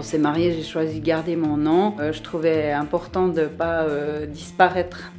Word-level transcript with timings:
on 0.00 0.02
s'est 0.02 0.16
marié, 0.16 0.54
j'ai 0.54 0.62
choisi 0.62 0.98
de 1.00 1.04
garder 1.04 1.36
mon 1.36 1.58
nom. 1.58 1.94
Euh, 2.00 2.10
je 2.10 2.22
trouvais 2.22 2.72
important 2.72 3.28
de 3.28 3.42
ne 3.42 3.46
pas 3.48 3.82
euh, 3.82 4.24
disparaître 4.24 5.12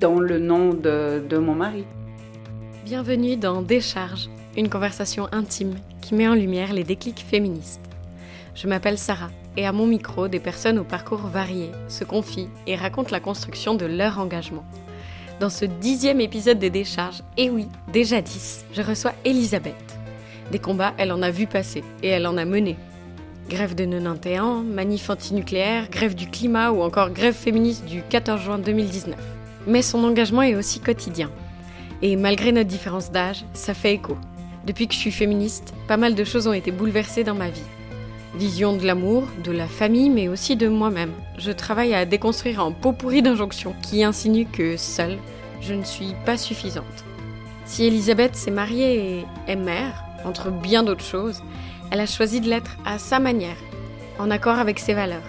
dans 0.00 0.18
le 0.18 0.40
nom 0.40 0.74
de, 0.74 1.22
de 1.24 1.38
mon 1.38 1.54
mari. 1.54 1.84
Bienvenue 2.84 3.36
dans 3.36 3.62
Décharge, 3.62 4.28
une 4.56 4.68
conversation 4.68 5.28
intime 5.30 5.76
qui 6.00 6.16
met 6.16 6.26
en 6.26 6.34
lumière 6.34 6.72
les 6.72 6.82
déclics 6.82 7.24
féministes. 7.24 7.88
Je 8.56 8.66
m'appelle 8.66 8.98
Sarah 8.98 9.30
et 9.56 9.66
à 9.66 9.72
mon 9.72 9.86
micro, 9.86 10.26
des 10.26 10.40
personnes 10.40 10.80
au 10.80 10.84
parcours 10.84 11.20
varié 11.20 11.70
se 11.86 12.02
confient 12.02 12.48
et 12.66 12.74
racontent 12.74 13.12
la 13.12 13.20
construction 13.20 13.76
de 13.76 13.86
leur 13.86 14.18
engagement. 14.18 14.64
Dans 15.38 15.50
ce 15.50 15.64
dixième 15.64 16.20
épisode 16.20 16.58
des 16.58 16.70
Décharges, 16.70 17.22
et 17.36 17.50
oui, 17.50 17.68
déjà 17.92 18.20
dix, 18.20 18.64
je 18.72 18.82
reçois 18.82 19.12
Elisabeth. 19.24 19.96
Des 20.50 20.58
combats, 20.58 20.94
elle 20.98 21.12
en 21.12 21.22
a 21.22 21.30
vu 21.30 21.46
passer 21.46 21.84
et 22.02 22.08
elle 22.08 22.26
en 22.26 22.36
a 22.36 22.44
mené. 22.44 22.76
Grève 23.48 23.74
de 23.74 23.86
91, 23.86 24.66
manif 24.66 25.08
antinucléaire, 25.08 25.88
grève 25.88 26.14
du 26.14 26.28
climat 26.28 26.70
ou 26.70 26.82
encore 26.82 27.08
grève 27.08 27.32
féministe 27.32 27.86
du 27.86 28.02
14 28.02 28.42
juin 28.42 28.58
2019. 28.58 29.16
Mais 29.66 29.80
son 29.80 30.04
engagement 30.04 30.42
est 30.42 30.54
aussi 30.54 30.80
quotidien. 30.80 31.30
Et 32.02 32.16
malgré 32.16 32.52
notre 32.52 32.68
différence 32.68 33.10
d'âge, 33.10 33.46
ça 33.54 33.72
fait 33.72 33.94
écho. 33.94 34.18
Depuis 34.66 34.86
que 34.86 34.92
je 34.92 34.98
suis 34.98 35.10
féministe, 35.10 35.72
pas 35.86 35.96
mal 35.96 36.14
de 36.14 36.24
choses 36.24 36.46
ont 36.46 36.52
été 36.52 36.70
bouleversées 36.70 37.24
dans 37.24 37.34
ma 37.34 37.48
vie. 37.48 37.62
Vision 38.34 38.76
de 38.76 38.84
l'amour, 38.84 39.24
de 39.42 39.52
la 39.52 39.66
famille, 39.66 40.10
mais 40.10 40.28
aussi 40.28 40.54
de 40.54 40.68
moi-même. 40.68 41.12
Je 41.38 41.50
travaille 41.50 41.94
à 41.94 42.04
déconstruire 42.04 42.60
un 42.60 42.72
pot 42.72 42.92
pourri 42.92 43.22
d'injonctions 43.22 43.74
qui 43.80 44.04
insinue 44.04 44.44
que 44.44 44.76
seule, 44.76 45.16
je 45.62 45.72
ne 45.72 45.84
suis 45.84 46.14
pas 46.26 46.36
suffisante. 46.36 46.84
Si 47.64 47.86
Elisabeth 47.86 48.36
s'est 48.36 48.50
mariée 48.50 49.20
et 49.20 49.24
est 49.50 49.56
mère, 49.56 50.04
entre 50.26 50.50
bien 50.50 50.82
d'autres 50.82 51.04
choses, 51.04 51.42
elle 51.90 52.00
a 52.00 52.06
choisi 52.06 52.40
de 52.40 52.48
l'être 52.48 52.76
à 52.84 52.98
sa 52.98 53.18
manière, 53.18 53.56
en 54.18 54.30
accord 54.30 54.58
avec 54.58 54.78
ses 54.78 54.94
valeurs. 54.94 55.22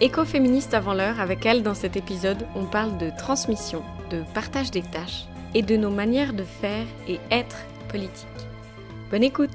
Écoféministe 0.00 0.74
avant 0.74 0.94
l'heure, 0.94 1.20
avec 1.20 1.46
elle 1.46 1.62
dans 1.62 1.74
cet 1.74 1.96
épisode, 1.96 2.46
on 2.54 2.64
parle 2.64 2.98
de 2.98 3.10
transmission, 3.16 3.82
de 4.10 4.22
partage 4.34 4.70
des 4.70 4.82
tâches 4.82 5.24
et 5.54 5.62
de 5.62 5.76
nos 5.76 5.90
manières 5.90 6.32
de 6.32 6.42
faire 6.42 6.86
et 7.08 7.18
être 7.30 7.56
politique. 7.88 8.26
Bonne 9.10 9.24
écoute 9.24 9.50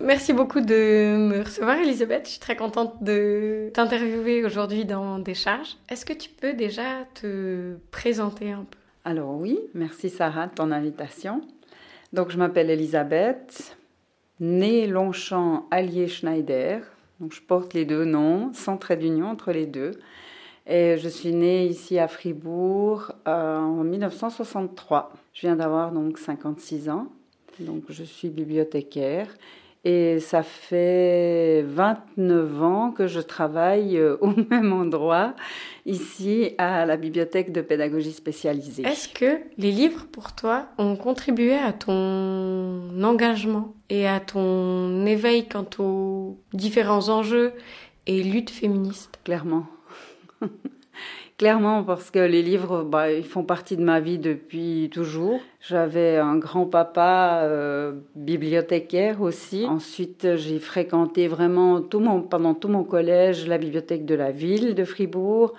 Merci 0.00 0.32
beaucoup 0.32 0.60
de 0.60 1.16
me 1.16 1.44
recevoir, 1.44 1.76
Elisabeth. 1.76 2.24
Je 2.24 2.30
suis 2.32 2.40
très 2.40 2.56
contente 2.56 3.04
de 3.04 3.70
t'interviewer 3.72 4.44
aujourd'hui 4.44 4.84
dans 4.84 5.20
Décharge. 5.20 5.76
Est-ce 5.88 6.04
que 6.04 6.12
tu 6.12 6.28
peux 6.28 6.54
déjà 6.54 7.04
te 7.14 7.76
présenter 7.92 8.50
un 8.50 8.66
peu? 8.68 8.78
Alors 9.04 9.36
oui, 9.36 9.60
merci 9.74 10.10
Sarah 10.10 10.48
de 10.48 10.54
ton 10.54 10.72
invitation. 10.72 11.40
Donc 12.12 12.28
je 12.28 12.36
m'appelle 12.36 12.68
Elisabeth, 12.68 13.78
née 14.38 14.86
Longchamp 14.86 15.66
Allier 15.70 16.08
Schneider. 16.08 16.82
Donc 17.20 17.32
je 17.32 17.40
porte 17.40 17.72
les 17.72 17.86
deux 17.86 18.04
noms, 18.04 18.52
sans 18.52 18.76
trait 18.76 18.98
d'union 18.98 19.28
entre 19.28 19.50
les 19.50 19.64
deux. 19.64 19.92
Et 20.66 20.98
je 20.98 21.08
suis 21.08 21.32
née 21.32 21.66
ici 21.66 21.98
à 21.98 22.08
Fribourg 22.08 23.12
euh, 23.26 23.58
en 23.58 23.82
1963. 23.82 25.12
Je 25.32 25.40
viens 25.40 25.56
d'avoir 25.56 25.90
donc 25.90 26.18
56 26.18 26.90
ans. 26.90 27.08
Donc 27.60 27.84
je 27.88 28.04
suis 28.04 28.28
bibliothécaire 28.28 29.28
et 29.84 30.20
ça 30.20 30.42
fait 30.42 31.64
29 31.66 32.62
ans 32.62 32.90
que 32.92 33.06
je 33.08 33.20
travaille 33.20 33.96
euh, 33.96 34.16
au 34.20 34.32
même 34.50 34.72
endroit, 34.72 35.34
ici 35.86 36.54
à 36.58 36.86
la 36.86 36.96
bibliothèque 36.96 37.52
de 37.52 37.60
pédagogie 37.60 38.12
spécialisée. 38.12 38.84
Est-ce 38.84 39.08
que 39.08 39.40
les 39.58 39.72
livres 39.72 40.06
pour 40.10 40.34
toi 40.34 40.68
ont 40.78 40.96
contribué 40.96 41.54
à 41.54 41.72
ton 41.72 43.02
engagement 43.02 43.74
et 43.90 44.06
à 44.06 44.20
ton 44.20 45.04
éveil 45.06 45.48
quant 45.48 45.66
aux 45.78 46.38
différents 46.52 47.08
enjeux 47.08 47.52
et 48.06 48.22
luttes 48.22 48.50
féministes? 48.50 49.18
Clairement. 49.24 49.66
Clairement, 51.42 51.82
parce 51.82 52.12
que 52.12 52.20
les 52.20 52.40
livres, 52.40 52.84
bah, 52.84 53.10
ils 53.10 53.24
font 53.24 53.42
partie 53.42 53.76
de 53.76 53.82
ma 53.82 53.98
vie 53.98 54.18
depuis 54.18 54.88
toujours. 54.92 55.40
J'avais 55.60 56.16
un 56.16 56.36
grand-papa 56.36 57.40
euh, 57.42 57.94
bibliothécaire 58.14 59.20
aussi. 59.20 59.66
Ensuite, 59.66 60.36
j'ai 60.36 60.60
fréquenté 60.60 61.26
vraiment 61.26 61.82
pendant 61.82 62.54
tout 62.54 62.68
mon 62.68 62.84
collège 62.84 63.48
la 63.48 63.58
bibliothèque 63.58 64.04
de 64.04 64.14
la 64.14 64.30
ville 64.30 64.76
de 64.76 64.84
Fribourg. 64.84 65.54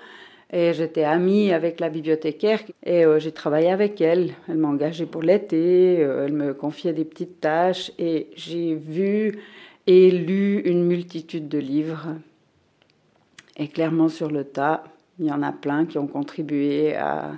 Et 0.53 0.71
j'étais 0.71 1.03
amie 1.03 1.51
avec 1.51 1.81
la 1.81 1.89
bibliothécaire 1.89 2.61
et 2.85 3.03
euh, 3.03 3.19
j'ai 3.19 3.33
travaillé 3.33 3.69
avec 3.69 3.99
elle. 3.99 4.35
Elle 4.47 4.59
m'a 4.59 4.69
engagée 4.69 5.05
pour 5.05 5.21
l'été, 5.21 5.97
euh, 5.99 6.27
elle 6.27 6.33
me 6.33 6.53
confiait 6.53 6.93
des 6.93 7.03
petites 7.03 7.41
tâches 7.41 7.91
et 7.99 8.29
j'ai 8.37 8.73
vu 8.73 9.37
et 9.85 10.11
lu 10.11 10.61
une 10.61 10.85
multitude 10.85 11.49
de 11.49 11.57
livres. 11.57 12.07
Et 13.57 13.67
clairement 13.67 14.07
sur 14.07 14.31
le 14.31 14.45
tas, 14.45 14.85
il 15.19 15.25
y 15.25 15.31
en 15.31 15.43
a 15.43 15.51
plein 15.51 15.85
qui 15.85 15.97
ont 15.97 16.07
contribué 16.07 16.95
à, 16.95 17.33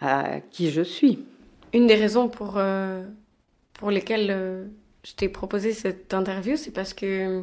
à 0.00 0.40
qui 0.40 0.70
je 0.70 0.82
suis. 0.82 1.24
Une 1.72 1.86
des 1.86 1.94
raisons 1.94 2.28
pour, 2.28 2.54
euh, 2.56 3.04
pour 3.74 3.90
lesquelles 3.90 4.30
euh, 4.30 4.66
je 5.04 5.14
t'ai 5.14 5.28
proposé 5.28 5.72
cette 5.72 6.14
interview, 6.14 6.56
c'est 6.56 6.70
parce 6.70 6.94
que 6.94 7.42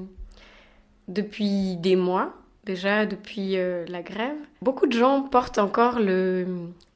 depuis 1.08 1.76
des 1.78 1.96
mois, 1.96 2.34
déjà 2.64 3.06
depuis 3.06 3.58
euh, 3.58 3.86
la 3.88 4.02
grève, 4.02 4.38
beaucoup 4.62 4.88
de 4.88 4.94
gens 4.94 5.24
portent 5.24 5.58
encore 5.58 6.00
le, 6.00 6.46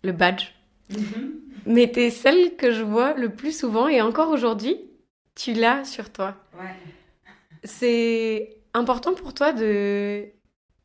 le 0.03 0.11
badge. 0.11 0.53
Mm-hmm. 0.91 1.31
Mais 1.67 1.91
tu 1.91 2.01
es 2.01 2.09
celle 2.09 2.55
que 2.55 2.71
je 2.71 2.83
vois 2.83 3.13
le 3.13 3.29
plus 3.29 3.57
souvent 3.57 3.87
et 3.87 4.01
encore 4.01 4.29
aujourd'hui, 4.29 4.77
tu 5.35 5.53
l'as 5.53 5.83
sur 5.83 6.11
toi. 6.11 6.35
Ouais. 6.57 6.75
C'est 7.63 8.57
important 8.73 9.13
pour 9.13 9.33
toi 9.33 9.51
de 9.51 10.25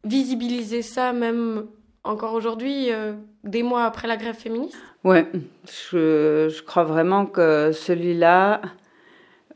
visibiliser 0.05 0.83
ça 0.83 1.12
même 1.12 1.66
encore 2.05 2.34
aujourd'hui, 2.34 2.91
euh, 2.91 3.12
des 3.44 3.62
mois 3.62 3.84
après 3.84 4.09
la 4.09 4.16
grève 4.16 4.34
féministe? 4.34 4.78
Ouais, 5.05 5.27
je, 5.66 6.49
je 6.55 6.62
crois 6.62 6.84
vraiment 6.84 7.27
que 7.27 7.72
celui-là, 7.72 8.62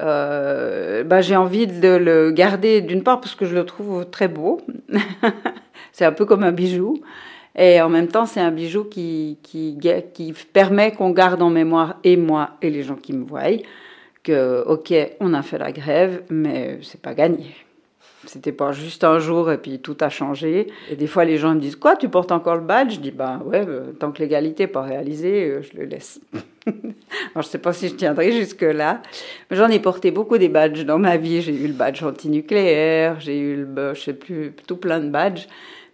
euh, 0.02 1.04
bah, 1.04 1.20
j'ai 1.20 1.36
envie 1.36 1.66
de 1.66 1.88
le 1.88 2.30
garder 2.30 2.80
d'une 2.80 3.02
part 3.02 3.20
parce 3.20 3.34
que 3.34 3.46
je 3.46 3.54
le 3.54 3.64
trouve 3.64 4.06
très 4.10 4.28
beau. 4.28 4.60
c'est 5.92 6.04
un 6.04 6.12
peu 6.12 6.24
comme 6.24 6.42
un 6.42 6.52
bijou. 6.52 7.00
Et 7.56 7.80
en 7.80 7.88
même 7.88 8.08
temps, 8.08 8.26
c'est 8.26 8.40
un 8.40 8.50
bijou 8.50 8.84
qui, 8.84 9.38
qui, 9.42 9.78
qui 10.12 10.34
permet 10.52 10.92
qu'on 10.92 11.10
garde 11.10 11.40
en 11.40 11.50
mémoire, 11.50 11.96
et 12.02 12.16
moi 12.16 12.56
et 12.62 12.70
les 12.70 12.82
gens 12.82 12.96
qui 12.96 13.12
me 13.12 13.24
voient, 13.24 13.42
que, 14.24 14.64
ok, 14.66 14.92
on 15.20 15.34
a 15.34 15.42
fait 15.42 15.58
la 15.58 15.70
grève, 15.70 16.24
mais 16.30 16.80
c'est 16.82 17.00
pas 17.00 17.14
gagné. 17.14 17.54
C'était 18.26 18.52
pas 18.52 18.72
juste 18.72 19.04
un 19.04 19.18
jour 19.18 19.50
et 19.50 19.58
puis 19.58 19.78
tout 19.80 19.96
a 20.00 20.08
changé. 20.08 20.68
Et 20.90 20.96
des 20.96 21.06
fois, 21.06 21.24
les 21.24 21.38
gens 21.38 21.54
me 21.54 21.60
disent 21.60 21.76
Quoi, 21.76 21.96
tu 21.96 22.08
portes 22.08 22.32
encore 22.32 22.56
le 22.56 22.62
badge? 22.62 22.94
Je 22.94 23.00
dis 23.00 23.10
Ben 23.10 23.40
ouais, 23.44 23.64
euh, 23.66 23.92
tant 23.92 24.12
que 24.12 24.20
l'égalité 24.20 24.64
n'est 24.64 24.68
pas 24.68 24.82
réalisée, 24.82 25.50
euh, 25.50 25.62
je 25.62 25.76
le 25.78 25.84
laisse. 25.84 26.20
Alors, 26.66 27.42
je 27.42 27.48
sais 27.48 27.58
pas 27.58 27.72
si 27.72 27.88
je 27.88 27.94
tiendrai 27.94 28.32
jusque-là. 28.32 29.02
Mais 29.50 29.56
j'en 29.56 29.68
ai 29.68 29.78
porté 29.78 30.10
beaucoup 30.10 30.38
des 30.38 30.48
badges 30.48 30.84
dans 30.84 30.98
ma 30.98 31.16
vie. 31.16 31.42
J'ai 31.42 31.54
eu 31.54 31.66
le 31.66 31.74
badge 31.74 32.02
antinucléaire, 32.02 33.20
j'ai 33.20 33.38
eu 33.38 33.56
le, 33.56 33.64
bah, 33.64 33.94
je 33.94 34.00
sais 34.00 34.14
plus, 34.14 34.52
tout 34.66 34.76
plein 34.76 35.00
de 35.00 35.10
badges. 35.10 35.46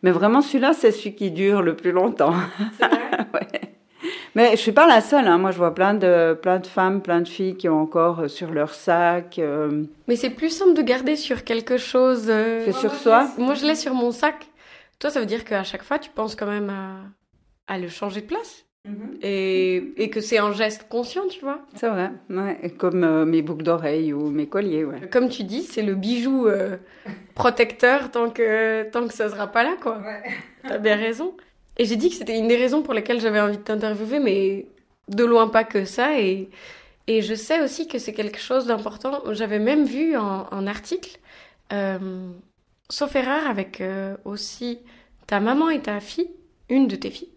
Mais 0.03 0.11
vraiment, 0.11 0.41
celui-là, 0.41 0.73
c'est 0.73 0.93
celui 0.93 1.15
qui 1.15 1.31
dure 1.31 1.63
le 1.63 1.77
plus 1.77 1.93
longtemps. 1.93 2.35
C'est 2.79 2.87
vrai? 2.87 2.99
Ouais. 3.35 3.70
Mais 4.35 4.53
je 4.53 4.57
suis 4.57 4.73
pas 4.73 4.87
la 4.87 5.01
seule. 5.01 5.27
Hein. 5.27 5.39
Moi, 5.39 5.51
je 5.51 5.59
vois 5.59 5.75
plein 5.75 5.95
de, 5.95 6.35
plein 6.41 6.59
de 6.59 6.67
femmes, 6.67 7.03
plein 7.03 7.21
de 7.21 7.29
filles 7.29 7.57
qui 7.57 7.69
ont 7.69 7.81
encore 7.81 8.21
euh, 8.21 8.29
sur 8.29 8.51
leur 8.51 8.75
sac. 8.75 9.39
Euh, 9.39 9.85
Mais 10.09 10.17
c'est 10.17 10.31
plus 10.31 10.51
simple 10.51 10.75
de 10.75 10.83
garder 10.83 11.17
sur 11.17 11.45
quelque 11.45 11.77
chose 11.77 12.27
euh, 12.29 12.65
que 12.65 12.73
sur 12.73 12.95
soi? 12.95 13.29
Moi, 13.39 13.55
je 13.55 13.67
l'ai 13.67 13.75
sur 13.75 13.95
mon 13.95 14.11
sac. 14.11 14.47
Toi, 14.99 15.11
ça 15.11 15.21
veut 15.21 15.27
dire 15.27 15.45
qu'à 15.45 15.65
chaque 15.65 15.83
fois, 15.83 15.99
tu 15.99 16.11
penses 16.11 16.37
quand 16.37 16.47
même 16.47 16.71
à, 16.71 17.73
à 17.73 17.79
le 17.79 17.89
changer 17.89 18.21
de 18.21 18.27
place. 18.27 18.65
Mhm. 18.87 19.19
Et, 19.21 19.93
et, 20.03 20.09
que 20.09 20.23
c'est 20.23 20.39
un 20.39 20.53
geste 20.53 20.89
conscient, 20.89 21.27
tu 21.29 21.41
vois. 21.41 21.61
C'est 21.75 21.89
vrai, 21.89 22.11
ouais. 22.31 22.71
comme 22.79 23.27
mes 23.27 23.43
boucles 23.43 23.63
d'oreilles 23.63 24.15
ou 24.15 24.31
mes 24.31 24.47
colliers. 24.47 24.87
Ouais. 24.87 25.07
Comme 25.13 25.29
tu 25.29 25.45
dis, 25.45 25.63
c'est 25.63 25.83
le 25.83 25.95
bijou 25.95 26.49
protecteur 27.35 28.11
tant 28.11 28.31
que, 28.31 28.85
tant 28.91 29.07
que 29.07 29.13
ça 29.13 29.29
sera 29.29 29.49
pas 29.49 29.65
là, 29.65 29.73
quoi. 29.83 29.99
Ouais. 29.99 30.23
T'as 30.67 30.79
bien 30.79 30.97
raison. 30.97 31.35
Et 31.81 31.87
j'ai 31.87 31.97
dit 31.97 32.11
que 32.11 32.17
c'était 32.17 32.39
une 32.39 32.47
des 32.47 32.59
raisons 32.59 32.83
pour 32.83 32.93
lesquelles 32.93 33.23
j'avais 33.23 33.41
envie 33.41 33.57
de 33.57 33.63
t'interviewer, 33.63 34.19
mais 34.19 34.67
de 35.09 35.25
loin 35.25 35.49
pas 35.49 35.65
que 35.65 35.87
ça. 35.87 36.21
Et, 36.21 36.51
et 37.07 37.23
je 37.23 37.35
sais 37.35 37.63
aussi 37.63 37.89
que 37.89 37.99
c'est 37.99 38.13
quelque 38.13 38.39
chose 38.39 38.67
d'important. 38.67 39.23
J'avais 39.33 39.59
même 39.59 39.87
vu 39.87 40.15
un, 40.15 40.67
article, 40.67 41.19
euh, 41.73 42.29
sauf 42.91 43.17
erreur, 43.17 43.47
avec 43.47 43.81
euh, 43.81 44.15
aussi 44.27 44.81
ta 45.27 45.41
maman 45.41 45.71
et 45.71 45.81
ta 45.81 46.01
fille, 46.01 46.31
une 46.69 46.87
de 46.87 46.97
tes 46.97 47.11
filles, 47.11 47.33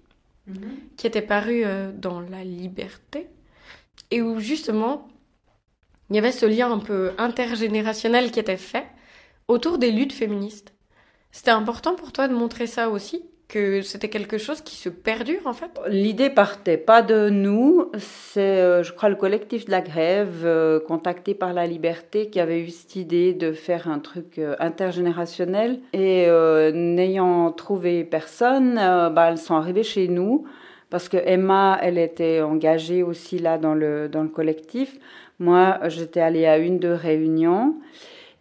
mm-hmm. 0.51 0.95
qui 0.97 1.07
était 1.07 1.21
parue 1.21 1.63
euh, 1.63 1.93
dans 1.93 2.19
La 2.19 2.43
Liberté, 2.43 3.29
et 4.11 4.21
où 4.21 4.41
justement, 4.41 5.07
il 6.09 6.17
y 6.17 6.19
avait 6.19 6.33
ce 6.33 6.45
lien 6.45 6.69
un 6.69 6.79
peu 6.79 7.13
intergénérationnel 7.17 8.29
qui 8.29 8.41
était 8.41 8.57
fait 8.57 8.87
autour 9.47 9.77
des 9.77 9.91
luttes 9.91 10.11
féministes. 10.11 10.73
C'était 11.31 11.51
important 11.51 11.95
pour 11.95 12.11
toi 12.11 12.27
de 12.27 12.35
montrer 12.35 12.67
ça 12.67 12.89
aussi? 12.89 13.23
Que 13.47 13.81
c'était 13.81 14.09
quelque 14.09 14.37
chose 14.37 14.61
qui 14.61 14.75
se 14.75 14.89
perdure 14.89 15.45
en 15.45 15.53
fait? 15.53 15.69
L'idée 15.87 16.29
partait 16.29 16.77
pas 16.77 17.01
de 17.01 17.29
nous, 17.29 17.91
c'est 17.97 18.41
euh, 18.41 18.83
je 18.83 18.91
crois 18.93 19.09
le 19.09 19.15
collectif 19.15 19.65
de 19.65 19.71
la 19.71 19.81
grève 19.81 20.41
euh, 20.43 20.79
contacté 20.79 21.33
par 21.33 21.53
la 21.53 21.67
Liberté 21.67 22.29
qui 22.29 22.39
avait 22.39 22.61
eu 22.61 22.69
cette 22.69 22.95
idée 22.95 23.33
de 23.33 23.51
faire 23.51 23.87
un 23.87 23.99
truc 23.99 24.39
euh, 24.39 24.55
intergénérationnel 24.59 25.79
et 25.93 26.27
n'ayant 26.73 27.51
trouvé 27.51 28.03
personne, 28.03 28.75
bah, 28.75 29.29
elles 29.29 29.37
sont 29.37 29.55
arrivées 29.55 29.83
chez 29.83 30.07
nous 30.07 30.45
parce 30.89 31.09
que 31.09 31.17
Emma, 31.17 31.79
elle 31.81 31.97
était 31.97 32.41
engagée 32.41 33.03
aussi 33.03 33.39
là 33.39 33.57
dans 33.57 33.73
le, 33.73 34.07
dans 34.09 34.21
le 34.21 34.29
collectif. 34.29 34.97
Moi, 35.39 35.79
j'étais 35.87 36.21
allée 36.21 36.45
à 36.45 36.57
une 36.57 36.79
de 36.79 36.89
réunions. 36.89 37.75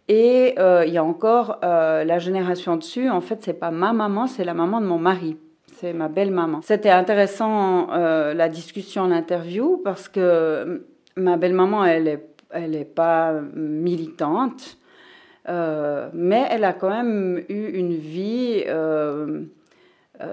Et 0.09 0.55
euh, 0.59 0.83
il 0.85 0.93
y 0.93 0.97
a 0.97 1.03
encore 1.03 1.59
euh, 1.63 2.03
la 2.03 2.19
génération 2.19 2.75
dessus. 2.75 3.09
En 3.09 3.21
fait, 3.21 3.41
c'est 3.41 3.53
pas 3.53 3.71
ma 3.71 3.93
maman, 3.93 4.27
c'est 4.27 4.43
la 4.43 4.53
maman 4.53 4.81
de 4.81 4.85
mon 4.85 4.97
mari. 4.97 5.37
C'est 5.75 5.93
ma 5.93 6.07
belle 6.07 6.31
maman. 6.31 6.59
C'était 6.61 6.89
intéressant 6.89 7.89
euh, 7.91 8.33
la 8.33 8.49
discussion, 8.49 9.07
l'interview, 9.07 9.81
parce 9.83 10.09
que 10.09 10.85
ma 11.15 11.37
belle 11.37 11.53
maman, 11.53 11.85
elle 11.85 12.07
est, 12.07 12.27
elle 12.51 12.75
est 12.75 12.85
pas 12.85 13.33
militante, 13.55 14.77
mais 15.47 16.47
elle 16.49 16.63
a 16.63 16.73
quand 16.73 16.89
même 16.89 17.41
eu 17.49 17.67
une 17.69 17.93
vie. 17.93 18.63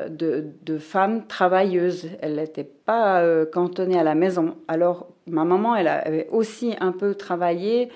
De, 0.08 0.44
de, 0.62 0.78
femme 0.78 1.26
travailleuse. 1.26 2.10
Elle 2.20 2.36
n'était 2.36 2.64
pas 2.64 3.24
cantonnée 3.46 3.98
à 3.98 4.04
la 4.04 4.14
maison. 4.14 4.56
Alors, 4.68 5.08
ma 5.26 5.44
maman, 5.44 5.74
elle 5.74 5.88
avait 5.88 6.28
aussi 6.30 6.76
un 6.80 6.92
peu 6.92 7.14
travaillé, 7.14 7.88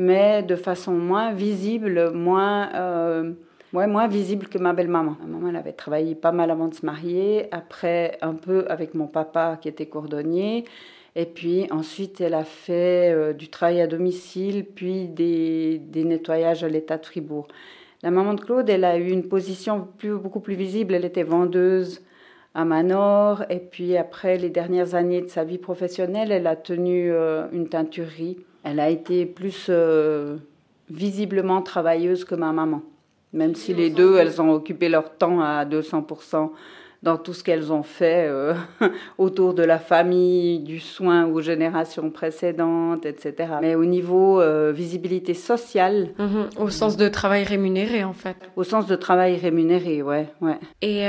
mais 0.00 0.42
de 0.42 0.56
façon 0.56 0.92
moins 0.92 1.34
visible, 1.34 2.10
moins, 2.14 2.74
euh, 2.74 3.32
moins 3.74 4.08
visible 4.08 4.48
que 4.48 4.56
ma 4.56 4.72
belle-maman. 4.72 5.18
Ma 5.20 5.38
maman, 5.38 5.58
avait 5.58 5.74
travaillé 5.74 6.14
pas 6.14 6.32
mal 6.32 6.50
avant 6.50 6.68
de 6.68 6.74
se 6.74 6.86
marier, 6.86 7.48
après 7.52 8.16
un 8.22 8.32
peu 8.32 8.64
avec 8.70 8.94
mon 8.94 9.06
papa 9.06 9.58
qui 9.60 9.68
était 9.68 9.84
cordonnier, 9.84 10.64
et 11.16 11.26
puis 11.26 11.66
ensuite 11.70 12.22
elle 12.22 12.32
a 12.32 12.44
fait 12.44 13.12
euh, 13.12 13.34
du 13.34 13.50
travail 13.50 13.82
à 13.82 13.86
domicile, 13.86 14.64
puis 14.64 15.06
des, 15.06 15.82
nettoyages 15.94 16.64
à 16.64 16.68
l'état 16.70 16.96
de 16.96 17.04
Fribourg. 17.04 17.46
La 18.02 18.10
maman 18.10 18.32
de 18.32 18.40
Claude, 18.40 18.70
elle 18.70 18.84
a 18.84 18.96
eu 18.96 19.10
une 19.10 19.28
position 19.28 19.86
beaucoup 20.02 20.40
plus 20.40 20.54
visible, 20.54 20.94
elle 20.94 21.04
était 21.04 21.24
vendeuse 21.24 22.00
à 22.54 22.64
Manor, 22.64 23.44
et 23.50 23.58
puis 23.58 23.98
après 23.98 24.38
les 24.38 24.48
dernières 24.48 24.94
années 24.94 25.20
de 25.20 25.28
sa 25.28 25.44
vie 25.44 25.58
professionnelle, 25.58 26.32
elle 26.32 26.46
a 26.46 26.56
tenu 26.56 27.12
euh, 27.12 27.48
une 27.52 27.68
teinturerie 27.68 28.38
elle 28.64 28.80
a 28.80 28.90
été 28.90 29.26
plus 29.26 29.66
euh, 29.68 30.36
visiblement 30.90 31.62
travailleuse 31.62 32.24
que 32.24 32.34
ma 32.34 32.52
maman. 32.52 32.82
Même 33.32 33.54
si 33.54 33.74
les 33.74 33.90
deux, 33.90 34.16
elles 34.16 34.42
ont 34.42 34.50
occupé 34.50 34.88
leur 34.88 35.16
temps 35.16 35.40
à 35.40 35.64
200% 35.64 36.50
dans 37.02 37.16
tout 37.16 37.32
ce 37.32 37.42
qu'elles 37.42 37.72
ont 37.72 37.84
fait 37.84 38.26
euh, 38.28 38.54
autour 39.18 39.54
de 39.54 39.62
la 39.62 39.78
famille, 39.78 40.58
du 40.58 40.80
soin 40.80 41.26
aux 41.26 41.40
générations 41.40 42.10
précédentes, 42.10 43.06
etc. 43.06 43.54
Mais 43.62 43.74
au 43.74 43.84
niveau 43.84 44.40
euh, 44.40 44.72
visibilité 44.74 45.32
sociale. 45.32 46.10
Mhm. 46.18 46.50
au 46.58 46.68
sens 46.70 46.96
de 46.96 47.08
travail 47.08 47.44
rémunéré, 47.44 48.04
en 48.04 48.12
fait. 48.12 48.36
Au 48.56 48.64
sens 48.64 48.86
de 48.86 48.96
travail 48.96 49.36
rémunéré, 49.36 50.02
ouais. 50.02 50.26
ouais. 50.40 50.58
Et 50.82 51.04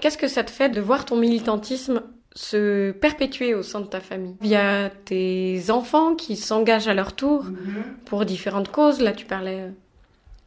qu'est-ce 0.00 0.18
que 0.18 0.28
ça 0.28 0.44
te 0.44 0.50
fait 0.50 0.68
de 0.68 0.80
voir 0.80 1.06
ton 1.06 1.16
militantisme 1.16 2.02
se 2.34 2.92
perpétuer 2.92 3.54
au 3.54 3.62
sein 3.62 3.80
de 3.80 3.86
ta 3.86 4.00
famille 4.00 4.36
via 4.40 4.90
tes 5.04 5.70
enfants 5.70 6.14
qui 6.14 6.36
s'engagent 6.36 6.88
à 6.88 6.94
leur 6.94 7.14
tour 7.14 7.44
mhm. 7.44 7.82
pour 8.04 8.24
différentes 8.24 8.70
causes. 8.70 9.00
Là, 9.00 9.12
tu 9.12 9.26
parlais 9.26 9.70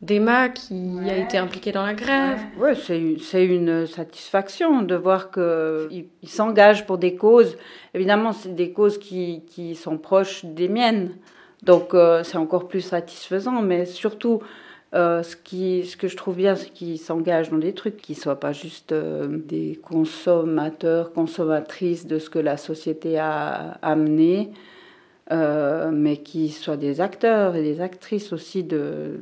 d'Emma 0.01 0.49
qui 0.49 0.97
a 1.09 1.17
été 1.17 1.37
impliquée 1.37 1.71
dans 1.71 1.85
la 1.85 1.93
grève. 1.93 2.39
Oui, 2.59 2.71
c'est 2.75 3.45
une 3.45 3.87
satisfaction 3.87 4.81
de 4.81 4.95
voir 4.95 5.31
qu'ils 5.31 6.07
s'engagent 6.23 6.85
pour 6.85 6.97
des 6.97 7.15
causes. 7.15 7.57
Évidemment, 7.93 8.33
c'est 8.33 8.55
des 8.55 8.71
causes 8.71 8.97
qui, 8.97 9.43
qui, 9.47 9.75
sont 9.75 9.97
proches 9.97 10.45
des 10.45 10.67
miennes. 10.67 11.11
Donc, 11.63 11.93
euh, 11.93 12.23
c'est 12.23 12.37
encore 12.37 12.67
plus 12.67 12.81
satisfaisant, 12.81 13.61
mais 13.61 13.85
surtout, 13.85 14.41
euh, 14.93 15.23
ce, 15.23 15.35
qui, 15.35 15.85
ce 15.85 15.97
que 15.97 16.07
je 16.07 16.15
trouve 16.15 16.35
bien, 16.35 16.55
c'est 16.55 16.69
qu'ils 16.69 16.99
s'engagent 16.99 17.49
dans 17.49 17.57
des 17.57 17.73
trucs 17.73 17.97
qui 17.97 18.13
ne 18.13 18.17
soient 18.17 18.39
pas 18.39 18.53
juste 18.53 18.91
euh, 18.91 19.27
des 19.27 19.79
consommateurs, 19.83 21.11
consommatrices 21.11 22.07
de 22.07 22.19
ce 22.19 22.29
que 22.29 22.39
la 22.39 22.55
société 22.55 23.17
a 23.17 23.77
amené, 23.81 24.51
euh, 25.31 25.91
mais 25.91 26.17
qui 26.17 26.49
soient 26.49 26.77
des 26.77 27.01
acteurs 27.01 27.55
et 27.55 27.63
des 27.63 27.81
actrices 27.81 28.31
aussi 28.31 28.63
de, 28.63 29.21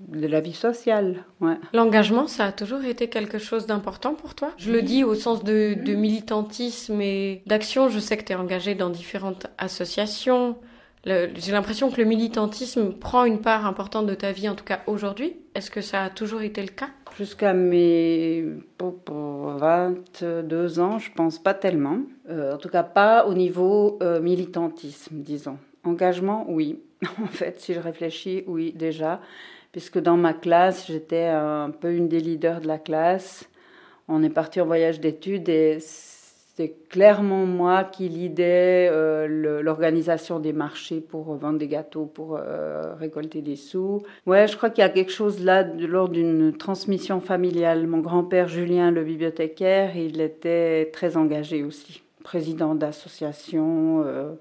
de 0.00 0.26
la 0.26 0.40
vie 0.40 0.52
sociale. 0.52 1.24
Ouais. 1.40 1.54
L'engagement, 1.72 2.26
ça 2.26 2.46
a 2.46 2.52
toujours 2.52 2.84
été 2.84 3.08
quelque 3.08 3.38
chose 3.38 3.66
d'important 3.66 4.14
pour 4.14 4.34
toi? 4.34 4.50
Je 4.58 4.72
le 4.72 4.82
dis 4.82 5.04
au 5.04 5.14
sens 5.14 5.44
de, 5.44 5.74
de 5.74 5.94
militantisme 5.94 7.00
et 7.00 7.42
d'action. 7.46 7.88
Je 7.88 8.00
sais 8.00 8.16
que 8.16 8.24
tu 8.24 8.32
es 8.32 8.34
engagée 8.34 8.74
dans 8.74 8.90
différentes 8.90 9.46
associations. 9.56 10.56
J'ai 11.06 11.52
l'impression 11.52 11.88
que 11.88 12.00
le 12.00 12.04
militantisme 12.04 12.92
prend 12.92 13.24
une 13.24 13.40
part 13.40 13.64
importante 13.64 14.06
de 14.06 14.14
ta 14.14 14.32
vie, 14.32 14.48
en 14.48 14.56
tout 14.56 14.64
cas 14.64 14.80
aujourd'hui. 14.88 15.36
Est-ce 15.54 15.70
que 15.70 15.80
ça 15.80 16.02
a 16.02 16.10
toujours 16.10 16.42
été 16.42 16.60
le 16.62 16.68
cas? 16.68 16.88
Jusqu'à 17.16 17.54
mes 17.54 18.44
22 18.80 20.80
ans, 20.80 20.98
je 20.98 21.12
pense 21.12 21.38
pas 21.38 21.54
tellement. 21.54 22.00
Euh, 22.28 22.54
en 22.54 22.58
tout 22.58 22.68
cas, 22.68 22.82
pas 22.82 23.24
au 23.26 23.34
niveau 23.34 24.00
euh, 24.02 24.20
militantisme, 24.20 25.20
disons. 25.20 25.58
Engagement, 25.84 26.44
oui. 26.48 26.80
en 27.22 27.28
fait, 27.28 27.60
si 27.60 27.72
je 27.72 27.78
réfléchis, 27.78 28.42
oui, 28.48 28.72
déjà. 28.72 29.20
Puisque 29.70 30.00
dans 30.00 30.16
ma 30.16 30.34
classe, 30.34 30.88
j'étais 30.88 31.26
un 31.26 31.70
peu 31.70 31.92
une 31.92 32.08
des 32.08 32.18
leaders 32.18 32.60
de 32.60 32.66
la 32.66 32.78
classe. 32.78 33.48
On 34.08 34.24
est 34.24 34.30
parti 34.30 34.60
en 34.60 34.66
voyage 34.66 34.98
d'études 34.98 35.48
et 35.48 35.78
c'est 36.56 36.74
clairement 36.88 37.44
moi 37.44 37.84
qui 37.84 38.08
lidais 38.08 38.88
euh, 38.90 39.60
l'organisation 39.62 40.40
des 40.40 40.54
marchés 40.54 41.02
pour 41.02 41.34
vendre 41.34 41.58
des 41.58 41.68
gâteaux, 41.68 42.06
pour 42.06 42.38
euh, 42.40 42.94
récolter 42.98 43.42
des 43.42 43.56
sous. 43.56 44.02
Ouais, 44.24 44.48
je 44.48 44.56
crois 44.56 44.70
qu'il 44.70 44.80
y 44.80 44.84
a 44.84 44.88
quelque 44.88 45.12
chose 45.12 45.44
là 45.44 45.64
lors 45.64 46.08
d'une 46.08 46.56
transmission 46.56 47.20
familiale. 47.20 47.86
Mon 47.86 47.98
grand-père 47.98 48.48
Julien, 48.48 48.90
le 48.90 49.04
bibliothécaire, 49.04 49.98
il 49.98 50.18
était 50.22 50.90
très 50.94 51.18
engagé 51.18 51.62
aussi, 51.62 52.02
président 52.24 52.74
d'association. 52.74 54.02
Euh, 54.06 54.32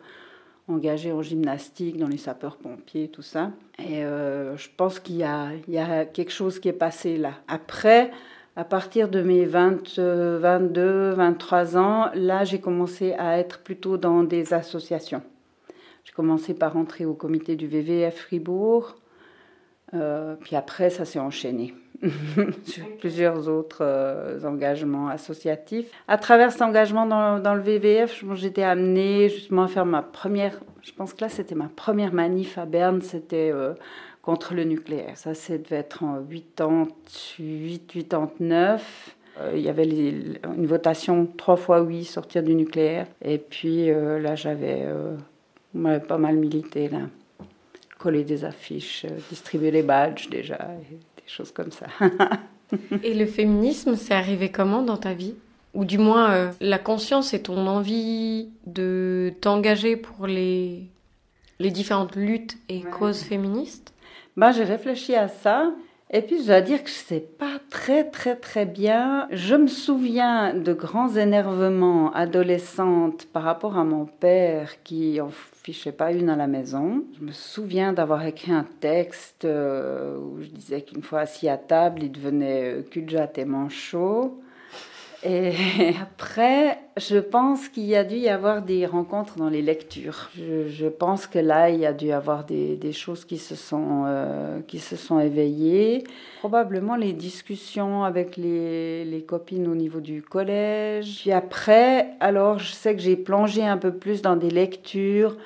engagé 0.67 1.11
en 1.11 1.21
gymnastique, 1.21 1.97
dans 1.97 2.07
les 2.07 2.17
sapeurs-pompiers, 2.17 3.09
tout 3.09 3.21
ça. 3.21 3.51
Et 3.77 4.01
je 4.01 4.67
pense 4.75 4.99
qu'il 4.99 5.17
y, 5.17 5.19
y 5.19 5.77
a, 5.77 6.05
quelque 6.05 6.31
chose 6.31 6.59
qui 6.59 6.69
est 6.69 6.73
passé 6.73 7.17
là. 7.17 7.33
Après, 7.47 8.09
à 8.55 8.63
partir 8.63 9.09
de 9.09 9.21
mes 9.21 9.45
20, 9.45 9.99
22, 9.99 11.11
23 11.11 11.77
ans, 11.77 12.09
là, 12.13 12.43
j'ai 12.45 12.59
commencé 12.59 13.13
à 13.13 13.37
être 13.37 13.59
plutôt 13.59 13.97
dans 13.97 14.23
des 14.23 14.53
associations. 14.53 15.21
J'ai 16.05 16.13
commencé 16.13 16.53
par 16.53 16.77
entrer 16.77 17.05
au 17.05 17.13
comité 17.13 17.55
du 17.55 17.67
VVF 17.67 18.15
Fribourg, 18.15 18.95
euh, 19.93 20.35
puis 20.39 20.55
après, 20.55 20.89
ça 20.89 21.03
s'est 21.03 21.19
enchaîné 21.19 21.73
sur 22.63 22.85
plusieurs 22.99 23.49
autres 23.49 23.79
euh, 23.81 24.39
engagements 24.45 25.09
associatifs. 25.09 25.87
À 26.07 26.17
travers 26.17 26.51
cet 26.51 26.61
engagement 26.61 27.05
dans, 27.05 27.39
dans 27.39 27.55
le 27.55 27.61
VVF, 27.61 28.23
j'étais 28.35 28.63
amenée 28.63 29.29
justement 29.29 29.63
à 29.63 29.67
faire 29.67 29.85
ma 29.85 30.01
première, 30.01 30.59
je 30.81 30.93
pense 30.93 31.13
que 31.13 31.21
là, 31.21 31.29
c'était 31.29 31.55
ma 31.55 31.69
première 31.75 32.13
manif 32.13 32.57
à 32.57 32.65
Berne, 32.65 33.01
c'était 33.01 33.51
euh, 33.53 33.73
contre 34.25 34.55
le 34.55 34.63
nucléaire. 34.63 35.15
Ça, 35.17 35.35
ça 35.35 35.55
devait 35.57 35.75
être 35.75 36.03
en 36.03 36.15
88, 36.15 37.85
89. 37.87 39.15
Euh, 39.37 39.51
il 39.55 39.61
y 39.61 39.69
avait 39.69 39.85
une 39.85 40.65
votation 40.65 41.27
trois 41.37 41.57
fois 41.57 41.81
oui, 41.83 42.03
sortir 42.05 42.41
du 42.41 42.55
nucléaire. 42.55 43.05
Et 43.23 43.37
puis 43.37 43.91
euh, 43.91 44.19
là, 44.19 44.35
j'avais 44.35 44.81
euh, 44.83 45.99
pas 45.99 46.17
mal 46.17 46.37
milité, 46.37 46.89
là. 46.89 47.01
Coller 47.99 48.23
des 48.23 48.45
affiches, 48.45 49.05
distribuer 49.29 49.71
les 49.71 49.83
badges 49.83 50.29
déjà, 50.29 50.57
des 50.89 51.23
choses 51.27 51.51
comme 51.51 51.71
ça. 51.71 51.85
et 53.03 53.13
le 53.13 53.25
féminisme, 53.25 53.95
c'est 53.95 54.13
arrivé 54.13 54.51
comment 54.51 54.81
dans 54.81 54.97
ta 54.97 55.13
vie? 55.13 55.35
Ou 55.73 55.85
du 55.85 55.97
moins, 55.97 56.51
la 56.61 56.77
conscience 56.77 57.33
et 57.33 57.41
ton 57.41 57.67
envie 57.67 58.49
de 58.65 59.33
t'engager 59.41 59.97
pour 59.97 60.27
les, 60.27 60.83
les 61.59 61.71
différentes 61.71 62.15
luttes 62.15 62.57
et 62.69 62.81
causes 62.81 63.21
féministes? 63.21 63.94
Ben, 64.37 64.51
j'ai 64.51 64.63
réfléchi 64.63 65.15
à 65.15 65.27
ça. 65.27 65.73
Et 66.11 66.21
puis, 66.21 66.39
je 66.39 66.47
dois 66.47 66.61
dire 66.61 66.83
que 66.83 66.89
je 66.89 66.95
sais 66.95 67.19
pas 67.19 67.59
très, 67.69 68.03
très, 68.09 68.35
très 68.35 68.65
bien. 68.65 69.27
Je 69.31 69.55
me 69.55 69.67
souviens 69.67 70.53
de 70.53 70.71
grands 70.71 71.15
énervements 71.15 72.11
adolescentes 72.13 73.25
par 73.33 73.43
rapport 73.43 73.77
à 73.77 73.83
mon 73.83 74.05
père 74.05 74.83
qui 74.83 75.19
en 75.19 75.29
fichait 75.29 75.91
pas 75.91 76.11
une 76.11 76.29
à 76.29 76.35
la 76.35 76.45
maison. 76.45 77.03
Je 77.19 77.25
me 77.25 77.31
souviens 77.31 77.91
d'avoir 77.91 78.23
écrit 78.25 78.51
un 78.51 78.67
texte 78.79 79.45
euh, 79.45 80.17
où 80.19 80.41
je 80.41 80.49
disais 80.49 80.81
qu'une 80.81 81.01
fois 81.01 81.21
assis 81.21 81.49
à 81.49 81.57
table, 81.57 82.03
il 82.03 82.11
devenait 82.11 82.83
cul 82.91 83.07
et 83.35 83.45
manchot. 83.45 84.39
Et 85.27 85.53
après, 86.01 86.77
je 86.97 87.17
pense 87.17 87.67
qu'il 87.67 87.85
y 87.85 87.95
a 87.95 88.03
dû 88.03 88.15
y 88.15 88.29
avoir 88.29 88.61
des 88.61 88.85
rencontres 88.85 89.37
dans 89.37 89.49
les 89.49 89.63
lectures. 89.63 90.29
Je, 90.35 90.87
pense 90.87 91.25
que 91.25 91.39
là, 91.39 91.69
il 91.71 91.79
y 91.79 91.85
a 91.85 91.93
dû 91.93 92.07
y 92.07 92.11
avoir 92.11 92.45
des, 92.45 92.93
choses 92.93 93.25
qui 93.25 93.39
se, 93.39 93.55
sont, 93.55 94.03
euh, 94.05 94.59
qui 94.67 94.77
se 94.77 94.95
sont 94.95 95.19
éveillées. 95.19 96.03
Probablement 96.39 96.95
les 96.95 97.13
discussions 97.13 98.03
avec 98.03 98.37
les, 98.37 99.03
les, 99.03 99.23
copines 99.23 99.67
au 99.67 99.75
niveau 99.75 99.99
du 99.99 100.21
collège. 100.21 101.21
Puis 101.21 101.31
après, 101.31 102.11
alors, 102.19 102.59
je 102.59 102.71
sais 102.71 102.95
que 102.95 103.01
j'ai 103.01 103.17
plongé 103.17 103.65
un 103.65 103.77
peu 103.77 103.93
plus 103.93 104.21
dans 104.21 104.35
des 104.35 104.51
lectures 104.51 105.37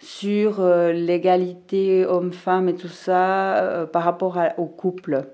sur 0.00 0.60
euh, 0.60 0.92
l'égalité 0.92 2.04
homme-femme 2.06 2.68
et 2.68 2.74
tout 2.74 2.88
ça 2.88 3.58
euh, 3.58 3.86
par 3.86 4.02
rapport 4.02 4.38
au 4.56 4.66
couple. 4.66 5.28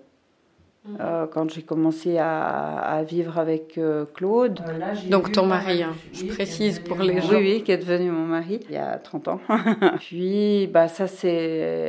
Euh, 1.01 1.27
quand 1.27 1.51
j'ai 1.51 1.63
commencé 1.63 2.19
à, 2.19 2.77
à, 2.77 3.03
vivre 3.05 3.39
avec 3.39 3.79
euh, 3.79 4.05
Claude. 4.13 4.61
Euh, 4.69 5.11
Donc 5.11 5.33
ton 5.33 5.47
mari, 5.47 5.83
hein, 5.83 5.95
je 6.13 6.27
précise 6.27 6.79
pour 6.79 6.99
les 6.99 7.23
gens. 7.23 7.31
Oui, 7.31 7.37
oui, 7.41 7.63
qui 7.63 7.73
est 7.73 7.79
devenu 7.79 8.11
mon 8.11 8.27
mari 8.27 8.61
il 8.69 8.75
y 8.75 8.77
a 8.77 8.99
30 8.99 9.29
ans. 9.29 9.41
Puis 10.01 10.67
bah, 10.67 10.89
ça 10.89 11.07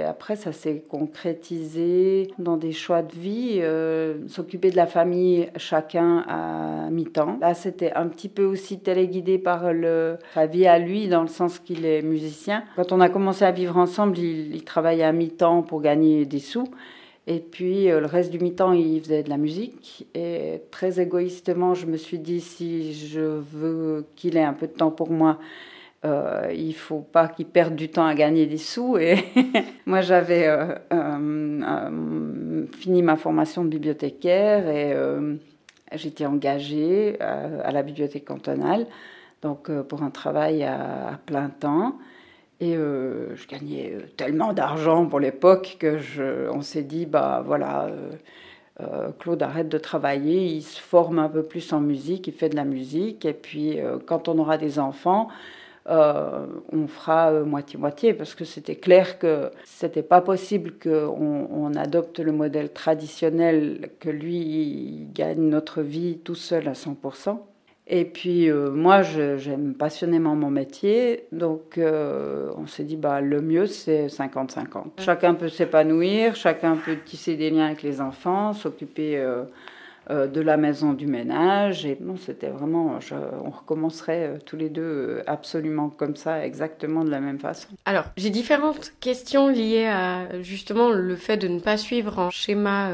après 0.07 0.37
ça 0.37 0.53
s'est 0.53 0.85
concrétisé 0.87 2.31
dans 2.39 2.55
des 2.55 2.71
choix 2.71 3.01
de 3.01 3.13
vie, 3.13 3.61
s'occuper 4.29 4.71
de 4.71 4.77
la 4.77 4.87
famille 4.87 5.49
chacun 5.57 6.23
à 6.29 6.89
mi-temps. 6.89 7.37
Là 7.41 7.53
c'était 7.53 7.91
un 7.93 8.07
petit 8.07 8.29
peu 8.29 8.45
aussi 8.45 8.79
téléguidé 8.79 9.37
par 9.37 9.73
le, 9.73 10.17
sa 10.33 10.45
vie 10.45 10.67
à 10.67 10.79
lui 10.79 11.09
dans 11.09 11.21
le 11.21 11.27
sens 11.27 11.59
qu'il 11.59 11.85
est 11.85 12.01
musicien. 12.01 12.63
Quand 12.77 12.93
on 12.93 13.01
a 13.01 13.09
commencé 13.09 13.43
à 13.43 13.51
vivre 13.51 13.75
ensemble, 13.75 14.17
il, 14.17 14.55
il 14.55 14.63
travaillait 14.63 15.03
à 15.03 15.11
mi-temps 15.11 15.63
pour 15.63 15.81
gagner 15.81 16.25
des 16.25 16.39
sous. 16.39 16.69
Et 17.27 17.39
puis 17.39 17.89
euh, 17.89 17.99
le 17.99 18.05
reste 18.05 18.31
du 18.31 18.39
mi-temps, 18.39 18.73
il 18.73 19.01
faisait 19.01 19.23
de 19.23 19.29
la 19.29 19.37
musique. 19.37 20.07
Et 20.13 20.61
très 20.71 20.99
égoïstement, 20.99 21.73
je 21.73 21.85
me 21.85 21.97
suis 21.97 22.19
dit, 22.19 22.41
si 22.41 22.93
je 22.93 23.19
veux 23.19 24.05
qu'il 24.15 24.37
ait 24.37 24.43
un 24.43 24.53
peu 24.53 24.67
de 24.67 24.73
temps 24.73 24.91
pour 24.91 25.09
moi, 25.09 25.39
euh, 26.05 26.53
il 26.55 26.75
faut 26.75 26.99
pas 26.99 27.27
qu'il 27.27 27.47
perde 27.47 27.75
du 27.75 27.89
temps 27.89 28.05
à 28.05 28.13
gagner 28.13 28.45
des 28.45 28.57
sous. 28.57 28.97
Et 28.97 29.17
moi, 29.85 30.01
j'avais 30.01 30.47
euh, 30.47 30.75
euh, 30.93 32.65
fini 32.77 33.01
ma 33.01 33.15
formation 33.15 33.63
de 33.63 33.69
bibliothécaire 33.69 34.69
et 34.69 34.95
j'étais 35.93 36.25
engagée 36.25 37.19
à, 37.19 37.71
la 37.71 37.81
bibliothèque 37.81 38.25
cantonale, 38.25 38.85
donc 39.41 39.71
pour 39.83 40.03
un 40.03 40.11
travail 40.11 40.63
à 40.63 41.19
plein 41.25 41.49
temps. 41.49 41.97
Et 42.61 42.75
euh, 42.77 43.35
je 43.35 43.47
gagnais 43.47 43.93
euh, 43.95 44.01
tellement 44.15 44.53
d'argent 44.53 45.05
pour 45.05 45.19
l'époque 45.19 45.75
que 45.79 45.97
je, 45.97 46.49
on 46.49 46.61
s'est 46.61 46.83
dit, 46.83 47.05
bah 47.05 47.43
voilà, 47.45 47.89
euh, 48.79 49.11
Claude 49.19 49.43
arrête 49.43 49.67
de 49.67 49.77
travailler, 49.77 50.45
il 50.45 50.61
se 50.61 50.79
forme 50.79 51.19
un 51.19 51.27
peu 51.27 51.43
plus 51.43 51.73
en 51.73 51.81
musique, 51.81 52.27
il 52.27 52.33
fait 52.33 52.49
de 52.49 52.55
la 52.55 52.63
musique, 52.63 53.25
et 53.25 53.33
puis 53.33 53.77
quand 54.05 54.27
on 54.29 54.37
aura 54.39 54.57
des 54.57 54.79
enfants, 54.79 55.29
on 55.87 56.87
fera 56.87 57.31
moitié-moitié, 57.31 58.13
parce 58.13 58.35
que 58.35 58.43
c'était 58.43 58.75
clair 58.75 59.17
que 59.19 59.51
c'était 59.63 60.03
pas 60.03 60.19
possible 60.19 60.73
qu'on 60.81 61.47
on 61.51 61.73
adopte 61.75 62.19
le 62.19 62.33
modèle 62.33 62.73
traditionnel, 62.73 63.91
que 63.99 64.09
lui 64.09 65.07
gagne 65.13 65.47
notre 65.47 65.81
vie 65.81 66.17
tout 66.17 66.35
seul 66.35 66.67
à 66.67 66.73
100%. 66.73 67.39
Et 67.87 68.05
puis 68.05 68.49
euh, 68.49 68.71
moi, 68.71 69.03
j'aime 69.03 69.75
passionnément 69.75 70.35
mon 70.35 70.49
métier, 70.49 71.27
donc 71.31 71.77
euh, 71.77 72.51
on 72.57 72.65
s'est 72.65 72.83
dit 72.83 72.95
bah 72.95 73.21
le 73.21 73.41
mieux 73.41 73.67
c'est 73.67 74.07
50-50. 74.07 74.99
Chacun 74.99 75.35
peut 75.35 75.49
s'épanouir, 75.49 76.35
chacun 76.35 76.77
peut 76.77 76.97
tisser 77.05 77.35
des 77.35 77.51
liens 77.51 77.67
avec 77.67 77.83
les 77.83 78.01
enfants, 78.01 78.53
s'occuper 78.53 79.17
euh, 79.17 79.45
de 80.09 80.41
la 80.41 80.57
maison, 80.57 80.93
du 80.93 81.05
ménage. 81.05 81.85
Et 81.85 81.95
non, 82.01 82.15
c'était 82.17 82.49
vraiment, 82.49 82.97
on 83.43 83.49
recommencerait 83.51 84.39
tous 84.45 84.55
les 84.55 84.69
deux 84.69 85.21
absolument 85.27 85.89
comme 85.89 86.15
ça, 86.15 86.43
exactement 86.43 87.03
de 87.03 87.11
la 87.11 87.19
même 87.19 87.39
façon. 87.39 87.69
Alors 87.85 88.05
j'ai 88.17 88.31
différentes 88.31 88.93
questions 88.99 89.47
liées 89.47 89.85
à 89.85 90.41
justement 90.41 90.89
le 90.89 91.15
fait 91.15 91.37
de 91.37 91.47
ne 91.47 91.59
pas 91.59 91.77
suivre 91.77 92.17
un 92.17 92.29
schéma 92.31 92.89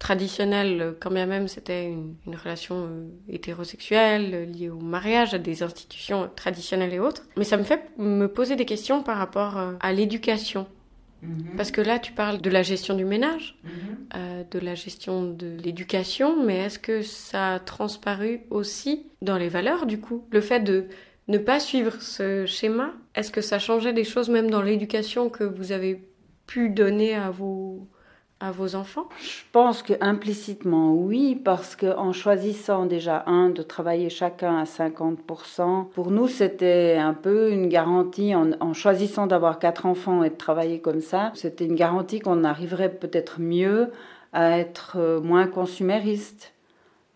traditionnelle, 0.00 0.96
quand 0.98 1.10
bien 1.10 1.26
même 1.26 1.46
c'était 1.46 1.84
une, 1.84 2.16
une, 2.26 2.34
relation 2.34 2.88
euh, 2.88 3.08
hétérosexuelle 3.28 4.34
euh, 4.34 4.44
liée 4.46 4.70
au 4.70 4.80
mariage, 4.80 5.34
à 5.34 5.38
des 5.38 5.62
institutions 5.62 6.28
traditionnelles 6.34 6.94
et 6.94 6.98
autres. 6.98 7.22
Mais 7.36 7.44
ça 7.44 7.56
me 7.56 7.62
fait 7.62 7.82
me 7.98 8.26
poser 8.26 8.56
des 8.56 8.64
questions 8.64 9.04
par 9.04 9.18
rapport 9.18 9.56
euh, 9.58 9.74
à 9.80 9.92
l'éducation. 9.92 10.66
Mhm. 11.22 11.56
Parce 11.56 11.70
que 11.70 11.80
là, 11.80 11.98
tu 11.98 12.12
parles 12.12 12.40
de 12.40 12.50
la 12.50 12.62
gestion 12.62 12.94
du 12.94 13.04
ménage, 13.04 13.56
mhm. 13.62 13.70
euh, 14.16 14.42
de 14.50 14.58
la 14.58 14.74
gestion 14.74 15.24
de 15.24 15.56
l'éducation, 15.62 16.42
mais 16.44 16.58
est-ce 16.58 16.78
que 16.78 17.02
ça 17.02 17.54
a 17.54 17.58
transparu 17.58 18.40
aussi 18.50 19.06
dans 19.20 19.36
les 19.36 19.48
valeurs, 19.48 19.86
du 19.86 20.00
coup? 20.00 20.24
Le 20.30 20.40
fait 20.40 20.60
de 20.60 20.86
ne 21.28 21.38
pas 21.38 21.60
suivre 21.60 22.00
ce 22.00 22.46
schéma, 22.46 22.92
est-ce 23.14 23.30
que 23.30 23.42
ça 23.42 23.58
changeait 23.58 23.92
des 23.92 24.04
choses 24.04 24.30
même 24.30 24.50
dans 24.50 24.62
l'éducation 24.62 25.28
que 25.28 25.44
vous 25.44 25.72
avez 25.72 26.02
pu 26.46 26.70
donner 26.70 27.14
à 27.14 27.30
vos 27.30 27.86
à 28.40 28.50
vos 28.50 28.74
enfants? 28.74 29.08
Je 29.20 29.42
pense 29.52 29.82
que 29.82 29.92
implicitement 30.00 30.92
oui, 30.94 31.36
parce 31.36 31.76
qu'en 31.76 32.12
choisissant 32.12 32.86
déjà 32.86 33.22
un 33.26 33.50
de 33.50 33.62
travailler 33.62 34.08
chacun 34.08 34.58
à 34.58 34.64
50%, 34.64 35.88
pour 35.90 36.10
nous 36.10 36.26
c'était 36.26 36.96
un 36.98 37.14
peu 37.14 37.50
une 37.52 37.68
garantie, 37.68 38.34
en, 38.34 38.72
choisissant 38.72 39.26
d'avoir 39.26 39.58
quatre 39.58 39.86
enfants 39.86 40.24
et 40.24 40.30
de 40.30 40.36
travailler 40.36 40.80
comme 40.80 41.00
ça, 41.00 41.32
c'était 41.34 41.66
une 41.66 41.74
garantie 41.74 42.20
qu'on 42.20 42.44
arriverait 42.44 42.90
peut-être 42.90 43.40
mieux 43.40 43.90
à 44.32 44.58
être 44.58 44.96
euh, 44.96 45.20
moins 45.20 45.46
consumériste. 45.46 46.52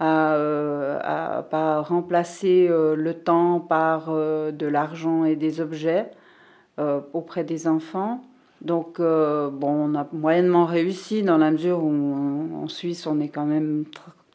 À, 0.00 0.34
euh, 0.34 1.42
pas 1.42 1.80
remplacer 1.80 2.66
euh, 2.68 2.96
le 2.96 3.14
temps 3.14 3.60
par 3.60 4.12
de 4.12 4.66
l'argent 4.66 5.24
et 5.24 5.36
des 5.36 5.60
objets 5.60 6.10
auprès 7.12 7.44
des 7.44 7.68
enfants. 7.68 8.20
Donc, 8.64 8.98
euh, 8.98 9.50
bon, 9.50 9.90
on 9.90 9.94
a 9.94 10.08
moyennement 10.12 10.64
réussi 10.64 11.22
dans 11.22 11.36
la 11.36 11.50
mesure 11.50 11.84
où 11.84 12.62
en 12.62 12.66
Suisse, 12.68 13.06
on 13.06 13.20
est 13.20 13.28
quand 13.28 13.44
même 13.44 13.84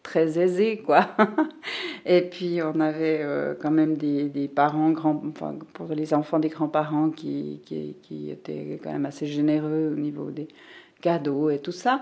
très 0.03 0.39
aisé, 0.39 0.77
quoi. 0.85 1.07
Et 2.05 2.21
puis, 2.21 2.61
on 2.61 2.79
avait 2.79 3.19
euh, 3.21 3.55
quand 3.59 3.71
même 3.71 3.97
des, 3.97 4.47
parents, 4.47 4.91
grands, 4.91 5.21
enfin, 5.29 5.55
pour 5.73 5.87
les 5.87 6.13
enfants 6.13 6.37
des 6.37 6.49
grands-parents, 6.49 7.09
qui, 7.09 7.59
étaient 8.29 8.79
quand 8.83 8.91
même 8.91 9.07
assez 9.07 9.25
généreux 9.25 9.91
au 9.93 9.99
niveau 9.99 10.29
des 10.29 10.47
cadeaux 11.01 11.49
et 11.49 11.59
tout 11.59 11.71
ça. 11.71 11.99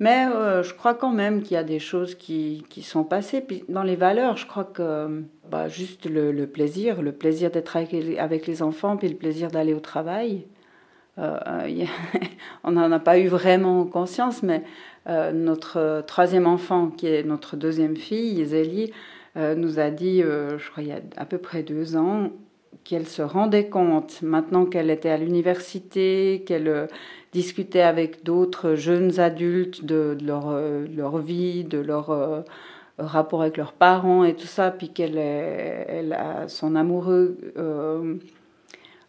Mais 0.00 0.26
euh, 0.26 0.62
je 0.62 0.74
crois 0.74 0.94
quand 0.94 1.12
même 1.12 1.42
qu'il 1.42 1.52
y 1.52 1.56
a 1.58 1.64
des 1.64 1.78
choses 1.78 2.16
qui, 2.16 2.64
sont 2.82 3.04
passées. 3.04 3.42
Puis 3.42 3.64
dans 3.68 3.82
les 3.84 3.96
valeurs, 3.96 4.36
je 4.36 4.46
crois 4.46 4.64
que 4.64 5.22
bah, 5.48 5.68
juste 5.68 6.06
le, 6.10 6.32
le, 6.32 6.46
plaisir, 6.48 7.00
le 7.00 7.12
plaisir 7.12 7.50
d'être 7.50 7.76
avec, 7.76 7.94
avec 8.18 8.46
les 8.48 8.62
enfants, 8.62 8.96
puis 8.96 9.08
le 9.08 9.16
plaisir 9.16 9.50
d'aller 9.50 9.74
au 9.74 9.80
travail. 9.80 10.46
Euh, 11.18 11.86
on 12.64 12.72
n'en 12.72 12.92
a 12.92 12.98
pas 12.98 13.18
eu 13.18 13.28
vraiment 13.28 13.84
conscience, 13.84 14.42
mais 14.42 14.62
euh, 15.08 15.32
notre 15.32 16.02
troisième 16.06 16.46
enfant, 16.46 16.88
qui 16.90 17.06
est 17.06 17.22
notre 17.22 17.56
deuxième 17.56 17.96
fille, 17.96 18.44
Zélie, 18.44 18.92
euh, 19.36 19.54
nous 19.54 19.78
a 19.78 19.90
dit, 19.90 20.22
je 20.22 20.70
crois 20.70 20.82
il 20.82 20.88
y 20.88 20.92
a 20.92 21.00
à 21.16 21.24
peu 21.24 21.38
près 21.38 21.62
deux 21.62 21.96
ans, 21.96 22.30
qu'elle 22.84 23.06
se 23.06 23.22
rendait 23.22 23.68
compte, 23.68 24.22
maintenant 24.22 24.64
qu'elle 24.64 24.90
était 24.90 25.10
à 25.10 25.18
l'université, 25.18 26.42
qu'elle 26.46 26.88
discutait 27.32 27.82
avec 27.82 28.24
d'autres 28.24 28.74
jeunes 28.74 29.20
adultes 29.20 29.84
de, 29.84 30.16
leur, 30.24 30.58
leur, 30.96 31.18
vie, 31.18 31.64
de 31.64 31.78
leur 31.78 32.44
rapport 32.98 33.42
avec 33.42 33.58
leurs 33.58 33.74
parents 33.74 34.24
et 34.24 34.34
tout 34.34 34.46
ça, 34.46 34.70
puis 34.70 34.88
qu'elle 34.88 35.18
elle 35.18 36.14
a 36.14 36.48
son 36.48 36.74
amoureux 36.74 37.36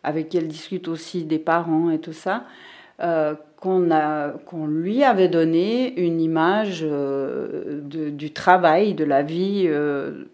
avec 0.04 0.30
qui 0.30 0.38
elle 0.38 0.48
discute 0.48 0.88
aussi 0.88 1.24
des 1.24 1.40
parents 1.40 1.90
et 1.90 2.00
tout 2.00 2.14
ça, 2.14 2.46
euh, 3.02 3.36
qu'on 3.58 4.68
lui 4.68 5.04
avait 5.04 5.28
donné 5.28 6.00
une 6.00 6.20
image 6.20 6.82
euh, 6.84 7.82
du 7.84 8.32
travail, 8.32 8.96
de 8.96 9.04
la 9.04 9.22
vie 9.22 9.66
euh, 9.68 10.26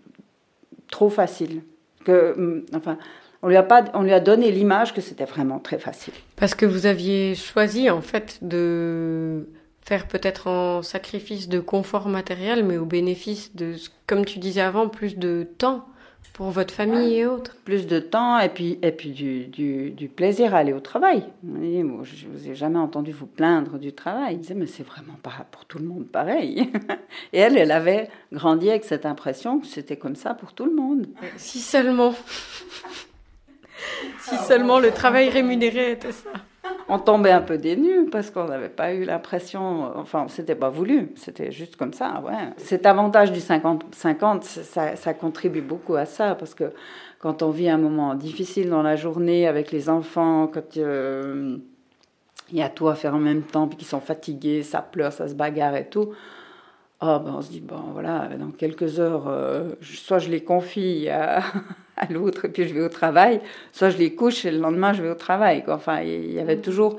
trop 0.90 1.10
facile. 1.10 1.62
Que, 2.06 2.34
mm, 2.38 2.66
enfin, 2.76 2.98
on 3.42 3.50
lui 3.50 3.58
a 3.58 3.64
pas, 3.64 3.84
on 3.94 4.04
lui 4.04 4.14
a 4.14 4.22
donné 4.22 4.52
l'image 4.52 4.94
que 4.94 5.02
c'était 5.02 5.26
vraiment 5.26 5.60
très 5.60 5.78
facile. 5.78 6.14
Parce 6.38 6.56
que 6.56 6.66
vous 6.66 6.86
aviez 6.86 7.36
choisi 7.36 7.90
en 7.90 8.02
fait 8.02 8.40
de 8.42 9.48
faire 9.82 10.08
peut-être 10.08 10.48
en 10.48 10.82
sacrifice 10.82 11.50
de 11.50 11.60
confort 11.60 12.08
matériel, 12.08 12.66
mais 12.66 12.78
au 12.78 12.86
bénéfice 12.86 13.56
de, 13.56 13.76
comme 14.06 14.26
tu 14.26 14.40
disais 14.40 14.62
avant, 14.62 14.88
plus 14.90 15.18
de 15.18 15.48
temps 15.58 15.86
pour 16.34 16.52
votre 16.52 16.74
famille 16.74 17.16
et 17.16 17.26
autres 17.26 17.56
Plus 17.66 17.88
de 17.88 18.00
temps 18.00 18.40
et 18.40 18.50
puis, 18.50 18.78
et 18.82 18.92
puis 18.92 19.12
du, 19.12 19.48
du, 19.48 19.92
du 19.92 20.08
plaisir 20.08 20.54
à 20.54 20.60
aller 20.60 20.74
au 20.74 20.80
travail. 20.80 21.24
je 21.44 21.48
ne 21.48 22.32
vous 22.32 22.50
ai 22.50 22.56
jamais 22.56 22.80
entendu 22.80 23.12
vous 23.12 23.26
plaindre 23.26 23.80
du 23.80 23.94
travail. 23.94 24.36
Il 24.36 24.40
disait, 24.40 24.54
mais 24.54 24.68
c'est 24.68 24.84
vraiment 24.84 25.18
pas 25.24 25.46
pour 25.52 25.66
tout 25.66 25.80
le 25.80 25.86
monde 25.86 26.08
pareil. 26.08 26.72
et 27.34 27.40
elle, 27.40 27.58
elle 27.58 27.72
avait 27.72 28.10
grandi 28.32 28.70
avec 28.70 28.86
cette 28.86 29.06
impression 29.06 29.60
que 29.60 29.68
c'était 29.68 29.98
comme 29.98 30.16
ça 30.16 30.34
pour 30.34 30.54
tout 30.54 30.66
le 30.66 30.76
monde. 30.76 31.08
Si 31.38 31.60
seulement. 31.60 32.14
si 34.22 34.36
seulement 34.38 34.80
le 34.80 34.92
travail 34.92 35.30
rémunéré 35.30 35.92
était 35.92 36.12
ça. 36.12 36.30
On 36.90 37.00
tombait 37.00 37.32
un 37.32 37.42
peu 37.42 37.58
des 37.58 37.78
parce 38.12 38.32
qu'on 38.32 38.46
n'avait 38.46 38.70
pas 38.70 38.94
eu 38.94 39.04
l'impression, 39.04 39.92
enfin, 39.96 40.26
c'était 40.30 40.56
pas 40.56 40.70
voulu, 40.70 41.12
c'était 41.16 41.52
juste 41.52 41.76
comme 41.76 41.94
ça, 41.94 42.22
ouais. 42.26 42.54
Cet 42.58 42.86
avantage 42.86 43.32
du 43.32 43.40
50-50, 43.40 44.44
ça, 44.44 44.96
ça, 44.96 45.14
contribue 45.14 45.62
beaucoup 45.62 45.96
à 45.96 46.06
ça, 46.06 46.36
parce 46.36 46.54
que 46.54 46.72
quand 47.20 47.44
on 47.44 47.50
vit 47.50 47.70
un 47.70 47.78
moment 47.78 48.16
difficile 48.16 48.70
dans 48.70 48.84
la 48.84 48.96
journée 48.96 49.48
avec 49.48 49.72
les 49.72 49.90
enfants, 49.90 50.48
quand 50.48 50.78
euh, 50.78 51.58
il 52.52 52.58
y 52.58 52.62
a 52.62 52.70
tout 52.70 52.88
à 52.88 52.96
faire 52.96 53.16
en 53.16 53.20
même 53.20 53.44
temps, 53.44 53.68
puis 53.68 53.78
qu'ils 53.78 53.88
sont 53.88 54.00
fatigués, 54.00 54.64
ça 54.64 54.82
pleure, 54.82 55.12
ça 55.12 55.28
se 55.28 55.34
bagarre 55.34 55.76
et 55.76 55.90
tout, 55.90 56.14
oh, 57.02 57.20
ben 57.20 57.36
on 57.38 57.42
se 57.42 57.52
dit, 57.52 57.62
bon 57.62 57.82
voilà, 57.94 58.30
dans 58.40 58.52
quelques 58.52 59.00
heures, 59.00 59.28
euh, 59.28 59.72
soit 59.82 60.20
je 60.20 60.30
les 60.30 60.44
confie 60.44 61.10
à, 61.10 61.42
à 61.98 62.12
l'autre 62.12 62.46
et 62.46 62.50
puis 62.50 62.68
je 62.68 62.74
vais 62.74 62.82
au 62.82 62.90
travail, 62.90 63.42
soit 63.72 63.90
je 63.90 63.98
les 63.98 64.14
couche 64.14 64.46
et 64.46 64.52
le 64.52 64.60
lendemain 64.60 64.94
je 64.94 65.02
vais 65.02 65.10
au 65.10 65.16
travail. 65.16 65.64
Enfin, 65.68 66.02
il 66.02 66.32
y 66.32 66.40
avait 66.40 66.56
mm. 66.56 66.62
toujours 66.62 66.98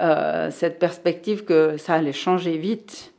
euh, 0.00 0.50
cette 0.50 0.78
perspective 0.78 1.44
que 1.44 1.76
ça 1.78 1.94
allait 1.94 2.12
changer 2.12 2.58
vite. 2.58 3.12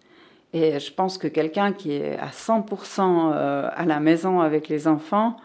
Et 0.53 0.79
je 0.79 0.93
pense 0.93 1.17
que 1.17 1.27
quelqu'un 1.27 1.74
qui 1.74 1.93
est 1.93 2.17
à 2.17 2.27
100% 2.27 3.31
euh, 3.33 3.69
à 3.74 3.86
la 3.86 4.00
maison 4.00 4.41
avec 4.41 4.69
les 4.69 4.88
enfants, 4.88 5.38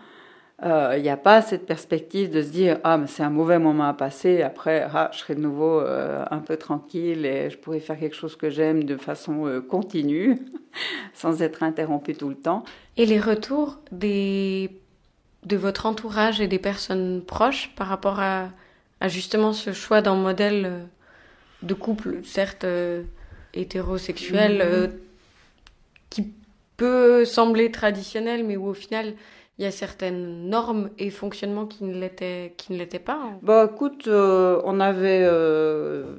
euh, 0.62 0.95
il 0.97 1.02
n'y 1.02 1.09
a 1.09 1.17
pas 1.17 1.43
cette 1.43 1.67
perspective 1.67 2.31
de 2.31 2.41
se 2.43 2.50
dire 2.50 2.79
ah 2.85 2.97
mais 2.97 3.09
c'est 3.09 3.25
un 3.25 3.31
mauvais 3.31 3.59
moment 3.59 3.88
à 3.88 3.95
passer 3.95 4.43
après 4.43 4.87
ah, 4.95 5.11
je 5.12 5.19
serai 5.19 5.35
de 5.35 5.41
nouveau 5.41 5.81
un 5.81 6.38
peu 6.38 6.57
tranquille 6.57 7.26
et 7.26 7.50
je 7.50 7.59
pourrais 7.59 7.81
faire 7.81 7.99
quelque 7.99 8.14
chose 8.14 8.37
que 8.37 8.49
j'aime 8.49 8.85
de 8.85 8.97
façon 8.97 9.61
continue 9.69 10.38
sans 11.14 11.43
être 11.43 11.64
interrompu 11.64 12.14
tout 12.14 12.29
le 12.29 12.37
temps 12.37 12.62
et 12.97 13.07
les 13.07 13.19
retours 13.19 13.81
des 13.91 14.82
de 15.45 15.57
votre 15.57 15.87
entourage 15.87 16.41
et 16.41 16.47
des 16.47 16.59
personnes 16.59 17.23
proches 17.23 17.73
par 17.77 17.89
rapport 17.89 18.21
à, 18.21 18.49
justement 19.07 19.53
ce 19.53 19.73
choix 19.73 20.01
d'un 20.01 20.15
modèle 20.15 20.65
euh, 20.67 20.83
de 21.63 21.75
couple, 21.75 22.19
certes 22.25 22.65
euh, 22.65 23.03
hétérosexuel, 23.55 24.55
mhm. 24.55 24.61
euh, 24.63 24.89
qui 26.11 26.33
peut 26.77 27.25
sembler 27.25 27.71
traditionnel, 27.71 28.45
mais 28.45 28.57
où 28.57 28.67
au 28.67 28.75
final 28.75 29.15
il 29.59 29.65
y 29.65 29.67
a 29.67 29.71
certaines 29.71 30.49
normes 30.49 30.89
et 30.99 31.11
fonctionnements 31.11 31.67
qui 31.67 31.85
ne 31.85 31.99
l'étaient 31.99 32.55
qui 32.57 32.73
ne 32.73 32.79
l'étaient 32.79 32.99
pas. 32.99 33.21
Hein. 33.23 33.39
Bah 33.43 33.69
écoute, 33.73 34.09
on 34.09 34.81
avait 34.81 35.29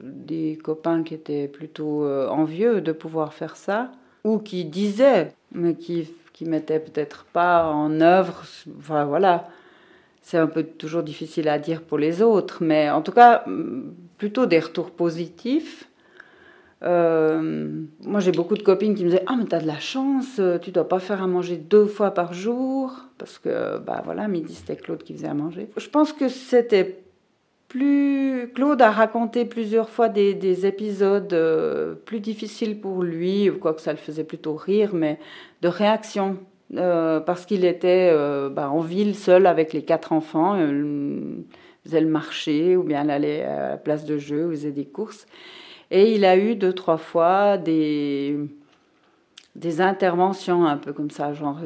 des 0.04 0.58
copains 0.64 1.04
qui 1.04 1.16
étaient 1.16 1.48
plutôt 1.48 2.08
envieux 2.08 2.80
de 2.80 2.92
pouvoir 2.92 3.34
faire 3.34 3.58
ça 3.58 3.92
ou 4.24 4.38
qui 4.38 4.66
disaient 4.66 5.34
mais 5.52 5.74
qui 5.74 6.14
qui 6.34 6.46
mettaient 6.46 6.80
peut-être 6.80 7.26
pas 7.32 7.68
en 7.68 8.02
œuvre. 8.02 8.44
Enfin 8.80 9.06
voilà, 9.06 9.48
c'est 10.22 10.38
un 10.38 10.48
peu 10.48 10.64
toujours 10.64 11.04
difficile 11.04 11.48
à 11.48 11.60
dire 11.60 11.82
pour 11.82 11.98
les 11.98 12.22
autres, 12.22 12.58
mais 12.62 12.90
en 12.90 13.02
tout 13.02 13.12
cas, 13.12 13.46
plutôt 14.18 14.46
des 14.46 14.60
retours 14.60 14.92
positifs. 14.92 15.88
Euh, 16.82 17.84
moi, 18.02 18.20
j'ai 18.20 18.34
beaucoup 18.34 18.58
de 18.58 18.64
copines 18.64 18.94
qui 18.94 19.06
me 19.06 19.10
disaient 19.10 19.24
Ah, 19.28 19.36
mais 19.38 19.46
t'as 19.46 19.62
de 19.62 19.68
la 19.68 19.80
chance, 19.80 20.42
tu 20.62 20.72
dois 20.72 20.88
pas 20.88 21.00
faire 21.00 21.22
à 21.22 21.28
manger 21.28 21.56
deux 21.56 21.86
fois 21.86 22.12
par 22.12 22.34
jour. 22.34 22.94
Parce 23.18 23.40
que, 23.40 23.78
bah 23.78 24.02
voilà, 24.04 24.28
midi, 24.28 24.54
c'était 24.54 24.76
Claude 24.76 25.04
qui 25.04 25.14
faisait 25.14 25.28
à 25.28 25.34
manger. 25.34 25.70
Je 25.78 25.88
pense 25.88 26.12
que 26.12 26.28
c'était 26.28 27.04
plus. 27.74 28.52
Claude 28.54 28.82
a 28.82 28.92
raconté 28.92 29.46
plusieurs 29.46 29.90
fois 29.90 30.08
des, 30.08 30.66
épisodes 30.66 31.34
euh, 31.34 31.96
plus 31.96 32.20
difficiles 32.20 32.80
pour 32.80 33.02
lui, 33.02 33.50
ou 33.50 33.58
quoi 33.58 33.74
que 33.74 33.82
ça 33.82 33.92
le 33.92 33.98
faisait 33.98 34.24
plutôt 34.24 34.56
rire, 34.56 34.92
mais 34.94 35.20
de 35.62 35.68
réaction. 35.68 36.38
Euh, 36.76 37.20
parce 37.20 37.46
qu'il 37.46 37.66
était 37.66 38.10
euh, 38.12 38.50
bah, 38.50 38.70
en 38.70 38.80
ville 38.80 39.16
seul 39.16 39.46
avec 39.48 39.74
les 39.74 39.84
quatre 39.84 40.12
enfants, 40.12 40.56
il 40.56 41.44
faisait 41.84 42.02
le 42.02 42.08
marché 42.08 42.78
ou 42.78 42.84
bien 42.84 43.04
il 43.04 43.12
allait 43.12 43.44
à 43.44 43.70
la 43.70 43.78
place 43.78 44.06
de 44.06 44.18
jeu, 44.18 44.50
il 44.52 44.58
faisait 44.58 44.72
des 44.72 44.86
courses. 44.86 45.26
Et 45.92 46.14
il 46.14 46.26
a 46.26 46.38
eu 46.38 46.56
deux, 46.56 46.74
trois 46.74 46.98
fois 46.98 47.58
des, 47.58 48.38
des 49.56 49.82
interventions 49.82 50.66
un 50.66 50.78
peu 50.78 50.94
comme 50.94 51.12
ça, 51.12 51.34
genre 51.34 51.60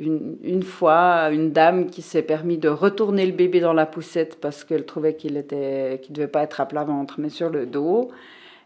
une, 0.00 0.62
fois, 0.62 1.30
une 1.30 1.52
dame 1.52 1.90
qui 1.90 2.02
s'est 2.02 2.22
permis 2.22 2.58
de 2.58 2.68
retourner 2.68 3.26
le 3.26 3.32
bébé 3.32 3.60
dans 3.60 3.72
la 3.72 3.86
poussette 3.86 4.40
parce 4.40 4.64
qu'elle 4.64 4.86
trouvait 4.86 5.14
qu'il 5.14 5.36
était, 5.36 6.00
qu'il 6.02 6.14
devait 6.14 6.28
pas 6.28 6.42
être 6.42 6.60
à 6.60 6.66
plat 6.66 6.84
ventre, 6.84 7.16
mais 7.18 7.28
sur 7.28 7.50
le 7.50 7.66
dos. 7.66 8.10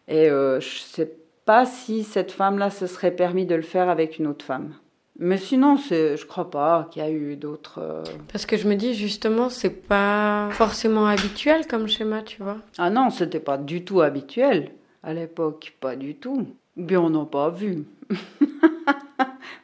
Et 0.09 0.31
euh, 0.31 0.61
je 0.61 0.79
sais 0.79 1.13
pas 1.45 1.67
si 1.67 2.05
cette 2.05 2.33
femme-là 2.33 2.71
se 2.71 2.87
serait 2.87 3.11
permis 3.11 3.47
de 3.47 3.55
le 3.55 3.63
faire 3.63 3.89
avec 3.89 4.19
une 4.19 4.27
autre 4.27 4.45
femme. 4.45 4.75
Mais 5.19 5.37
sinon, 5.37 5.77
je 5.77 6.25
crois 6.27 6.51
pas 6.51 6.89
qu'il 6.91 7.03
y 7.03 7.05
a 7.05 7.11
eu 7.11 7.37
d'autres. 7.37 7.79
Euh, 7.79 8.03
parce 8.33 8.47
que 8.47 8.57
je 8.57 8.67
me 8.67 8.75
dis 8.75 8.95
justement, 8.95 9.49
c'est 9.49 9.71
pas 9.71 10.49
forcément 10.51 11.07
habituel 11.07 11.69
comme 11.69 11.87
schéma, 11.87 12.23
tu 12.23 12.43
vois. 12.43 12.57
Ah 12.79 12.91
non, 12.91 13.11
c'était 13.11 13.41
pas 13.41 13.57
du 13.57 13.85
tout 13.85 14.01
habituel 14.01 14.73
à 15.05 15.15
l'époque, 15.15 15.77
pas 15.81 15.95
du 15.95 16.17
tout. 16.17 16.49
Bien, 16.77 17.01
on 17.01 17.11
n'a 17.11 17.25
pas 17.25 17.51
vu. 17.51 17.85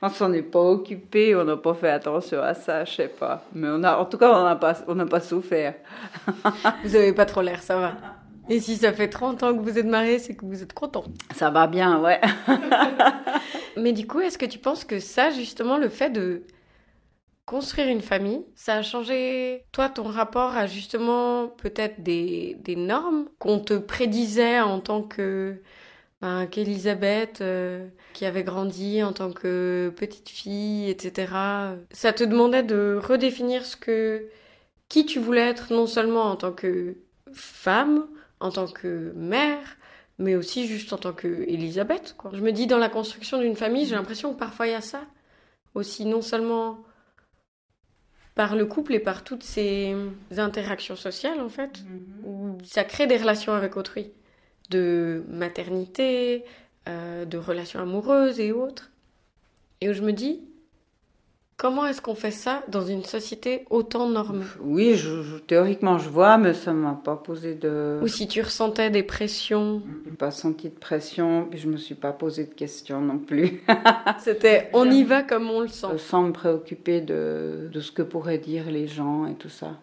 on 0.03 0.09
s'en 0.09 0.33
est 0.33 0.43
pas 0.43 0.61
occupé, 0.61 1.35
on 1.37 1.45
n'a 1.45 1.57
pas 1.57 1.75
fait 1.75 1.91
attention 1.91 2.43
à 2.43 2.55
ça, 2.55 2.85
je 2.85 2.93
sais 2.93 3.09
pas. 3.09 3.45
Mais 3.55 3.69
on 3.71 3.83
a, 3.83 3.97
en 3.97 4.05
tout 4.05 4.19
cas, 4.19 4.33
on 4.33 4.45
n'a 4.45 4.57
pas, 4.57 4.75
on 4.89 4.95
n'a 4.95 5.07
pas 5.07 5.21
souffert. 5.21 5.75
vous 6.85 6.97
avez 6.97 7.13
pas 7.13 7.27
trop 7.27 7.43
l'air, 7.43 7.63
ça 7.63 7.77
va. 7.77 7.93
Et 8.49 8.59
si 8.59 8.77
ça 8.77 8.93
fait 8.93 9.09
30 9.09 9.43
ans 9.45 9.57
que 9.57 9.63
vous 9.63 9.79
êtes 9.79 9.87
mariés, 9.87 10.19
c'est 10.19 10.35
que 10.35 10.45
vous 10.45 10.63
êtes 10.63 10.73
content. 10.73 11.05
Ça 11.35 11.51
va 11.51 11.67
bien, 11.67 12.01
ouais. 12.01 12.21
Mais 13.77 13.93
du 13.93 14.07
coup, 14.07 14.21
est-ce 14.21 14.39
que 14.39 14.47
tu 14.47 14.59
penses 14.59 14.85
que 14.85 14.99
ça, 14.99 15.31
justement, 15.31 15.79
le 15.79 15.89
fait 15.89 16.11
de 16.11 16.43
construire 17.47 17.89
une 17.89 18.01
famille, 18.01 18.45
ça 18.55 18.75
a 18.75 18.83
changé, 18.83 19.65
toi, 19.73 19.89
ton 19.89 20.05
rapport 20.05 20.57
à 20.57 20.67
justement 20.67 21.49
peut-être 21.49 22.03
des, 22.03 22.57
des 22.61 22.77
normes 22.77 23.27
qu'on 23.39 23.59
te 23.59 23.75
prédisait 23.75 24.61
en 24.61 24.81
tant 24.81 25.03
que 25.03 25.61
qu'Elisabeth, 26.23 27.41
euh, 27.41 27.87
qui 28.13 28.27
avait 28.27 28.45
grandi 28.45 29.03
en 29.03 29.13
tant 29.13 29.33
que 29.33 29.93
petite 29.97 30.29
fille, 30.29 30.91
etc. 30.91 31.33
Ça 31.91 32.13
te 32.13 32.25
demandait 32.25 32.63
de 32.63 33.01
redéfinir 33.03 33.65
ce 33.65 33.77
que, 33.77 34.29
qui 34.89 35.07
tu 35.07 35.19
voulais 35.19 35.49
être, 35.49 35.73
non 35.73 35.87
seulement 35.87 36.25
en 36.25 36.37
tant 36.37 36.53
que 36.53 36.97
femme, 37.33 38.07
en 38.41 38.51
tant 38.51 38.67
que 38.67 39.13
mère, 39.17 39.79
mais 40.19 40.37
aussi 40.37 40.67
juste 40.67 40.93
en 40.93 40.99
tant 40.99 41.15
que 41.15 41.45
Elisabeth. 41.49 42.15
Quoi. 42.19 42.33
Je 42.35 42.41
me 42.41 42.53
dis, 42.53 42.67
dans 42.67 42.79
la 42.79 42.91
construction 42.91 43.39
d'une 43.39 43.57
famille, 43.57 43.87
j'ai 43.87 43.95
l'impression 43.95 44.35
que 44.35 44.39
parfois 44.39 44.67
il 44.67 44.73
y 44.73 44.75
a 44.77 44.83
ça 44.83 45.01
aussi, 45.75 46.05
non 46.05 46.21
seulement 46.21 46.81
par 48.35 48.57
le 48.57 48.67
couple 48.67 48.95
et 48.95 49.01
par 49.01 49.25
toutes 49.25 49.43
ces 49.43 49.95
interactions 50.37 50.97
sociales, 50.97 51.41
en 51.41 51.49
fait, 51.49 51.79
mm-hmm. 51.79 52.27
où 52.27 52.59
ça 52.65 52.85
crée 52.85 53.07
des 53.07 53.17
relations 53.17 53.55
avec 53.55 53.77
autrui 53.77 54.13
de 54.71 55.25
maternité, 55.29 56.45
euh, 56.89 57.25
de 57.25 57.39
relations 57.39 57.81
amoureuses 57.81 58.41
et 58.41 58.53
autres. 58.53 58.91
Et 59.81 59.91
où 59.91 59.93
je 59.93 60.03
me 60.03 60.13
dis, 60.13 60.41
comment 61.57 61.87
est-ce 61.87 62.01
qu'on 62.01 62.15
fait 62.15 62.31
ça 62.31 62.63
dans 62.69 62.87
une 62.87 63.05
société 63.05 63.67
autant 63.69 64.09
normée? 64.09 64.45
Oui, 64.61 64.95
je, 64.97 65.39
théoriquement 65.41 65.99
je 65.99 66.09
vois, 66.09 66.39
mais 66.39 66.55
ça 66.55 66.73
ne 66.73 66.79
m'a 66.79 66.99
pas 67.05 67.17
posé 67.17 67.55
de... 67.55 67.99
Ou 68.03 68.09
si 68.09 68.29
tu 68.29 68.41
ressentais 68.41 68.89
des 68.89 69.03
pressions? 69.03 69.83
Je 70.07 70.15
pas 70.15 70.31
senti 70.31 70.71
de 70.71 70.79
pression, 70.79 71.47
puis 71.51 71.59
je 71.59 71.69
me 71.69 71.77
suis 71.77 71.95
pas 71.95 72.13
posé 72.13 72.45
de 72.45 72.55
questions 72.55 73.01
non 73.01 73.19
plus. 73.19 73.63
C'était 74.19 74.71
on 74.73 74.91
y 74.91 75.05
va 75.05 75.23
comme 75.23 75.51
on 75.51 75.61
le 75.61 75.69
sent. 75.69 75.99
Sans 75.99 76.23
me 76.23 76.33
préoccuper 76.33 77.03
de, 77.03 77.69
de 77.71 77.81
ce 77.81 77.93
que 77.93 78.03
pourraient 78.03 78.39
dire 78.39 78.71
les 78.71 78.87
gens 78.87 79.27
et 79.27 79.35
tout 79.35 79.51
ça. 79.51 79.77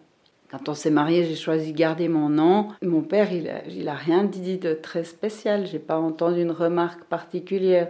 Quand 0.50 0.68
on 0.70 0.74
s'est 0.74 0.90
marié, 0.90 1.24
j'ai 1.24 1.34
choisi 1.34 1.72
de 1.72 1.78
garder 1.78 2.08
mon 2.08 2.30
nom. 2.30 2.68
Mon 2.82 3.02
père, 3.02 3.32
il 3.32 3.48
a, 3.48 3.66
il 3.66 3.88
a 3.88 3.94
rien 3.94 4.24
dit 4.24 4.56
de 4.56 4.72
très 4.72 5.04
spécial. 5.04 5.66
J'ai 5.66 5.78
pas 5.78 5.98
entendu 5.98 6.40
une 6.40 6.52
remarque 6.52 7.04
particulière. 7.04 7.88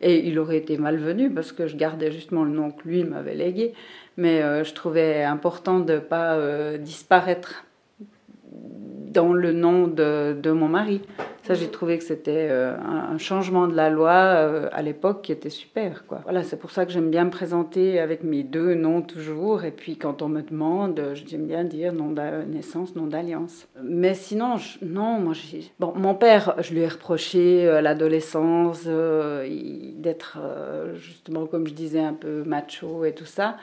Et 0.00 0.26
il 0.26 0.38
aurait 0.38 0.56
été 0.56 0.76
malvenu 0.78 1.30
parce 1.32 1.52
que 1.52 1.66
je 1.66 1.76
gardais 1.76 2.10
justement 2.10 2.44
le 2.44 2.50
nom 2.50 2.70
que 2.70 2.88
lui 2.88 3.04
m'avait 3.04 3.34
légué. 3.34 3.74
Mais 4.16 4.42
euh, 4.42 4.64
je 4.64 4.74
trouvais 4.74 5.22
important 5.22 5.78
de 5.78 5.94
ne 5.94 5.98
pas 5.98 6.34
euh, 6.34 6.78
disparaître 6.78 7.64
dans 9.10 9.32
le 9.32 9.52
nom 9.52 9.86
de, 9.88 10.50
mon 10.50 10.68
mari. 10.68 11.02
Ça, 11.42 11.54
j'ai 11.54 11.68
trouvé 11.68 11.98
que 11.98 12.04
c'était 12.04 12.48
euh, 12.50 12.76
un 12.78 13.18
changement 13.18 13.66
de 13.66 13.74
la 13.74 13.90
loi 13.90 14.12
euh, 14.12 14.68
à 14.72 14.82
l'époque 14.82 15.22
qui 15.22 15.32
était 15.32 15.50
super. 15.50 16.04
Voilà, 16.22 16.44
c'est 16.44 16.58
pour 16.58 16.70
ça 16.70 16.86
que 16.86 16.92
j'aime 16.92 17.10
bien 17.10 17.24
me 17.24 17.30
présenter 17.30 17.98
avec 17.98 18.22
mes 18.22 18.44
deux 18.44 18.74
noms 18.74 19.02
toujours. 19.02 19.64
Et 19.64 19.72
puis 19.72 19.96
quand 19.96 20.22
on 20.22 20.28
me 20.28 20.42
demande, 20.42 21.02
j'aime 21.26 21.46
bien 21.46 21.64
dire 21.64 21.92
nom 21.92 22.10
de 22.10 22.44
naissance, 22.44 22.94
nom 22.94 23.06
d'alliance. 23.06 23.66
Mais 23.82 24.14
sinon, 24.14 24.56
non, 24.82 25.18
moi, 25.18 25.32
j'ai... 25.34 25.72
Bon, 25.80 25.92
mon 25.96 26.14
père, 26.14 26.54
je 26.58 26.72
lui 26.72 26.80
ai 26.80 26.88
reproché 26.88 27.68
à 27.68 27.82
l'adolescence 27.82 28.84
d'être 28.86 30.38
justement, 30.94 31.46
comme 31.46 31.66
je 31.66 31.74
disais, 31.74 32.00
un 32.00 32.14
peu 32.14 32.44
macho 32.44 33.04
et 33.04 33.12
tout 33.12 33.26
ça. 33.26 33.56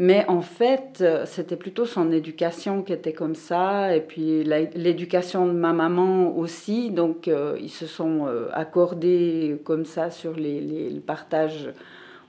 Mais 0.00 0.24
en 0.28 0.42
fait, 0.42 0.98
euh, 1.00 1.26
c'était 1.26 1.56
plutôt 1.56 1.84
son 1.84 2.12
éducation 2.12 2.82
qui 2.82 2.92
était 2.92 3.12
comme 3.12 3.34
ça, 3.34 3.96
et 3.96 4.00
puis 4.00 4.44
l'éducation 4.44 5.46
de 5.46 5.52
ma 5.52 5.72
maman 5.72 6.36
aussi. 6.36 6.92
Donc, 6.92 7.26
euh, 7.26 7.58
ils 7.60 7.68
se 7.68 7.86
sont 7.86 8.26
euh, 8.28 8.48
accordés 8.52 9.60
comme 9.64 9.84
ça 9.84 10.10
sur 10.10 10.34
les, 10.34 10.60
les, 10.60 10.88
le 10.88 11.00
partage 11.00 11.72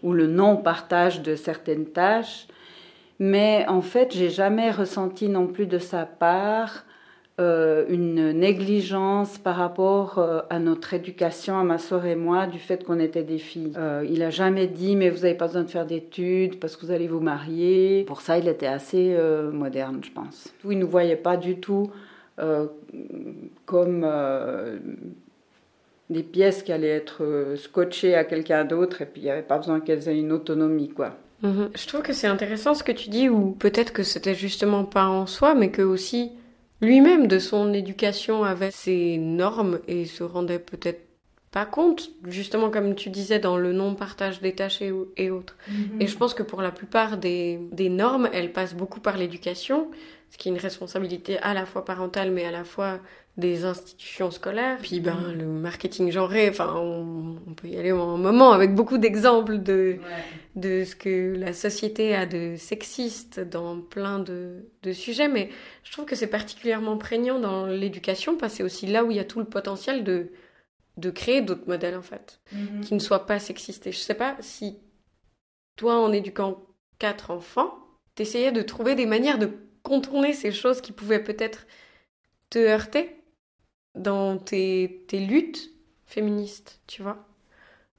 ou 0.01 0.13
le 0.13 0.25
non-partage 0.25 1.21
de 1.21 1.35
certaines 1.35 1.85
tâches. 1.85 2.47
Mais 3.19 3.65
en 3.67 3.81
fait, 3.81 4.15
j'ai 4.15 4.29
jamais 4.31 4.71
ressenti 4.71 5.29
non 5.29 5.45
plus 5.45 5.67
de 5.67 5.77
sa 5.77 6.05
part 6.07 6.85
euh, 7.39 7.85
une 7.87 8.31
négligence 8.31 9.37
par 9.37 9.55
rapport 9.55 10.17
euh, 10.17 10.41
à 10.49 10.59
notre 10.59 10.93
éducation, 10.93 11.57
à 11.57 11.63
ma 11.63 11.77
soeur 11.77 12.05
et 12.05 12.15
moi, 12.15 12.47
du 12.47 12.59
fait 12.59 12.83
qu'on 12.83 12.99
était 12.99 13.23
des 13.23 13.37
filles. 13.37 13.71
Euh, 13.77 14.05
il 14.09 14.21
a 14.23 14.29
jamais 14.29 14.67
dit, 14.67 14.97
mais 14.97 15.09
vous 15.09 15.19
n'avez 15.21 15.35
pas 15.35 15.47
besoin 15.47 15.63
de 15.63 15.69
faire 15.69 15.85
d'études 15.85 16.59
parce 16.59 16.75
que 16.75 16.85
vous 16.85 16.91
allez 16.91 17.07
vous 17.07 17.21
marier. 17.21 18.03
Pour 18.07 18.19
ça, 18.19 18.37
il 18.37 18.47
était 18.49 18.67
assez 18.67 19.17
moderne, 19.53 20.01
je 20.03 20.11
pense. 20.11 20.53
Il 20.65 20.71
ne 20.71 20.81
nous 20.81 20.89
voyait 20.89 21.15
pas 21.15 21.37
du 21.37 21.59
tout 21.59 21.89
comme 23.65 24.07
des 26.09 26.23
pièces 26.23 26.63
qui 26.63 26.71
allaient 26.71 26.87
être 26.87 27.53
scotchées 27.55 28.15
à 28.15 28.23
quelqu'un 28.23 28.65
d'autre 28.65 29.01
et 29.01 29.05
puis 29.05 29.21
il 29.21 29.25
n'y 29.25 29.31
avait 29.31 29.41
pas 29.41 29.57
besoin 29.57 29.79
qu'elles 29.79 30.07
aient 30.09 30.19
une 30.19 30.31
autonomie, 30.31 30.89
quoi. 30.89 31.15
Mhm. 31.41 31.69
Je 31.73 31.87
trouve 31.87 32.01
que 32.01 32.11
c'est 32.13 32.27
intéressant 32.27 32.73
ce 32.73 32.83
que 32.83 32.91
tu 32.91 33.09
dis, 33.09 33.29
ou 33.29 33.51
peut-être 33.51 33.93
que 33.93 34.03
c'était 34.03 34.35
justement 34.35 34.83
pas 34.83 35.05
en 35.05 35.25
soi, 35.25 35.55
mais 35.55 35.69
que 35.69 35.81
aussi 35.81 36.31
lui-même 36.81 37.27
de 37.27 37.39
son 37.39 37.73
éducation 37.73 38.43
avait 38.43 38.71
ses 38.71 39.17
normes 39.17 39.79
et 39.87 40.05
se 40.05 40.23
rendait 40.23 40.59
peut-être 40.59 41.08
pas 41.51 41.65
compte, 41.65 42.11
justement 42.27 42.69
comme 42.69 42.95
tu 42.95 43.09
disais, 43.09 43.39
dans 43.39 43.57
le 43.57 43.73
non-partage 43.73 44.39
des 44.39 44.53
tâches 44.53 44.81
et, 44.81 45.31
autres. 45.31 45.57
Mhm. 45.67 46.01
Et 46.01 46.07
je 46.07 46.15
pense 46.15 46.33
que 46.33 46.43
pour 46.43 46.61
la 46.61 46.71
plupart 46.71 47.17
des, 47.17 47.59
des 47.71 47.89
normes, 47.89 48.29
elles 48.33 48.53
passent 48.53 48.75
beaucoup 48.75 48.99
par 48.99 49.17
l'éducation, 49.17 49.89
ce 50.29 50.37
qui 50.37 50.49
est 50.49 50.51
une 50.51 50.59
responsabilité 50.59 51.39
à 51.39 51.55
la 51.55 51.65
fois 51.65 51.85
parentale, 51.85 52.31
mais 52.31 52.45
à 52.45 52.51
la 52.51 52.63
fois 52.63 52.99
des 53.37 53.65
institutions 53.65 54.29
scolaires. 54.31 54.77
Puis 54.81 54.99
ben, 54.99 55.15
mm. 55.15 55.39
le 55.39 55.45
marketing 55.45 56.11
genré, 56.11 56.49
enfin, 56.49 56.75
on, 56.75 57.53
peut 57.55 57.69
y 57.69 57.77
aller 57.77 57.91
en 57.91 58.15
un 58.15 58.17
moment 58.17 58.51
avec 58.51 58.75
beaucoup 58.75 58.97
d'exemples 58.97 59.59
de, 59.59 59.97
de 60.55 60.83
ce 60.83 60.95
que 60.95 61.35
la 61.35 61.53
société 61.53 62.15
a 62.15 62.25
de 62.25 62.55
sexiste 62.57 63.39
dans 63.39 63.79
plein 63.79 64.19
de, 64.19 64.65
de 64.83 64.91
sujets. 64.91 65.29
Mais 65.29 65.49
je 65.83 65.91
trouve 65.91 66.05
que 66.05 66.15
c'est 66.15 66.27
particulièrement 66.27 66.97
prégnant 66.97 67.39
dans 67.39 67.65
l'éducation 67.65 68.37
parce 68.37 68.53
que 68.53 68.57
c'est 68.57 68.63
aussi 68.63 68.85
là 68.85 69.03
où 69.03 69.09
il 69.09 69.17
y 69.17 69.21
a 69.21 69.25
tout 69.25 69.39
le 69.39 69.45
potentiel 69.45 70.03
de, 70.03 70.31
de 70.99 71.09
créer 71.09 71.41
d'autres 71.41 71.67
modèles, 71.67 71.97
en 71.97 72.01
fait, 72.01 72.41
mm-hmm. 72.53 72.81
qui 72.81 72.93
ne 72.93 72.99
soient 72.99 73.25
pas 73.25 73.39
sexistes. 73.39 73.87
Et 73.87 73.91
je 73.91 73.97
sais 73.97 74.13
pas 74.13 74.35
si 74.41 74.77
toi, 75.75 75.97
en 75.97 76.11
éduquant 76.11 76.61
quatre 76.99 77.31
enfants, 77.31 77.79
t'essayais 78.15 78.51
de 78.51 78.61
trouver 78.61 78.95
des 78.95 79.05
manières 79.05 79.39
de 79.39 79.51
contourner 79.83 80.33
ces 80.33 80.51
choses 80.51 80.81
qui 80.81 80.91
pouvaient 80.91 81.23
peut-être 81.23 81.65
te 82.49 82.59
heurter 82.59 83.15
dans 83.95 84.37
tes, 84.37 85.05
tes 85.07 85.19
luttes 85.19 85.71
féministes, 86.05 86.81
tu 86.87 87.01
vois? 87.01 87.25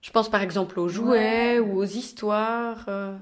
Je 0.02 0.10
pense 0.10 0.30
par 0.30 0.42
exemple 0.42 0.80
aux 0.80 0.88
jouets 0.88 1.58
ou 1.58 1.78
aux 1.78 1.84
histoires 1.84 2.86
euh, 2.88 3.16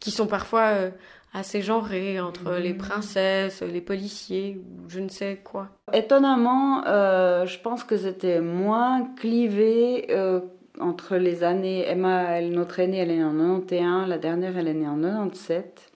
qui 0.00 0.10
sont 0.10 0.26
parfois 0.26 0.68
euh, 0.72 0.90
assez 1.32 1.62
genrées 1.62 2.20
entre 2.20 2.54
les 2.54 2.74
princesses, 2.74 3.62
les 3.62 3.80
policiers 3.80 4.60
ou 4.60 4.88
je 4.88 5.00
ne 5.00 5.08
sais 5.08 5.40
quoi. 5.42 5.68
Étonnamment, 5.92 6.86
euh, 6.86 7.46
je 7.46 7.58
pense 7.58 7.84
que 7.84 7.96
c'était 7.96 8.40
moins 8.40 9.06
clivé 9.16 10.08
entre 10.80 11.16
les 11.16 11.44
années. 11.44 11.84
Emma, 11.88 12.40
notre 12.42 12.80
aînée, 12.80 12.98
elle 12.98 13.10
est 13.10 13.16
née 13.16 13.24
en 13.24 13.60
91, 13.60 14.08
la 14.08 14.18
dernière, 14.18 14.56
elle 14.56 14.68
est 14.68 14.74
née 14.74 14.86
en 14.86 15.00
97. 15.00 15.92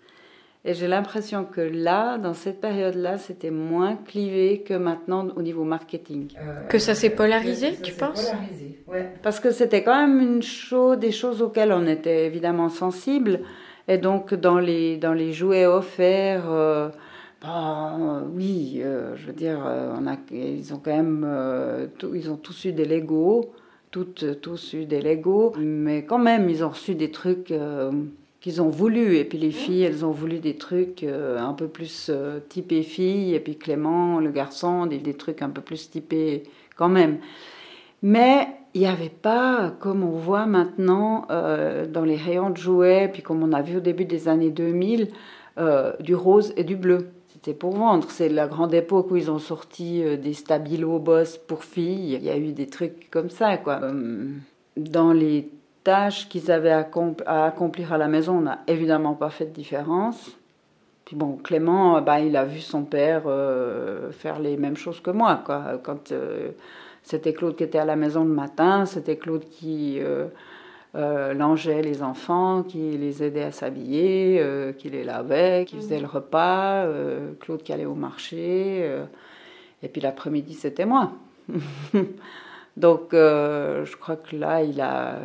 Et 0.69 0.75
j'ai 0.75 0.89
l'impression 0.89 1.45
que 1.45 1.61
là, 1.61 2.19
dans 2.19 2.35
cette 2.35 2.61
période-là, 2.61 3.19
c'était 3.19 3.53
moins 3.53 3.95
clivé 3.95 4.65
que 4.67 4.75
maintenant 4.75 5.29
au 5.37 5.43
niveau 5.43 5.63
marketing. 5.63 6.33
Euh, 6.39 6.63
que 6.67 6.81
ça 6.81 6.97
s'est 6.97 7.11
polarisé, 7.11 7.77
tu 7.81 7.93
penses? 7.93 8.31
polarisé, 8.31 8.81
ouais. 8.89 9.13
Parce 9.23 9.39
que 9.39 9.53
c'était 9.53 9.85
quand 9.85 9.95
même 9.95 10.19
une 10.19 10.43
chose, 10.43 10.99
des 10.99 11.13
choses 11.13 11.41
auxquelles 11.41 11.71
on 11.71 11.87
était 11.87 12.27
évidemment 12.27 12.69
sensible. 12.69 13.43
Et 13.89 13.99
donc, 13.99 14.35
dans 14.35 14.59
les, 14.59 14.97
dans 14.97 15.13
les 15.13 15.33
jouets 15.33 15.67
offerts, 15.67 16.51
euh, 16.51 16.89
bah, 17.41 17.97
oui, 18.35 18.81
euh, 18.83 19.15
je 19.17 19.27
veux 19.27 19.33
dire, 19.33 19.65
a, 19.65 20.17
ils 20.31 20.75
ont 20.75 20.79
quand 20.79 20.97
même, 20.97 21.89
ils 22.15 22.31
ont 22.31 22.37
tous 22.37 22.65
eu 22.65 22.73
des 22.73 22.85
Legos, 22.85 23.53
toutes, 23.91 24.41
tous 24.41 24.75
eu 24.75 24.87
des 24.87 25.01
Legos, 25.01 25.55
mais 25.59 26.05
quand 26.05 26.19
même, 26.19 26.51
ils 26.51 26.65
ont 26.65 26.71
reçu 26.71 26.95
des 26.95 27.11
trucs 27.11 27.53
qu'ils 28.47 28.63
ont 28.63 28.69
voulu. 28.69 29.17
Et 29.17 29.25
puis 29.25 29.39
les 29.39 29.51
filles, 29.51 29.83
elles 29.83 30.05
ont 30.05 30.13
voulu 30.13 30.39
des 30.39 30.57
trucs 30.57 31.03
euh, 31.03 31.37
un 31.39 31.53
peu 31.53 31.67
plus 31.67 32.11
euh, 32.11 32.39
typés 32.49 32.85
filles. 32.85 33.35
Et 33.35 33.41
puis 33.41 33.57
Clément, 33.57 34.21
le 34.21 34.31
garçon, 34.31 34.87
des, 34.87 34.99
des 34.99 35.15
trucs 35.15 35.43
un 35.43 35.51
peu 35.51 35.61
plus 35.61 35.91
typés 35.91 36.45
quand 36.77 36.89
même. 36.89 37.19
Mais 38.03 38.47
il 38.77 38.81
n'y 38.81 38.87
avait 38.87 39.09
pas, 39.09 39.73
comme 39.81 40.05
on 40.05 40.19
voit 40.19 40.47
maintenant 40.47 41.27
euh, 41.31 41.87
dans 41.87 42.05
les 42.05 42.17
rayons 42.17 42.51
de 42.51 42.57
jouets, 42.57 43.09
puis 43.13 43.23
comme 43.23 43.43
on 43.43 43.53
a 43.53 43.63
vu 43.63 43.79
au 43.79 43.81
début 43.81 44.05
des 44.05 44.29
années 44.29 44.51
2000, 44.51 45.09
du 46.01 46.15
rose 46.15 46.53
et 46.59 46.65
du 46.65 46.77
bleu. 46.77 47.09
C'était 47.29 47.55
pour 47.55 47.75
vendre. 47.75 48.11
C'est 48.11 48.29
la 48.29 48.47
grande 48.47 48.75
époque 48.75 49.11
où 49.11 49.17
ils 49.17 49.31
ont 49.31 49.39
sorti 49.39 50.03
des 50.19 50.35
Stabilo 50.35 50.99
Boss 50.99 51.39
pour 51.39 51.65
filles. 51.65 52.13
Il 52.13 52.23
y 52.23 52.29
a 52.29 52.37
eu 52.37 52.53
des 52.53 52.67
trucs 52.67 53.11
comme 53.11 53.31
ça, 53.31 53.57
quoi. 53.57 53.81
Dans 54.77 55.15
les 55.15 55.49
tâches 55.87 56.29
qu'ils 56.29 56.51
avaient 56.51 56.73
à, 56.73 57.47
accomplir 57.47 57.93
à 57.93 57.97
la 57.97 58.09
maison, 58.09 58.39
on 58.39 58.41
n'a 58.41 58.59
évidemment 58.67 59.15
pas 59.15 59.31
fait 59.31 59.47
de 59.47 59.53
différence. 59.53 60.37
Puis 61.05 61.15
bon, 61.15 61.37
Clément, 61.37 62.03
bah, 62.03 62.19
il 62.19 62.37
a 62.37 62.45
vu 62.45 62.59
son 62.59 62.83
père 62.83 63.23
euh, 63.27 64.11
faire 64.11 64.41
les 64.41 64.57
mêmes 64.57 64.77
choses 64.77 65.01
que 65.01 65.13
moi. 65.13 65.43
Quoi. 65.47 65.81
Quand 65.85 66.11
euh, 66.11 66.51
c'était 67.07 67.33
Claude 67.33 67.55
qui 67.55 67.63
était 67.63 67.79
à 67.79 67.85
la 67.85 67.95
maison 67.95 68.25
le 68.25 68.33
matin, 68.33 68.85
c'était 68.85 69.17
Claude 69.17 69.45
qui 69.49 70.01
euh, 70.01 71.35
langeait 71.35 71.81
les 71.81 72.03
enfants, 72.03 72.65
qui 72.65 72.99
les 72.99 73.23
aidait 73.23 73.45
à 73.45 73.53
s'habiller, 73.53 74.43
qui 74.77 74.91
les 74.91 75.05
lavait, 75.05 75.65
qui 75.67 75.77
faisait 75.77 76.01
le 76.01 76.07
repas, 76.09 76.85
Claude 77.39 77.63
qui 77.63 77.73
allait 77.73 77.85
au 77.85 77.95
marché. 77.95 78.91
et 79.85 79.89
puis 79.89 80.01
l'après-midi, 80.01 80.55
c'était 80.55 80.85
moi. 80.85 81.13
Donc 82.77 83.11
je 83.13 83.97
crois 83.97 84.17
que 84.17 84.35
là, 84.35 84.65
il 84.65 84.81
a 84.81 85.21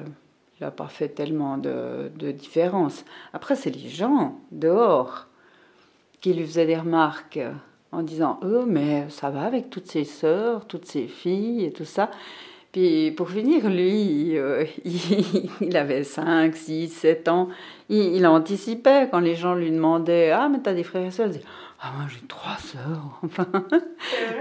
il 0.61 0.69
pas 0.69 0.87
fait 0.87 1.09
tellement 1.09 1.57
de, 1.57 2.11
de 2.15 2.31
différence. 2.31 3.03
Après, 3.33 3.55
c'est 3.55 3.71
les 3.71 3.89
gens 3.89 4.39
dehors 4.51 5.25
qui 6.19 6.33
lui 6.33 6.45
faisaient 6.45 6.67
des 6.67 6.77
remarques 6.77 7.39
en 7.91 8.03
disant 8.03 8.39
Oh, 8.43 8.63
mais 8.65 9.05
ça 9.09 9.29
va 9.29 9.43
avec 9.43 9.69
toutes 9.69 9.87
ses 9.87 10.03
sœurs, 10.03 10.65
toutes 10.65 10.85
ses 10.85 11.07
filles 11.07 11.65
et 11.65 11.71
tout 11.71 11.85
ça. 11.85 12.09
Puis 12.71 13.11
pour 13.11 13.29
finir, 13.29 13.69
lui, 13.69 14.37
euh, 14.37 14.65
il, 15.61 15.75
avait 15.75 16.03
5, 16.03 16.55
6, 16.55 16.87
7 16.89 17.27
ans. 17.27 17.49
Il, 17.89 18.25
anticipait 18.25 19.09
quand 19.11 19.19
les 19.19 19.35
gens 19.35 19.55
lui 19.55 19.71
demandaient 19.71 20.31
Ah, 20.31 20.47
mais 20.49 20.59
t'as 20.59 20.73
des 20.73 20.83
frères 20.83 21.05
et 21.05 21.11
sœurs 21.11 21.27
Il 21.27 21.33
disait 21.33 21.45
Ah, 21.81 21.91
moi 21.97 22.05
j'ai 22.09 22.25
trois 22.27 22.57
sœurs. 22.57 23.19
Enfin, 23.23 23.47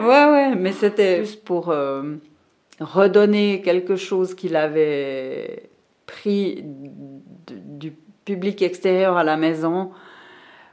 ouais, 0.01 0.31
ouais, 0.33 0.55
mais 0.55 0.73
c'était 0.73 1.25
juste 1.25 1.45
pour 1.45 1.71
euh, 1.71 2.17
redonner 2.79 3.63
quelque 3.63 3.97
chose 3.97 4.35
qu'il 4.35 4.55
avait 4.55 5.71
pris 6.07 6.65
du 7.49 7.93
public 8.25 8.63
extérieur 8.63 9.17
à 9.17 9.25
la 9.25 9.37
maison 9.37 9.91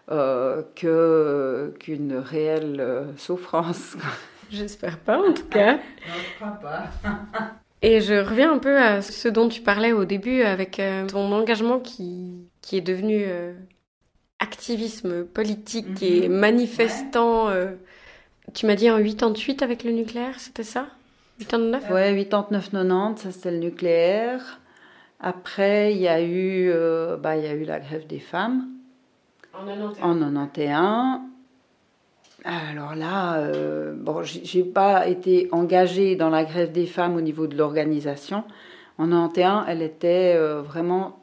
euh, 0.10 0.64
que 0.76 1.74
qu'une 1.80 2.18
réelle 2.18 2.78
euh, 2.80 3.18
souffrance. 3.18 3.98
J'espère 4.52 4.98
pas 5.00 5.20
en 5.20 5.34
tout 5.34 5.46
cas. 5.46 5.80
je 6.06 6.36
crois 6.36 6.60
pas. 6.62 6.86
Et 7.82 8.02
je 8.02 8.16
reviens 8.16 8.54
un 8.54 8.58
peu 8.58 8.78
à 8.78 9.02
ce 9.02 9.28
dont 9.28 9.50
tu 9.50 9.62
parlais 9.62 9.92
au 9.92 10.06
début 10.06 10.42
avec 10.42 10.80
euh, 10.80 11.06
ton 11.06 11.32
engagement 11.32 11.80
qui, 11.80 12.48
qui 12.62 12.78
est 12.78 12.82
devenu 12.82 13.26
activisme 14.40 15.24
politique 15.26 16.02
et 16.02 16.28
mhm. 16.28 16.36
manifestant. 16.36 17.50
tu 18.56 18.66
m'as 18.66 18.76
dit 18.76 18.90
en 18.90 18.98
88 18.98 19.62
avec 19.62 19.84
le 19.84 19.92
nucléaire, 19.92 20.40
c'était 20.40 20.64
ça? 20.64 20.88
89 21.40 21.92
Ouais, 21.92 22.16
89, 22.16 22.72
90, 22.72 23.22
ça 23.22 23.32
c'était 23.32 23.52
le 23.52 23.58
nucléaire. 23.58 24.60
Après, 25.20 25.94
il 25.94 26.00
y 26.00 26.08
a 26.08 26.22
eu, 26.22 26.70
euh, 26.70 27.18
bah, 27.18 27.38
il 27.38 27.44
y 27.44 27.48
a 27.48 27.54
eu 27.54 27.64
la 27.64 27.80
grève 27.80 28.06
des 28.08 28.20
femmes. 28.20 28.68
En 29.60 29.66
91. 29.66 29.98
En 30.02 30.14
91. 30.16 31.22
Alors 32.44 32.96
là, 32.96 33.40
euh, 33.40 33.94
bon, 33.96 34.22
j'ai 34.24 34.64
pas 34.64 35.08
été 35.08 35.50
engagée 35.52 36.16
dans 36.16 36.30
la 36.30 36.46
grève 36.46 36.72
des 36.72 36.86
femmes 36.86 37.16
au 37.16 37.22
niveau 37.22 37.48
de 37.48 37.58
l'organisation. 37.58 38.44
En 38.98 39.08
91, 39.08 39.66
elle 39.68 39.82
était 39.82 40.36
euh, 40.36 40.62
vraiment, 40.62 41.20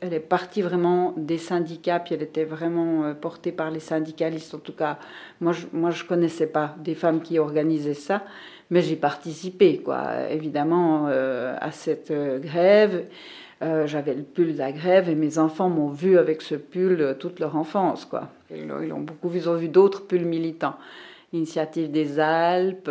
elle 0.00 0.14
est 0.14 0.20
partie 0.20 0.62
vraiment 0.62 1.14
des 1.16 1.38
syndicats, 1.38 2.00
puis 2.00 2.14
elle 2.14 2.22
était 2.22 2.44
vraiment 2.44 3.04
euh, 3.04 3.14
portée 3.14 3.52
par 3.52 3.70
les 3.70 3.80
syndicalistes. 3.80 4.54
En 4.54 4.58
tout 4.58 4.74
cas, 4.74 4.98
moi, 5.40 5.52
je, 5.52 5.66
moi, 5.72 5.90
je 5.90 6.04
connaissais 6.04 6.48
pas 6.48 6.74
des 6.78 6.94
femmes 6.94 7.22
qui 7.22 7.38
organisaient 7.38 7.94
ça 7.94 8.22
mais 8.70 8.82
j'ai 8.82 8.96
participé, 8.96 9.78
quoi, 9.78 10.28
évidemment, 10.30 11.06
euh, 11.08 11.56
à 11.60 11.70
cette 11.70 12.12
grève. 12.40 13.06
Euh, 13.62 13.86
j'avais 13.86 14.14
le 14.14 14.22
pull 14.22 14.52
de 14.52 14.58
la 14.58 14.72
grève 14.72 15.08
et 15.08 15.14
mes 15.14 15.38
enfants 15.38 15.70
m'ont 15.70 15.88
vu 15.88 16.18
avec 16.18 16.42
ce 16.42 16.54
pull 16.54 17.16
toute 17.18 17.40
leur 17.40 17.56
enfance, 17.56 18.04
quoi. 18.04 18.28
Ils, 18.54 18.70
ont 18.92 19.00
beaucoup 19.00 19.30
ils 19.34 19.48
ont 19.48 19.56
vu 19.56 19.68
d'autres 19.68 20.06
pulls 20.06 20.26
militants. 20.26 20.76
Initiative 21.32 21.90
des 21.90 22.20
Alpes, 22.20 22.90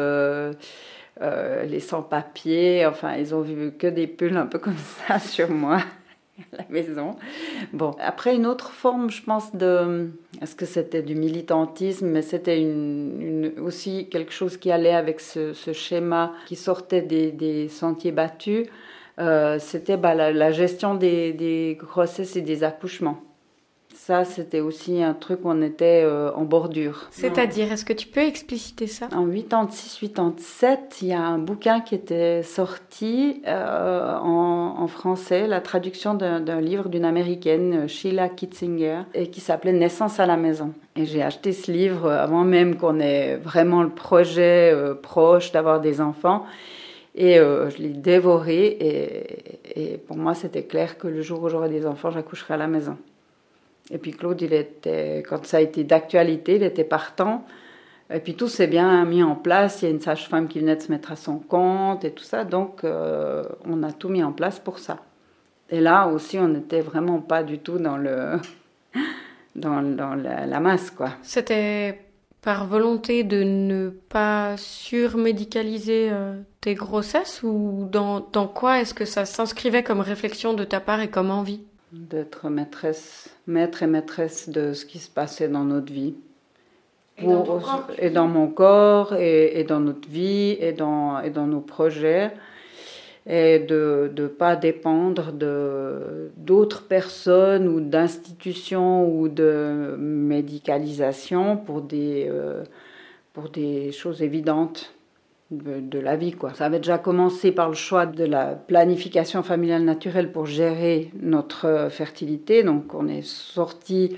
les 1.22 1.80
sans-papiers, 1.80 2.86
enfin, 2.86 3.16
ils 3.16 3.34
ont 3.36 3.42
vu 3.42 3.74
que 3.78 3.88
des 3.88 4.08
pulls 4.08 4.38
un 4.38 4.48
peu 4.48 4.60
comme 4.60 4.78
ça 5.08 5.20
sur 5.20 5.50
moi. 5.50 5.80
à 6.54 6.58
la 6.58 6.66
maison. 6.70 7.16
Bon, 7.74 7.96
après 8.00 8.36
une 8.36 8.46
autre 8.46 8.72
forme, 8.72 9.10
je 9.10 9.24
pense 9.24 9.56
de, 9.56 10.10
est-ce 10.42 10.56
que 10.56 10.66
c'était 10.66 11.02
du 11.02 11.16
militantisme, 11.16 12.08
mais 12.08 12.22
c'était 12.22 12.66
aussi 13.62 14.10
quelque 14.10 14.34
chose 14.34 14.58
qui 14.58 14.72
allait 14.72 14.94
avec 14.94 15.20
ce, 15.20 15.54
schéma 15.54 16.34
qui 16.46 16.56
sortait 16.56 17.02
des, 17.02 17.68
sentiers 17.70 18.12
battus. 18.12 18.68
Euh, 19.20 19.58
c'était 19.60 19.98
bah, 19.98 20.14
la, 20.14 20.52
gestion 20.52 20.96
des 20.96 21.78
grossesses 21.80 22.36
et 22.36 22.42
des 22.42 22.64
accouchements. 22.64 23.22
Ça, 23.96 24.24
c'était 24.24 24.60
aussi 24.60 25.02
un 25.02 25.16
truc 25.16 25.40
où 25.46 25.50
on 25.50 25.64
était 25.64 26.04
euh, 26.04 26.32
en 26.34 26.44
bordure. 26.44 27.08
C'est-à-dire, 27.10 27.72
est-ce 27.72 27.86
que 27.86 27.94
tu 27.94 28.06
peux 28.06 28.20
expliciter 28.20 28.86
ça? 28.86 29.08
En 29.16 29.26
86-87, 29.28 30.78
il 31.02 31.08
y 31.08 31.14
a 31.14 31.22
un 31.22 31.40
bouquin 31.40 31.80
qui 31.82 31.96
était 31.96 32.44
sorti 32.44 33.42
euh, 33.48 34.16
en, 34.16 34.86
français, 34.88 35.48
la 35.48 35.60
traduction 35.60 36.14
d'un 36.14 36.62
livre 36.62 36.90
d'une 36.90 37.04
américaine, 37.04 37.88
Sheila 37.88 38.30
Kitzinger, 38.30 39.00
et 39.16 39.32
qui 39.32 39.40
s'appelait 39.40 39.74
Naissance 39.74 40.20
à 40.20 40.28
la 40.28 40.38
maison. 40.38 40.74
Et 40.96 41.06
j'ai 41.06 41.24
acheté 41.24 41.52
ce 41.52 41.72
livre 41.72 42.12
avant 42.12 42.44
même 42.44 42.76
qu'on 42.76 43.00
ait 43.00 43.38
vraiment 43.38 43.82
le 43.82 43.90
projet 43.90 44.72
euh, 44.72 44.94
proche 44.94 45.52
d'avoir 45.52 45.82
des 45.82 46.00
enfants. 46.00 46.46
Et 47.16 47.36
je 47.36 47.78
l'ai 47.78 47.90
dévoré. 47.90 48.78
Et, 49.76 49.98
pour 50.06 50.18
moi, 50.18 50.34
c'était 50.34 50.64
clair 50.64 50.98
que 50.98 51.08
le 51.08 51.22
jour 51.22 51.42
où 51.44 51.50
j'aurai 51.50 51.70
des 51.70 51.86
enfants, 51.86 52.12
j'accoucherai 52.12 52.56
à 52.56 52.58
la 52.58 52.68
maison. 52.68 52.98
Et 53.92 53.98
puis 53.98 54.12
Claude, 54.12 54.42
il 54.42 54.54
était, 54.54 55.24
quand 55.28 55.46
ça 55.46 55.58
a 55.58 55.62
été 55.62 55.84
d'actualité, 55.84 56.56
il 56.56 56.64
était 56.64 56.84
partant. 56.84 57.46
Et 58.14 58.20
puis 58.20 58.36
tout 58.36 58.48
s'est 58.48 58.68
bien 58.68 59.04
mis 59.06 59.24
en 59.24 59.36
place. 59.36 59.82
Il 59.82 59.86
y 59.86 59.88
a 59.88 59.92
une 59.92 60.02
sage-femme 60.02 60.48
qui 60.48 60.60
venait 60.60 60.76
de 60.76 60.82
se 60.82 60.92
mettre 60.92 61.12
à 61.12 61.16
son 61.16 61.38
compte 61.38 62.04
et 62.06 62.12
tout 62.12 62.24
ça. 62.24 62.44
Donc 62.44 62.84
euh, 62.84 63.44
on 63.66 63.84
a 63.84 63.92
tout 63.92 64.10
mis 64.10 64.24
en 64.24 64.32
place 64.32 64.60
pour 64.60 64.80
ça. 64.80 64.98
Et 65.70 65.80
là 65.80 66.08
aussi, 66.08 66.38
on 66.38 66.48
n'était 66.48 66.82
vraiment 66.82 67.20
pas 67.20 67.44
du 67.44 67.60
tout 67.60 67.80
dans 67.80 67.98
le 67.98 68.40
dans, 69.56 69.82
dans 69.82 70.16
la, 70.16 70.60
masse, 70.60 70.92
quoi. 70.92 71.12
C'était 71.24 72.00
par 72.46 72.68
volonté 72.68 73.24
de 73.24 73.42
ne 73.42 73.90
pas 73.90 74.56
surmédicaliser 74.56 76.10
euh, 76.12 76.36
tes 76.62 76.76
grossesses 76.76 77.42
ou 77.42 77.90
dans, 77.92 78.20
dans 78.32 78.48
quoi 78.48 78.80
est-ce 78.80 78.94
que 78.94 79.04
ça 79.04 79.26
s'inscrivait 79.26 79.84
comme 79.84 80.00
réflexion 80.00 80.54
de 80.54 80.64
ta 80.64 80.80
part 80.80 81.02
et 81.02 81.10
comme 81.10 81.32
envie? 81.32 81.62
D'être 81.92 82.50
maîtresse 82.50 83.36
maître 83.48 83.82
et 83.82 83.88
maîtresse 83.88 84.50
de 84.50 84.74
ce 84.74 84.86
qui 84.86 85.00
se 85.00 85.10
passait 85.10 85.48
dans 85.48 85.64
notre 85.64 85.92
vie. 85.92 86.14
Et, 87.18 87.26
dans, 87.26 87.44
corps, 87.44 87.88
et 87.98 88.10
dans, 88.10 88.28
mon 88.28 88.48
corps, 88.48 89.16
et, 89.16 89.64
dans 89.64 89.80
notre 89.80 90.08
vie, 90.08 90.58
et 90.60 90.74
dans, 90.74 91.20
et 91.22 91.30
dans 91.32 91.48
nos 91.48 91.62
projets. 91.62 92.32
Et 93.28 93.60
de 93.60 94.12
ne 94.16 94.28
pas 94.28 94.56
dépendre 94.56 95.32
de, 95.32 96.32
d'autres 96.38 96.84
personnes 96.84 97.68
ou 97.68 97.80
d'institutions 97.80 99.10
ou 99.10 99.30
de 99.30 99.96
médicalisation 99.98 101.58
pour 101.58 101.82
des, 101.82 102.28
euh, 102.30 102.64
pour 103.34 103.50
des 103.50 103.92
choses 103.92 104.22
évidentes 104.22 104.96
de, 105.52 106.00
la 106.00 106.16
vie. 106.16 106.34
Quoi. 106.34 106.54
Ça 106.54 106.66
avait 106.66 106.80
déjà 106.80 106.98
commencé 106.98 107.52
par 107.52 107.70
le 107.70 107.76
choix 107.76 108.06
de 108.06 108.24
la 108.24 108.48
planification 108.48 109.44
familiale 109.44 109.84
naturelle 109.84 110.32
pour 110.32 110.46
gérer 110.46 111.12
notre 111.22 111.88
fertilité. 111.92 112.64
Donc 112.64 112.94
on 112.94 113.08
est 113.08 113.26
sorti 113.26 114.18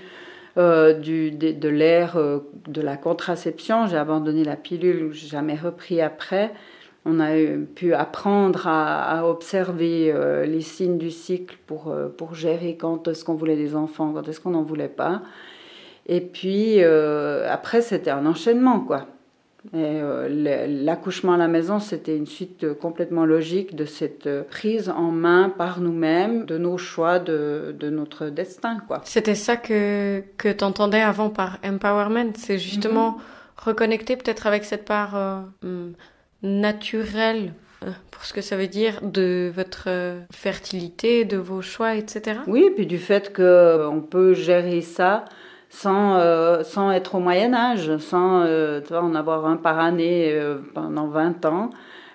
euh, 0.58 0.94
du, 0.94 1.32
de, 1.32 1.70
l'ère 1.70 2.18
euh, 2.18 2.40
de 2.68 2.82
la 2.82 2.98
contraception. 2.98 3.88
J'ai 3.88 3.98
abandonné 3.98 4.44
la 4.44 4.56
pilule, 4.56 5.12
j'ai 5.12 5.28
jamais 5.28 5.56
repris 5.56 6.02
après. 6.02 6.52
On 7.08 7.20
a 7.20 7.32
pu 7.76 7.94
apprendre 7.94 8.68
à, 8.68 9.28
observer 9.28 10.12
euh, 10.14 10.46
les 10.46 10.62
signes 10.62 10.98
du 10.98 11.10
cycle 11.10 11.58
pour, 11.66 11.96
pour 12.18 12.36
gérer 12.36 12.76
quand 12.76 13.08
est-ce 13.08 13.24
qu'on 13.24 13.36
voulait 13.36 13.56
des 13.56 13.76
enfants, 13.76 14.12
quand 14.14 14.28
est-ce 14.28 14.42
qu'on 14.42 14.52
n'en 14.52 14.64
voulait 14.64 14.88
pas. 14.88 15.22
Et 16.08 16.22
puis 16.22 16.82
après, 16.84 17.82
c'était 17.82 18.12
un 18.12 18.26
enchaînement, 18.26 18.80
quoi. 18.80 19.08
Euh, 19.74 20.66
l'accouchement 20.68 21.34
à 21.34 21.38
la 21.38 21.48
maison, 21.48 21.80
c'était 21.80 22.16
une 22.16 22.26
suite 22.26 22.74
complètement 22.76 23.26
logique 23.26 23.76
de 23.76 23.86
cette 23.86 24.30
prise 24.48 24.90
en 24.90 25.12
main 25.12 25.50
par 25.50 25.82
nous-mêmes 25.82 26.46
de 26.46 26.58
nos 26.58 26.78
choix, 26.78 27.20
de, 27.20 27.76
de 27.78 27.90
notre 27.90 28.28
destin. 28.28 28.78
quoi. 28.88 29.02
C'était 29.04 29.36
ça 29.36 29.58
que, 29.58 30.24
que 30.38 30.50
tu 30.50 30.64
entendais 30.64 31.02
avant 31.02 31.30
par 31.30 31.58
empowerment, 31.66 32.34
c'est 32.36 32.58
justement 32.58 33.12
mhm. 33.12 33.18
reconnecter 33.58 34.16
peut-être 34.16 34.48
avec 34.48 34.64
cette 34.64 34.86
part 34.86 35.46
euh, 36.48 36.60
naturelle 36.62 37.54
euh, 37.84 37.92
pour 38.12 38.26
ce 38.26 38.34
que 38.34 38.42
ça 38.42 38.58
veut 38.58 38.68
dire 38.68 39.02
de 39.02 39.52
votre 39.54 39.90
fertilité, 40.32 41.26
de 41.26 41.38
vos 41.38 41.62
choix, 41.62 41.96
etc. 41.96 42.40
Oui, 42.48 42.72
puis 42.76 42.86
du 42.86 42.98
fait 42.98 43.36
qu'on 43.36 44.02
peut 44.02 44.34
gérer 44.34 44.82
ça 44.82 45.26
sans, 45.70 46.16
euh, 46.18 46.64
sans 46.64 46.92
être 46.92 47.16
au 47.16 47.20
Moyen 47.20 47.54
Âge, 47.54 47.98
sans 47.98 48.42
euh, 48.46 48.82
en 48.92 49.16
avoir 49.16 49.46
un 49.46 49.58
par 49.58 49.80
année 49.80 50.32
euh, 50.34 50.60
pendant 50.74 51.08
20 51.08 51.46
ans. 51.46 51.70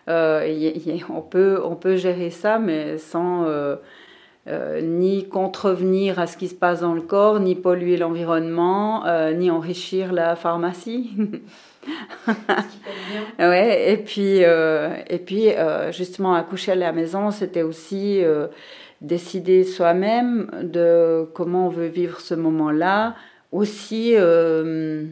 on, 0.09 1.23
peut, 1.23 1.61
on 1.63 1.77
peut 1.77 1.97
gérer 1.97 2.31
ça, 2.31 2.59
mais 2.59 2.99
sans 2.99 3.47
ni 4.47 5.29
contrevenir 5.29 6.19
à 6.19 6.27
ce 6.27 6.37
qui 6.37 6.49
se 6.49 6.55
passe 6.55 6.81
dans 6.81 6.95
le 6.95 7.01
corps, 7.01 7.39
ni 7.39 7.55
polluer 7.55 7.97
l'environnement, 7.97 9.05
ni 9.33 9.51
enrichir 9.51 10.13
la 10.13 10.35
pharmacie. 10.35 11.11
ouais, 13.39 13.93
et 13.93 13.97
puis, 13.99 14.39
et 14.39 15.19
puis 15.25 15.49
justement, 15.93 16.35
accoucher 16.35 16.73
à 16.73 16.77
la 16.77 16.93
maison, 16.93 17.31
c'était 17.31 17.63
aussi 17.63 18.23
décider 19.01 19.65
soi-même 19.65 20.51
de 20.63 21.29
comment 21.35 21.67
on 21.67 21.71
veut 21.71 21.87
vivre 21.87 22.21
ce 22.21 22.35
moment-là, 22.35 23.15
aussi, 23.53 24.15
euh, 24.15 25.05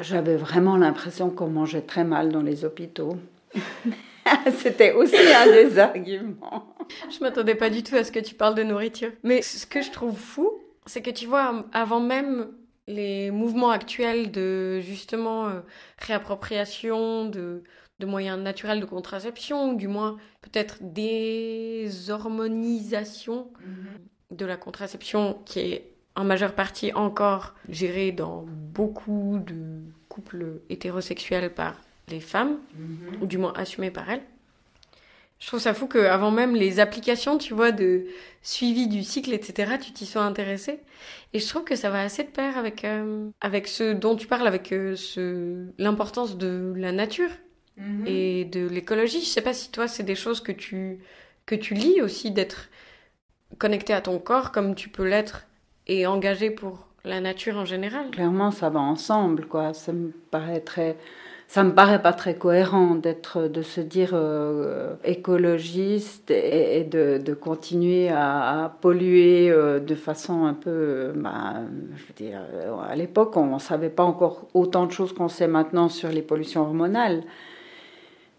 j'avais 0.00 0.36
vraiment 0.36 0.78
l'impression 0.78 1.28
qu'on 1.28 1.48
mangeait 1.48 1.82
très 1.82 2.04
mal 2.04 2.32
dans 2.32 2.42
les 2.42 2.64
hôpitaux. 2.64 3.16
C'était 4.58 4.92
aussi 4.92 5.16
un 5.16 5.46
des 5.46 5.78
arguments. 5.78 6.74
Je 7.10 7.18
m'attendais 7.20 7.54
pas 7.54 7.70
du 7.70 7.82
tout 7.82 7.96
à 7.96 8.04
ce 8.04 8.12
que 8.12 8.18
tu 8.18 8.34
parles 8.34 8.54
de 8.54 8.62
nourriture. 8.62 9.10
Mais 9.22 9.40
ce 9.42 9.66
que 9.66 9.80
je 9.82 9.90
trouve 9.90 10.18
fou, 10.18 10.50
c'est 10.86 11.02
que 11.02 11.10
tu 11.10 11.26
vois, 11.26 11.66
avant 11.72 12.00
même 12.00 12.48
les 12.86 13.30
mouvements 13.30 13.70
actuels 13.70 14.30
de 14.30 14.80
justement 14.80 15.48
euh, 15.48 15.60
réappropriation 15.98 17.26
de, 17.26 17.62
de, 17.98 18.06
moyens 18.06 18.40
naturels 18.40 18.80
de 18.80 18.86
contraception, 18.86 19.70
ou 19.70 19.76
du 19.76 19.88
moins 19.88 20.16
peut-être 20.40 20.78
déshormonisation 20.80 23.50
mm-hmm. 23.52 24.36
de 24.36 24.46
la 24.46 24.56
contraception 24.56 25.38
qui 25.44 25.60
est 25.60 25.92
en 26.16 26.24
majeure 26.24 26.54
partie 26.54 26.94
encore 26.94 27.54
gérée 27.68 28.10
dans 28.10 28.46
beaucoup 28.48 29.38
de 29.46 29.82
couples 30.08 30.62
hétérosexuels 30.70 31.52
par 31.52 31.74
les 32.10 32.20
femmes, 32.20 32.58
mhm. 32.74 33.22
ou 33.22 33.26
du 33.26 33.38
moins 33.38 33.52
assumée 33.54 33.90
par 33.90 34.10
elles. 34.10 34.22
Je 35.38 35.46
trouve 35.46 35.60
ça 35.60 35.72
fou 35.72 35.86
qu'avant 35.86 36.32
même 36.32 36.56
les 36.56 36.80
applications, 36.80 37.38
tu 37.38 37.54
vois, 37.54 37.70
de 37.70 38.06
suivi 38.42 38.88
du 38.88 39.04
cycle, 39.04 39.32
etc., 39.32 39.74
tu 39.80 39.92
t'y 39.92 40.04
sois 40.04 40.22
intéressé. 40.22 40.80
Et 41.32 41.38
je 41.38 41.48
trouve 41.48 41.62
que 41.62 41.76
ça 41.76 41.90
va 41.90 42.00
assez 42.00 42.24
de 42.24 42.28
pair 42.28 42.58
avec, 42.58 42.84
euh, 42.84 43.28
avec 43.40 43.68
ce 43.68 43.92
dont 43.92 44.16
tu 44.16 44.26
parles, 44.26 44.48
avec 44.48 44.72
euh, 44.72 44.96
ce, 44.96 45.66
l'importance 45.78 46.38
de 46.38 46.72
la 46.76 46.90
nature 46.90 47.30
mhm. 47.76 48.04
et 48.06 48.46
de 48.46 48.66
l'écologie. 48.66 49.20
Je 49.20 49.26
sais 49.26 49.40
pas 49.40 49.54
si 49.54 49.70
toi, 49.70 49.86
c'est 49.86 50.02
des 50.02 50.16
choses 50.16 50.40
que 50.40 50.52
tu, 50.52 50.98
que 51.46 51.54
tu 51.54 51.74
lis 51.74 52.02
aussi, 52.02 52.32
d'être 52.32 52.68
connecté 53.58 53.92
à 53.92 54.00
ton 54.00 54.18
corps 54.18 54.50
comme 54.50 54.74
tu 54.74 54.88
peux 54.88 55.06
l'être 55.06 55.46
et 55.86 56.06
engagé 56.06 56.50
pour 56.50 56.88
la 57.04 57.20
nature 57.20 57.56
en 57.56 57.64
général. 57.64 58.10
Clairement, 58.10 58.50
ça 58.50 58.70
va 58.70 58.80
ensemble, 58.80 59.46
quoi. 59.46 59.72
Ça 59.72 59.92
me 59.92 60.10
paraît 60.30 60.60
très, 60.60 60.96
ça 61.48 61.64
me 61.64 61.74
paraît 61.74 62.02
pas 62.02 62.12
très 62.12 62.34
cohérent 62.34 62.94
d'être, 62.94 63.48
de 63.48 63.62
se 63.62 63.80
dire 63.80 64.10
euh, 64.12 64.94
écologiste 65.02 66.30
et, 66.30 66.84
de, 66.84 67.34
continuer 67.34 68.10
à, 68.10 68.76
polluer 68.82 69.50
euh, 69.50 69.80
de 69.80 69.94
façon 69.94 70.44
un 70.44 70.52
peu, 70.52 71.12
bah, 71.16 71.54
je 71.96 72.02
veux 72.02 72.14
dire, 72.14 72.40
à 72.88 72.94
l'époque, 72.94 73.36
on 73.36 73.54
ne 73.54 73.58
savait 73.58 73.88
pas 73.88 74.04
encore 74.04 74.46
autant 74.52 74.84
de 74.84 74.92
choses 74.92 75.14
qu'on 75.14 75.28
sait 75.28 75.48
maintenant 75.48 75.88
sur 75.88 76.10
les 76.10 76.22
pollutions 76.22 76.60
hormonales. 76.60 77.22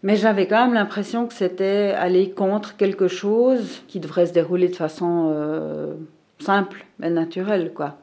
Mais 0.02 0.16
j'avais 0.16 0.46
quand 0.46 0.64
même 0.64 0.74
l'impression 0.74 1.26
que 1.26 1.34
c'était 1.34 1.92
aller 1.96 2.30
contre 2.30 2.76
quelque 2.76 3.08
chose 3.08 3.82
qui 3.86 4.00
devrait 4.00 4.26
se 4.26 4.32
dérouler 4.32 4.68
de 4.68 4.76
façon 4.76 5.30
euh, 5.34 5.94
simple, 6.38 6.86
mais 6.98 7.10
naturel, 7.10 7.72
quoi. 7.74 7.96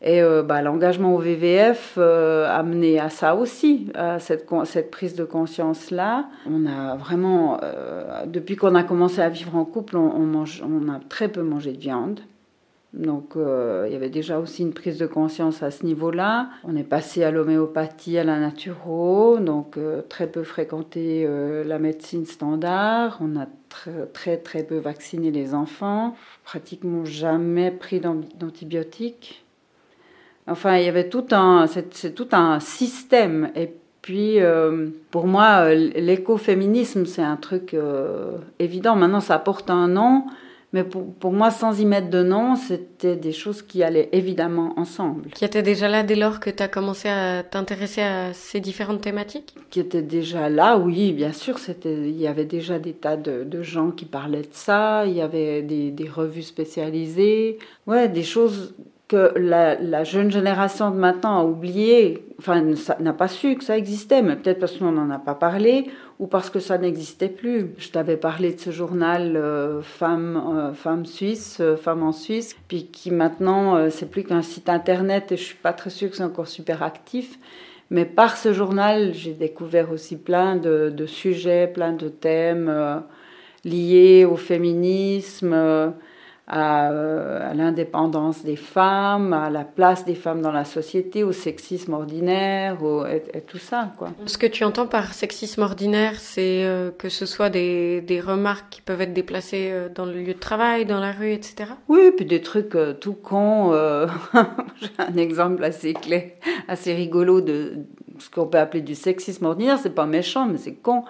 Et 0.00 0.22
euh, 0.22 0.42
bah, 0.42 0.62
l'engagement 0.62 1.14
au 1.14 1.18
VVF 1.18 1.94
euh, 1.98 2.46
a 2.48 2.62
mené 2.62 3.00
à 3.00 3.08
ça 3.08 3.34
aussi, 3.34 3.88
à 3.94 4.20
cette, 4.20 4.46
prise 4.90 5.16
de 5.16 5.24
conscience-là. 5.24 6.28
On 6.48 6.66
a 6.66 6.94
vraiment, 6.96 7.58
euh, 7.62 8.24
depuis 8.26 8.54
qu'on 8.54 8.76
a 8.76 8.84
commencé 8.84 9.20
à 9.20 9.28
vivre 9.28 9.56
en 9.56 9.64
couple, 9.64 9.96
on, 9.96 10.44
a 10.44 11.00
très 11.08 11.28
peu 11.28 11.42
mangé 11.42 11.72
de 11.72 11.78
viande. 11.78 12.20
Donc 12.94 13.36
euh, 13.36 13.84
il 13.86 13.92
y 13.92 13.96
avait 13.96 14.08
déjà 14.08 14.38
aussi 14.38 14.62
une 14.62 14.72
prise 14.72 14.98
de 14.98 15.06
conscience 15.06 15.62
à 15.62 15.70
ce 15.70 15.84
niveau-là. 15.84 16.48
On 16.64 16.74
est 16.76 16.84
passé 16.84 17.22
à 17.24 17.30
l'homéopathie, 17.30 18.18
à 18.18 18.24
la 18.24 18.38
naturo, 18.38 19.38
donc 19.38 19.78
très 20.08 20.26
peu 20.28 20.44
fréquenté 20.44 21.28
la 21.66 21.78
médecine 21.78 22.24
standard. 22.24 23.18
On 23.20 23.38
a 23.38 23.46
très 23.68 24.06
très, 24.06 24.36
très 24.38 24.62
peu 24.62 24.78
vacciné 24.78 25.30
les 25.30 25.54
enfants, 25.54 26.14
pratiquement 26.44 27.04
jamais 27.04 27.72
pris 27.72 28.00
d'antibiotiques. 28.00 29.44
Enfin, 30.48 30.76
il 30.78 30.84
y 30.84 30.88
avait 30.88 31.08
tout 31.08 31.26
un, 31.32 31.66
c'est 31.66 32.14
tout 32.14 32.28
un 32.32 32.60
système. 32.60 33.50
Et 33.54 33.72
puis, 34.02 34.38
pour 35.10 35.26
moi, 35.26 35.74
l'écoféminisme, 35.74 37.04
c'est 37.06 37.22
un 37.22 37.36
truc 37.36 37.76
évident. 38.58 38.96
Maintenant, 38.96 39.20
ça 39.20 39.38
porte 39.38 39.70
un 39.70 39.88
nom. 39.88 40.24
Mais 40.74 40.84
pour, 40.84 41.14
pour, 41.14 41.32
moi, 41.32 41.50
sans 41.50 41.80
y 41.80 41.86
mettre 41.86 42.10
de 42.10 42.22
nom, 42.22 42.54
c'était 42.54 43.16
des 43.16 43.32
choses 43.32 43.62
qui 43.62 43.82
allaient 43.82 44.10
évidemment 44.12 44.74
ensemble. 44.78 45.30
Qui 45.30 45.46
étaient 45.46 45.62
déjà 45.62 45.88
là 45.88 46.02
dès 46.02 46.14
lors 46.14 46.40
que 46.40 46.50
tu 46.50 46.62
as 46.62 46.68
commencé 46.68 47.08
à 47.08 47.42
t'intéresser 47.42 48.02
à 48.02 48.34
ces 48.34 48.60
différentes 48.60 49.00
thématiques? 49.00 49.54
Qui 49.70 49.80
étaient 49.80 50.02
déjà 50.02 50.50
là, 50.50 50.76
oui, 50.76 51.12
bien 51.12 51.32
sûr. 51.32 51.56
Il 51.86 52.20
y 52.20 52.26
avait 52.26 52.44
déjà 52.44 52.78
des 52.78 52.92
tas 52.92 53.16
de, 53.16 53.44
de, 53.44 53.62
gens 53.62 53.90
qui 53.90 54.04
parlaient 54.04 54.42
de 54.42 54.48
ça. 54.52 55.06
Il 55.06 55.14
y 55.14 55.22
avait 55.22 55.62
des, 55.62 55.90
des 55.90 56.08
revues 56.08 56.42
spécialisées. 56.42 57.58
Ouais, 57.86 58.08
des 58.08 58.22
choses 58.22 58.74
que 59.08 59.32
la, 59.36 60.04
jeune 60.04 60.30
génération 60.30 60.90
de 60.90 60.96
maintenant 60.96 61.40
a 61.40 61.44
oublié, 61.44 62.26
enfin 62.38 62.62
n'a 63.00 63.14
pas 63.14 63.26
su 63.26 63.56
que 63.56 63.64
ça 63.64 63.78
existait, 63.78 64.20
mais 64.20 64.36
peut-être 64.36 64.60
parce 64.60 64.76
qu'on 64.76 64.92
n'en 64.92 65.08
a 65.08 65.18
pas 65.18 65.34
parlé 65.34 65.86
ou 66.18 66.26
parce 66.26 66.50
que 66.50 66.60
ça 66.60 66.76
n'existait 66.76 67.30
plus. 67.30 67.70
Je 67.78 67.88
t'avais 67.88 68.18
parlé 68.18 68.52
de 68.52 68.60
ce 68.60 68.70
journal 68.70 69.34
euh, 69.36 69.80
Femmes 69.80 70.42
euh, 70.54 70.72
femme 70.74 71.06
Suisse, 71.06 71.56
euh, 71.60 71.76
Femmes 71.76 72.02
en 72.02 72.12
Suisse, 72.12 72.54
puis 72.68 72.86
qui 72.86 73.10
maintenant 73.10 73.76
euh, 73.76 73.88
c'est 73.88 74.10
plus 74.10 74.24
qu'un 74.24 74.42
site 74.42 74.68
internet 74.68 75.32
et 75.32 75.38
je 75.38 75.42
suis 75.44 75.56
pas 75.56 75.72
très 75.72 75.90
sûre 75.90 76.10
que 76.10 76.16
c'est 76.16 76.22
encore 76.22 76.48
super 76.48 76.82
actif. 76.82 77.38
Mais 77.90 78.04
par 78.04 78.36
ce 78.36 78.52
journal, 78.52 79.14
j'ai 79.14 79.32
découvert 79.32 79.90
aussi 79.90 80.16
plein 80.16 80.56
de, 80.56 80.90
de, 80.94 81.06
sujets, 81.06 81.66
plein 81.66 81.94
de 81.94 82.08
thèmes 82.08 83.02
liés 83.64 84.26
au 84.26 84.36
féminisme 84.36 85.94
euh, 86.50 87.50
à, 87.50 87.52
l'indépendance 87.52 88.42
des 88.42 88.56
femmes, 88.56 89.34
à 89.34 89.50
la 89.50 89.64
place 89.64 90.06
des 90.06 90.14
femmes 90.14 90.40
dans 90.40 90.52
la 90.52 90.64
société, 90.64 91.22
au 91.22 91.32
sexisme 91.32 91.92
ordinaire, 91.92 92.78
et, 93.10 93.40
tout 93.42 93.58
ça. 93.58 93.92
Quoi. 93.98 94.08
Ce 94.24 94.38
que 94.38 94.46
tu 94.46 94.64
entends 94.64 94.86
par 94.86 95.12
sexisme 95.12 95.60
ordinaire, 95.60 96.14
c'est 96.18 96.64
euh, 96.64 96.90
que 96.90 97.10
ce 97.10 97.26
soit 97.26 97.50
des, 97.50 98.00
des, 98.00 98.20
remarques 98.20 98.70
qui 98.70 98.80
peuvent 98.80 99.02
être 99.02 99.12
déplacées 99.12 99.68
euh, 99.70 99.88
dans 99.94 100.06
le 100.06 100.14
lieu 100.14 100.32
de 100.32 100.38
travail, 100.38 100.86
dans 100.86 101.00
la 101.00 101.12
rue, 101.12 101.32
etc. 101.32 101.72
Oui, 101.88 102.12
puis 102.16 102.24
des 102.24 102.40
trucs 102.40 102.76
tout 103.00 103.12
cons. 103.14 103.72
J'ai 104.80 104.88
un 104.98 105.16
exemple 105.16 105.62
assez 105.64 105.92
clair, 105.92 106.30
assez 106.66 106.94
rigolo 106.94 107.42
de 107.42 107.74
ce 108.18 108.30
qu'on 108.30 108.46
peut 108.46 108.58
appeler 108.58 108.82
du 108.82 108.94
sexisme 108.94 109.44
ordinaire. 109.44 109.78
C'est 109.78 109.94
pas 109.94 110.06
méchant, 110.06 110.46
mais 110.46 110.56
c'est 110.56 110.74
con. 110.74 111.04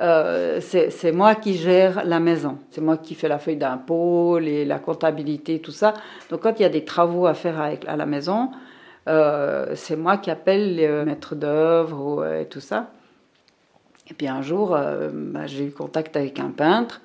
Euh, 0.00 0.60
c'est 0.60 1.12
moi 1.12 1.34
qui 1.34 1.54
gère 1.56 2.04
la 2.04 2.20
maison. 2.20 2.58
C'est 2.70 2.80
moi 2.80 2.96
qui 2.96 3.14
fais 3.14 3.28
la 3.28 3.38
feuille 3.38 3.56
d'impôt, 3.56 4.38
la 4.38 4.78
comptabilité, 4.78 5.60
tout 5.60 5.72
ça. 5.72 5.94
Donc 6.30 6.40
quand 6.40 6.58
il 6.58 6.62
y 6.62 6.66
a 6.66 6.70
des 6.70 6.84
travaux 6.84 7.26
à 7.26 7.34
faire 7.34 7.60
à 7.60 7.96
la 7.96 8.06
maison, 8.06 8.50
euh, 9.08 9.72
c'est 9.74 9.96
moi 9.96 10.16
qui 10.16 10.30
appelle 10.30 10.76
les 10.76 10.88
maîtres 11.04 11.34
d'œuvre 11.34 12.26
et 12.34 12.46
tout 12.46 12.60
ça. 12.60 12.90
Et 14.10 14.14
puis 14.14 14.26
un 14.26 14.40
jour, 14.40 14.74
euh, 14.74 15.10
bah, 15.12 15.46
j'ai 15.46 15.66
eu 15.66 15.70
contact 15.70 16.16
avec 16.16 16.40
un 16.40 16.50
peintre. 16.50 17.02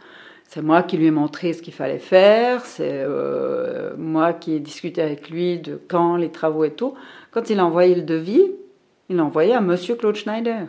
C'est 0.48 0.62
moi 0.62 0.84
qui 0.84 0.96
lui 0.96 1.08
ai 1.08 1.12
montré 1.12 1.54
ce 1.54 1.62
qu'il 1.62 1.74
fallait 1.74 2.00
faire. 2.00 2.64
C'est 2.66 3.04
moi 3.98 4.32
qui 4.32 4.54
ai 4.54 4.60
discuté 4.60 5.02
avec 5.02 5.30
lui 5.30 5.60
de 5.60 5.82
quand 5.88 6.16
les 6.16 6.30
travaux 6.30 6.64
et 6.64 6.72
tout. 6.72 6.94
Quand 7.32 7.50
il 7.50 7.60
a 7.60 7.66
envoyé 7.66 7.96
le 7.96 8.04
devis, 8.04 8.52
il 9.10 9.18
l'a 9.18 9.26
envoyé 9.26 9.54
à 9.54 9.60
Monsieur 9.60 9.96
Claude 9.96 10.16
Schneider. 10.16 10.68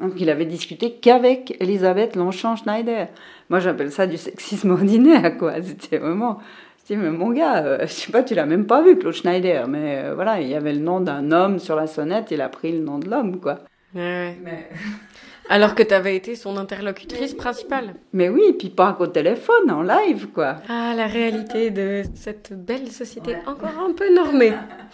Donc 0.00 0.12
il 0.18 0.28
avait 0.30 0.44
discuté 0.44 0.92
qu'avec 0.92 1.56
Elisabeth 1.60 2.16
Longchamp-Schneider. 2.16 3.08
Moi 3.48 3.60
j'appelle 3.60 3.92
ça 3.92 4.06
du 4.06 4.16
sexisme 4.16 4.70
ordinaire, 4.72 5.36
quoi. 5.38 5.54
C'était 5.62 5.98
vraiment... 5.98 6.38
Je 6.80 6.94
dis, 6.94 7.00
mais 7.00 7.10
mon 7.10 7.30
gars, 7.30 7.64
euh, 7.64 7.78
je 7.82 7.86
sais 7.92 8.12
pas, 8.12 8.22
tu 8.22 8.34
l'as 8.34 8.44
même 8.44 8.66
pas 8.66 8.82
vu, 8.82 8.98
Claude 8.98 9.14
Schneider. 9.14 9.66
Mais 9.68 10.02
euh, 10.04 10.14
voilà, 10.14 10.40
il 10.40 10.48
y 10.48 10.54
avait 10.54 10.72
le 10.72 10.80
nom 10.80 11.00
d'un 11.00 11.32
homme 11.32 11.58
sur 11.58 11.76
la 11.76 11.86
sonnette, 11.86 12.30
il 12.30 12.42
a 12.42 12.50
pris 12.50 12.72
le 12.72 12.80
nom 12.80 12.98
de 12.98 13.08
l'homme, 13.08 13.40
quoi. 13.40 13.60
Ouais. 13.94 14.36
Mais... 14.42 14.68
Alors 15.48 15.74
que 15.74 15.82
tu 15.82 15.94
avais 15.94 16.16
été 16.16 16.36
son 16.36 16.56
interlocutrice 16.56 17.34
principale. 17.34 17.94
Mais 18.12 18.28
oui, 18.28 18.54
puis 18.58 18.70
pas 18.70 18.94
qu'au 18.94 19.06
téléphone, 19.06 19.70
en 19.70 19.82
live, 19.82 20.28
quoi. 20.34 20.56
Ah, 20.68 20.94
la 20.96 21.06
réalité 21.06 21.70
de 21.70 22.02
cette 22.14 22.52
belle 22.52 22.90
société 22.90 23.36
encore 23.46 23.78
un 23.78 23.92
peu 23.92 24.12
normée. 24.14 24.52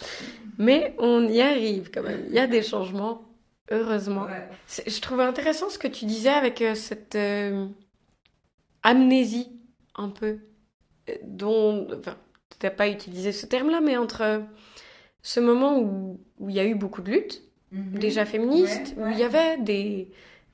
Mais 0.57 0.93
on 0.99 1.25
y 1.27 1.41
arrive 1.41 1.89
quand 1.93 2.03
même. 2.03 2.25
Il 2.29 2.35
y 2.35 2.39
a 2.39 2.47
des 2.47 2.61
changements 2.61 3.21
Heureusement. 3.69 4.27
Je 4.67 4.99
trouvais 4.99 5.23
intéressant 5.23 5.69
ce 5.69 5.77
que 5.77 5.87
tu 5.87 6.05
disais 6.05 6.29
avec 6.29 6.61
euh, 6.61 6.75
cette 6.75 7.15
euh, 7.15 7.67
amnésie 8.83 9.51
un 9.95 10.09
peu, 10.09 10.39
euh, 11.09 11.13
dont, 11.23 11.87
enfin, 11.97 12.17
tu 12.59 12.65
n'as 12.65 12.71
pas 12.71 12.89
utilisé 12.89 13.31
ce 13.31 13.45
terme-là, 13.45 13.79
mais 13.79 13.97
entre 13.97 14.43
ce 15.21 15.39
moment 15.39 15.79
où, 15.79 16.19
où 16.39 16.49
il 16.49 16.55
y 16.55 16.59
a 16.59 16.65
eu 16.65 16.75
beaucoup 16.75 17.01
de 17.01 17.11
luttes, 17.11 17.43
mhm. 17.71 17.99
déjà 17.99 18.25
féministes, 18.25 18.95
où 18.97 19.07
il 19.07 19.17
y 19.17 19.23
avait 19.23 19.57
des 19.57 20.11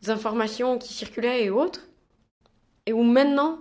informations 0.08 0.78
qui 0.78 0.94
circulaient 0.94 1.44
et 1.46 1.50
autres, 1.50 1.88
et 2.86 2.94
où 2.94 3.02
maintenant 3.02 3.60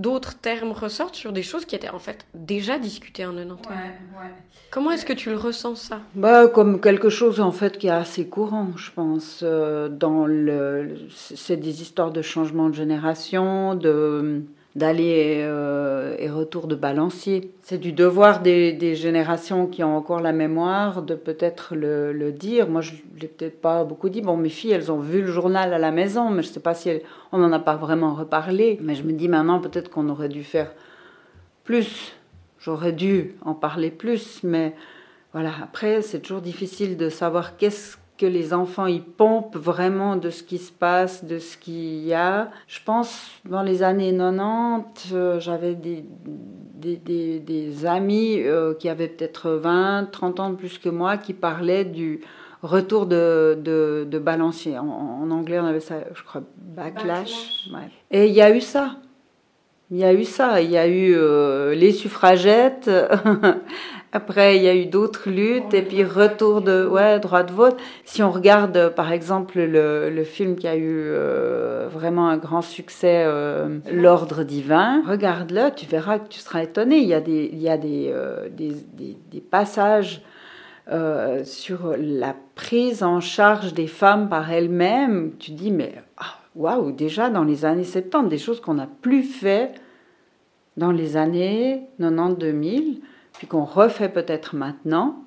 d'autres 0.00 0.38
termes 0.38 0.72
ressortent 0.72 1.14
sur 1.14 1.32
des 1.32 1.42
choses 1.42 1.64
qui 1.64 1.76
étaient 1.76 1.90
en 1.90 1.98
fait 1.98 2.26
déjà 2.34 2.78
discutées 2.78 3.26
en 3.26 3.34
90. 3.34 3.68
Ouais, 3.68 3.74
ouais. 3.74 4.30
Comment 4.70 4.92
est-ce 4.92 5.04
que 5.04 5.12
tu 5.12 5.30
le 5.30 5.36
ressens 5.36 5.74
ça? 5.74 6.00
Bah 6.14 6.46
comme 6.48 6.80
quelque 6.80 7.08
chose 7.08 7.40
en 7.40 7.52
fait 7.52 7.76
qui 7.78 7.88
est 7.88 7.90
assez 7.90 8.26
courant, 8.26 8.68
je 8.76 8.90
pense. 8.92 9.40
Euh, 9.42 9.88
dans 9.88 10.26
le, 10.26 10.96
c'est 11.10 11.56
des 11.56 11.82
histoires 11.82 12.12
de 12.12 12.22
changement 12.22 12.68
de 12.68 12.74
génération, 12.74 13.74
de 13.74 14.42
d'aller 14.76 15.40
euh, 15.42 16.14
et 16.18 16.30
retour 16.30 16.66
de 16.68 16.74
balancier. 16.74 17.50
C'est 17.62 17.78
du 17.78 17.92
devoir 17.92 18.40
des, 18.40 18.94
générations 18.94 19.66
qui 19.66 19.82
ont 19.82 19.96
encore 19.96 20.20
la 20.20 20.32
mémoire 20.32 21.02
de 21.02 21.14
peut-être 21.14 21.74
le, 21.74 22.32
dire. 22.32 22.68
Moi, 22.68 22.80
je 22.80 22.92
l'ai 23.20 23.28
peut-être 23.28 23.60
pas 23.60 23.84
beaucoup 23.84 24.08
dit. 24.08 24.22
Bon, 24.22 24.36
mes 24.36 24.48
filles, 24.48 24.72
elles 24.72 24.92
ont 24.92 25.00
vu 25.00 25.22
le 25.22 25.26
journal 25.26 25.74
à 25.74 25.78
la 25.78 25.90
maison, 25.90 26.30
mais 26.30 26.42
je 26.42 26.48
sais 26.48 26.60
pas 26.60 26.74
si 26.74 26.90
on 27.32 27.38
n'en 27.38 27.52
a 27.52 27.58
pas 27.58 27.76
vraiment 27.76 28.14
reparlé. 28.14 28.78
Mais 28.82 28.94
je 28.94 29.02
me 29.02 29.12
dis 29.12 29.28
maintenant 29.28 29.60
peut-être 29.60 29.90
qu'on 29.90 30.08
aurait 30.08 30.28
dû 30.28 30.44
faire 30.44 30.72
plus. 31.64 32.12
J'aurais 32.60 32.92
dû 32.92 33.34
en 33.44 33.54
parler 33.54 33.90
plus, 33.90 34.40
mais 34.44 34.74
voilà. 35.32 35.52
Après, 35.62 36.02
c'est 36.02 36.20
toujours 36.20 36.42
difficile 36.42 36.96
de 36.96 37.08
savoir 37.08 37.56
qu'est-ce 37.56 37.96
que 38.20 38.26
les 38.26 38.52
enfants 38.52 38.86
y 38.86 39.00
pompent 39.00 39.56
vraiment 39.56 40.14
de 40.14 40.28
ce 40.28 40.42
qui 40.42 40.58
se 40.58 40.70
passe, 40.70 41.24
de 41.24 41.38
ce 41.38 41.56
qu'il 41.56 42.04
y 42.04 42.12
a. 42.12 42.50
Je 42.68 42.78
pense, 42.84 43.30
dans 43.48 43.62
les 43.62 43.82
années 43.82 44.12
90, 44.14 45.12
euh, 45.14 45.40
j'avais 45.40 45.74
des, 45.74 46.04
des, 46.74 47.40
des, 47.40 47.86
amis 47.86 48.42
euh, 48.42 48.74
qui 48.74 48.90
avaient 48.90 49.08
peut-être 49.08 49.52
20, 49.52 50.10
30 50.12 50.40
ans 50.40 50.50
de 50.50 50.56
plus 50.56 50.76
que 50.76 50.90
moi, 50.90 51.16
qui 51.16 51.32
parlaient 51.32 51.86
du 51.86 52.20
retour 52.62 53.06
de, 53.06 53.58
de, 53.58 54.06
de 54.06 54.18
balancier. 54.18 54.78
En, 54.78 55.30
anglais, 55.30 55.58
on 55.58 55.64
avait 55.64 55.80
ça, 55.80 55.94
je 56.12 56.22
crois, 56.22 56.42
backlash. 56.58 57.70
Et 58.10 58.26
il 58.26 58.34
y 58.34 58.42
a 58.42 58.54
eu 58.54 58.60
ça. 58.60 58.96
Il 59.90 59.96
y 59.96 60.04
a 60.04 60.12
eu 60.12 60.24
ça. 60.24 60.60
Il 60.60 60.70
y 60.70 60.76
a 60.76 60.86
eu 60.86 61.14
euh, 61.14 61.74
les 61.74 61.92
suffragettes. 61.92 62.90
Après, 64.12 64.56
il 64.56 64.62
y 64.64 64.68
a 64.68 64.74
eu 64.74 64.86
d'autres 64.86 65.30
luttes 65.30 65.72
et 65.72 65.82
puis 65.82 66.02
retour 66.02 66.62
de 66.62 66.84
ouais, 66.84 67.20
droit 67.20 67.44
de 67.44 67.52
vote. 67.52 67.76
Si 68.04 68.24
on 68.24 68.32
regarde, 68.32 68.92
par 68.96 69.12
exemple, 69.12 69.60
le, 69.60 70.10
le 70.10 70.24
film 70.24 70.56
qui 70.56 70.66
a 70.66 70.74
eu 70.74 70.88
euh, 70.90 71.88
vraiment 71.88 72.28
un 72.28 72.36
grand 72.36 72.62
succès, 72.62 73.22
euh, 73.24 73.78
L'Ordre 73.92 74.42
divin, 74.42 75.04
regarde-le, 75.06 75.72
tu 75.76 75.86
verras 75.86 76.18
que 76.18 76.28
tu 76.28 76.40
seras 76.40 76.64
étonné. 76.64 76.98
Il 76.98 77.06
y 77.06 77.14
a 77.14 77.20
des, 77.20 77.50
il 77.52 77.60
y 77.60 77.68
a 77.68 77.78
des, 77.78 78.10
euh, 78.12 78.48
des, 78.50 78.74
des, 78.96 79.40
passages 79.40 80.22
euh, 80.90 81.44
sur 81.44 81.94
la 81.96 82.34
prise 82.56 83.04
en 83.04 83.20
charge 83.20 83.74
des 83.74 83.86
femmes 83.86 84.28
par 84.28 84.50
elles-mêmes. 84.50 85.34
Tu 85.38 85.52
dis, 85.52 85.70
mais 85.70 85.94
ah, 86.18 86.40
waouh, 86.56 86.90
déjà 86.90 87.30
dans 87.30 87.44
les 87.44 87.64
années 87.64 87.84
70, 87.84 88.28
des 88.28 88.38
choses 88.38 88.60
qu'on 88.60 88.74
n'a 88.74 88.88
plus 89.02 89.22
fait 89.22 89.72
dans 90.76 90.90
les 90.90 91.16
années 91.16 91.84
90-2000 92.00 93.00
puis 93.40 93.46
qu'on 93.46 93.64
refait 93.64 94.10
peut-être 94.10 94.54
maintenant, 94.54 95.24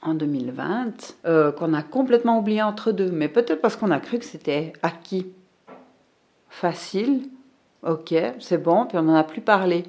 en 0.00 0.14
2020, 0.14 1.16
euh, 1.26 1.50
qu'on 1.50 1.74
a 1.74 1.82
complètement 1.82 2.38
oublié 2.38 2.62
entre 2.62 2.92
deux. 2.92 3.10
Mais 3.10 3.26
peut-être 3.26 3.60
parce 3.60 3.74
qu'on 3.74 3.90
a 3.90 3.98
cru 3.98 4.20
que 4.20 4.24
c'était 4.24 4.72
acquis. 4.84 5.26
Facile, 6.48 7.22
ok, 7.84 8.14
c'est 8.38 8.62
bon, 8.62 8.86
puis 8.86 8.96
on 8.96 9.02
n'en 9.02 9.16
a 9.16 9.24
plus 9.24 9.40
parlé. 9.40 9.86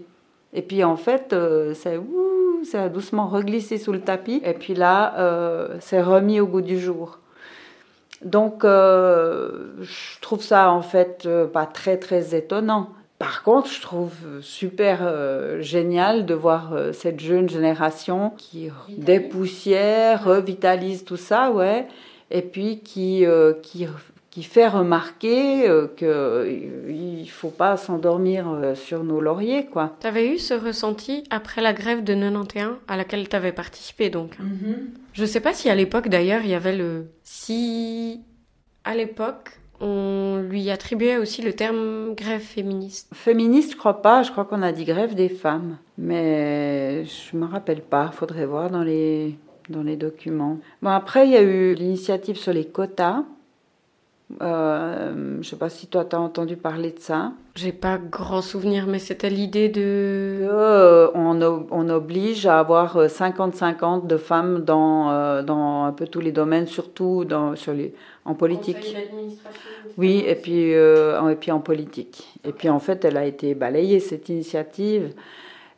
Et 0.51 0.63
puis 0.63 0.83
en 0.83 0.95
fait, 0.95 1.31
euh, 1.31 1.75
ça 1.75 2.81
a 2.83 2.89
doucement 2.89 3.27
reglissé 3.27 3.77
sous 3.77 3.93
le 3.93 4.01
tapis. 4.01 4.41
Et 4.43 4.53
puis 4.53 4.73
là, 4.73 5.13
euh, 5.19 5.77
c'est 5.81 6.01
remis 6.01 6.39
au 6.39 6.47
goût 6.47 6.61
du 6.61 6.79
jour. 6.79 7.19
Donc, 8.23 8.63
je 8.63 10.19
trouve 10.21 10.41
ça 10.41 10.71
en 10.71 10.81
fait 10.81 11.29
pas 11.53 11.67
très 11.67 11.97
très 11.97 12.35
étonnant. 12.35 12.89
Par 13.19 13.43
contre, 13.43 13.69
je 13.69 13.81
trouve 13.81 14.13
super 14.41 15.61
génial 15.61 16.25
de 16.25 16.33
voir 16.33 16.73
cette 16.93 17.19
jeune 17.19 17.49
génération 17.49 18.31
qui 18.37 18.69
dépoussière, 18.97 20.23
revitalise 20.23 21.03
tout 21.03 21.17
ça, 21.17 21.51
ouais, 21.51 21.85
et 22.31 22.41
puis 22.41 22.79
qui, 22.79 23.25
qui 23.61 23.87
qui 24.29 24.43
fait 24.43 24.67
remarquer 24.67 25.67
euh, 25.67 25.87
qu'il 25.97 27.21
ne 27.21 27.25
faut 27.25 27.49
pas 27.49 27.77
s'endormir 27.77 28.47
euh, 28.49 28.75
sur 28.75 29.03
nos 29.03 29.19
lauriers. 29.19 29.65
quoi. 29.65 29.95
Tu 29.99 30.07
avais 30.07 30.33
eu 30.33 30.37
ce 30.37 30.53
ressenti 30.53 31.23
après 31.29 31.61
la 31.61 31.73
grève 31.73 32.03
de 32.03 32.13
91 32.13 32.77
à 32.87 32.97
laquelle 32.97 33.27
tu 33.27 33.35
avais 33.35 33.51
participé 33.51 34.09
donc? 34.09 34.37
Mm-hmm. 34.39 34.75
Je 35.13 35.21
ne 35.21 35.27
sais 35.27 35.39
pas 35.39 35.53
si 35.53 35.69
à 35.69 35.75
l'époque 35.75 36.09
d'ailleurs 36.09 36.41
il 36.43 36.49
y 36.49 36.55
avait 36.55 36.77
le... 36.77 37.07
Si 37.23 38.21
à 38.83 38.95
l'époque 38.95 39.58
on 39.81 40.41
lui 40.49 40.69
attribuait 40.69 41.17
aussi 41.17 41.41
le 41.41 41.53
terme 41.53 42.13
grève 42.15 42.41
féministe. 42.41 43.09
Féministe, 43.13 43.71
je 43.71 43.77
crois 43.77 44.01
pas. 44.01 44.23
Je 44.23 44.31
crois 44.31 44.45
qu'on 44.45 44.61
a 44.61 44.71
dit 44.71 44.85
grève 44.85 45.15
des 45.15 45.29
femmes. 45.29 45.77
Mais 45.97 47.05
je 47.05 47.37
me 47.37 47.45
rappelle 47.45 47.81
pas. 47.81 48.11
Faudrait 48.11 48.45
voir 48.45 48.69
dans 48.69 48.83
les, 48.83 49.35
dans 49.69 49.83
les 49.83 49.95
documents. 49.95 50.57
Bon, 50.81 50.89
après, 50.89 51.27
il 51.27 51.31
y 51.31 51.37
a 51.37 51.41
eu 51.41 51.73
l'initiative 51.73 52.37
sur 52.37 52.53
les 52.53 52.65
quotas. 52.65 53.23
Euh, 54.41 55.11
je 55.15 55.37
ne 55.37 55.43
sais 55.43 55.55
pas 55.55 55.69
si 55.69 55.87
toi, 55.87 56.05
tu 56.05 56.15
as 56.15 56.19
entendu 56.19 56.55
parler 56.55 56.91
de 56.91 56.99
ça. 56.99 57.31
J'ai 57.55 57.71
pas 57.71 57.97
grand 57.97 58.41
souvenir, 58.41 58.85
mais 58.85 58.99
c'était 58.99 59.29
l'idée 59.29 59.69
de... 59.69 60.47
Euh, 60.47 61.09
on, 61.15 61.41
on, 61.71 61.89
oblige 61.89 62.45
à 62.45 62.59
avoir 62.59 63.07
50-50 63.07 64.05
de 64.05 64.17
femmes 64.17 64.63
dans, 64.63 65.09
euh, 65.09 65.41
dans 65.41 65.83
un 65.83 65.91
peu 65.91 66.05
tous 66.05 66.21
les 66.21 66.31
domaines, 66.31 66.67
surtout 66.67 67.25
dans, 67.25 67.55
sur 67.55 67.73
les, 67.73 67.93
en 68.23 68.35
politique. 68.35 68.95
Oui, 69.97 70.23
et 70.27 70.35
puis, 70.35 70.71
et 70.71 71.35
puis 71.39 71.51
en 71.51 71.59
politique. 71.59 72.39
Et 72.43 72.51
puis 72.51 72.69
en 72.69 72.79
fait, 72.79 73.03
elle 73.03 73.17
a 73.17 73.25
été 73.25 73.55
balayée, 73.55 73.99
cette 73.99 74.29
initiative. 74.29 75.11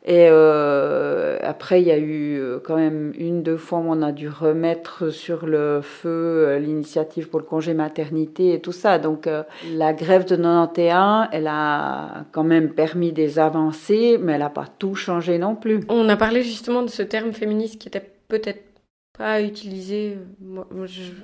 Et 0.04 0.26
euh, 0.28 1.38
après, 1.42 1.80
il 1.80 1.86
y 1.86 1.92
a 1.92 1.98
eu 1.98 2.36
euh, 2.36 2.58
quand 2.58 2.76
même 2.76 3.12
une, 3.16 3.44
deux 3.44 3.56
fois 3.56 3.78
où 3.78 3.84
on 3.86 4.02
a 4.02 4.10
dû 4.10 4.28
remettre 4.28 5.10
sur 5.10 5.46
le 5.46 5.80
feu 5.80 6.08
euh, 6.48 6.58
l'initiative 6.58 7.28
pour 7.28 7.38
le 7.38 7.44
congé 7.46 7.72
maternité 7.72 8.52
et 8.52 8.60
tout 8.60 8.72
ça. 8.72 8.98
Donc 8.98 9.28
la 9.72 9.92
grève 9.92 10.24
de 10.24 10.34
91, 10.34 11.28
elle 11.30 11.46
a 11.46 12.24
quand 12.32 12.42
même 12.42 12.70
permis 12.70 13.12
des 13.12 13.38
avancées, 13.38 14.18
mais 14.20 14.32
elle 14.32 14.40
n'a 14.40 14.50
pas 14.50 14.66
tout 14.66 14.96
changé 14.96 15.38
non 15.38 15.54
plus. 15.54 15.80
On 15.88 16.08
a 16.08 16.16
parlé 16.16 16.42
justement 16.42 16.82
de 16.82 16.88
ce 16.88 17.02
terme 17.02 17.32
féministe 17.32 17.80
qui 17.80 17.86
était 17.86 18.10
peut-être 18.26 18.64
pas 19.16 19.40
utilisé. 19.40 20.18
Moi, 20.40 20.66